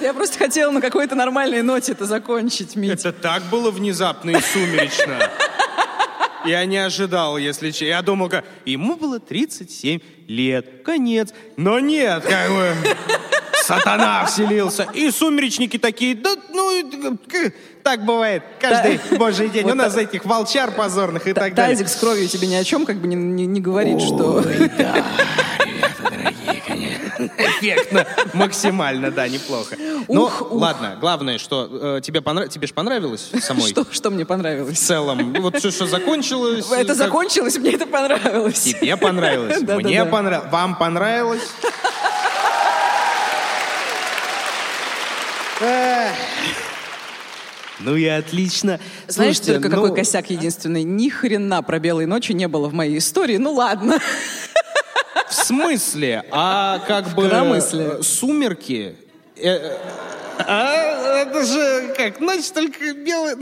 [0.00, 2.90] Я просто хотела на какой-то нормальной ноте это закончить, Мить.
[2.90, 5.18] Это так было внезапно и сумеречно.
[6.44, 7.86] Я не ожидал, если честно.
[7.86, 8.44] Я думал, как...
[8.66, 10.82] ему было 37 лет.
[10.84, 11.32] Конец.
[11.56, 12.74] Но нет, как бы...
[13.64, 14.86] Сатана вселился.
[14.92, 16.70] И сумеречники такие, да, ну,
[17.84, 19.70] так бывает каждый божий день.
[19.70, 21.76] У нас этих волчар позорных и так далее.
[21.76, 24.40] Тазик с кровью тебе ни о чем как бы не, не, не говорит, что...
[24.40, 25.04] да,
[25.64, 27.30] ребята дорогие, конечно.
[27.36, 29.76] Эффектно, максимально, да, неплохо.
[30.08, 32.48] Ну, ладно, главное, что э, тебе, понрав...
[32.48, 33.68] тебе же понравилось самой?
[33.68, 34.78] Что, что мне понравилось?
[34.78, 36.66] В целом, вот все, что закончилось...
[36.70, 36.96] Это как...
[36.96, 38.60] закончилось, мне это понравилось.
[38.62, 41.42] Тебе понравилось, мне понравилось, вам понравилось?
[47.84, 48.80] Ну и отлично.
[49.08, 49.82] Знаешь, Слушайте, только ну...
[49.82, 50.82] какой косяк единственный?
[50.84, 53.36] Ни хрена про белые ночи не было в моей истории.
[53.36, 53.98] Ну ладно.
[55.28, 56.24] В смысле?
[56.30, 58.02] А как бы Коромысле.
[58.02, 58.96] сумерки?
[59.36, 59.76] Э, э,
[60.38, 63.36] а, это же как ночь только белый.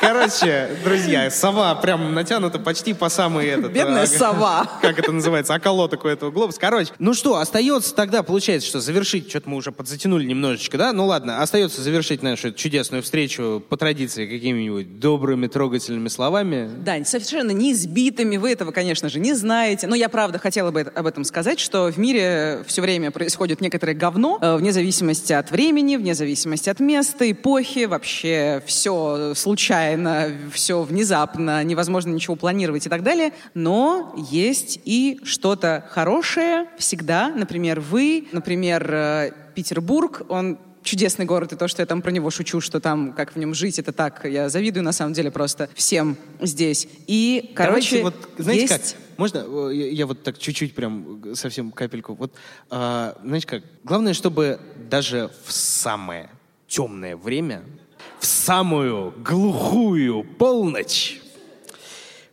[0.00, 3.72] Короче, друзья, сова прям натянута почти по самый этот...
[3.72, 4.66] Бедная а, сова.
[4.80, 5.54] Как это называется?
[5.54, 6.58] Околоток у этого глобуса.
[6.58, 10.92] Короче, ну что, остается тогда, получается, что завершить, что-то мы уже подзатянули немножечко, да?
[10.94, 16.70] Ну ладно, остается завершить нашу чудесную встречу по традиции какими-нибудь добрыми, трогательными словами.
[16.78, 18.38] Да, совершенно неизбитыми.
[18.38, 19.86] Вы этого, конечно же, не знаете.
[19.86, 23.94] Но я, правда, хотела бы об этом сказать, что в мире все время происходит некоторое
[23.94, 30.32] говно, э, вне зависимости от времени, вне зависимости от места, эпохи, вообще все случайно случайно,
[30.52, 33.32] все внезапно, невозможно ничего планировать и так далее.
[33.52, 37.28] Но есть и что-то хорошее всегда.
[37.28, 42.30] Например, вы, например, э, Петербург, он чудесный город, и то, что я там про него
[42.30, 45.68] шучу, что там, как в нем жить, это так, я завидую на самом деле просто
[45.74, 46.88] всем здесь.
[47.06, 48.92] И, короче, Давайте вот, знаете есть...
[48.94, 52.32] как, можно я, я вот так чуть-чуть прям совсем капельку, вот,
[52.70, 54.58] а, знаете как, главное, чтобы
[54.88, 56.30] даже в самое
[56.66, 57.62] темное время
[58.20, 61.20] в самую глухую полночь,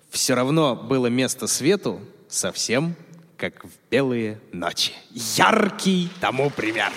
[0.09, 2.95] все равно было место свету совсем
[3.37, 4.91] как в белые ночи.
[5.11, 6.91] Яркий тому пример.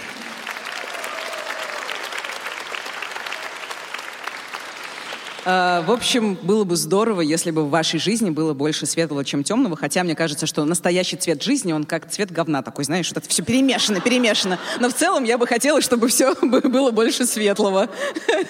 [5.45, 9.77] В общем, было бы здорово, если бы в вашей жизни было больше светлого, чем темного.
[9.77, 13.29] Хотя мне кажется, что настоящий цвет жизни, он как цвет говна такой, знаешь, что это
[13.29, 14.59] все перемешано, перемешано.
[14.81, 17.89] Но в целом я бы хотела, чтобы все было больше светлого.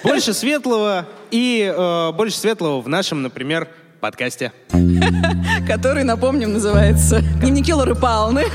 [0.03, 3.69] Больше светлого и э, больше светлого в нашем, например,
[4.01, 4.51] подкасте.
[5.67, 8.45] Который, напомним, называется «Дневники Лоры Палны»,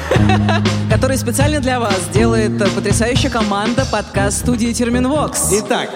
[0.90, 5.52] который специально для вас делает потрясающая команда подкаст-студии «Терминвокс».
[5.52, 5.90] Итак.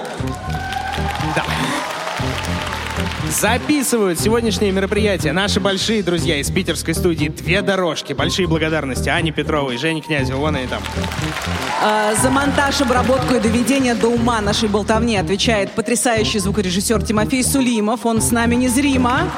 [3.30, 8.12] Записывают сегодняшнее мероприятие наши большие друзья из питерской студии «Две дорожки».
[8.12, 10.82] Большие благодарности Ане Петровой, Жене Князеву, вон они там.
[11.80, 18.04] А, за монтаж, обработку и доведение до ума нашей болтовни отвечает потрясающий звукорежиссер Тимофей Сулимов.
[18.04, 19.30] Он с нами незримо.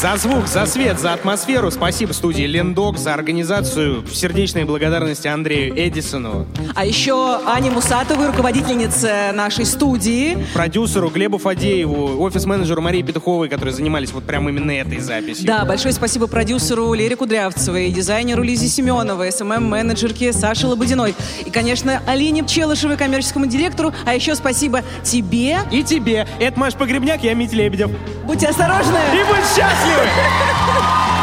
[0.00, 6.46] За звук, за свет, за атмосферу спасибо студии Лендок, за организацию сердечной благодарности Андрею Эдисону.
[6.74, 10.38] А еще Ане Мусатовой, руководительнице нашей студии.
[10.54, 15.46] Продюсеру Глебу Фадееву, офис-менеджеру Марии Петуховой, которые занимались вот прямо именно этой записью.
[15.46, 21.14] Да, большое спасибо продюсеру Лере Кудрявцевой, дизайнеру Лизе Семеновой, СММ-менеджерке Саше Лободиной.
[21.44, 23.92] И, конечно, Алине Пчелышевой, коммерческому директору.
[24.06, 25.58] А еще спасибо тебе.
[25.70, 26.26] И тебе.
[26.38, 27.90] Это Маш Погребняк, я Митя Лебедев.
[28.24, 28.98] Будьте осторожны.
[29.12, 31.18] И будь счастливы!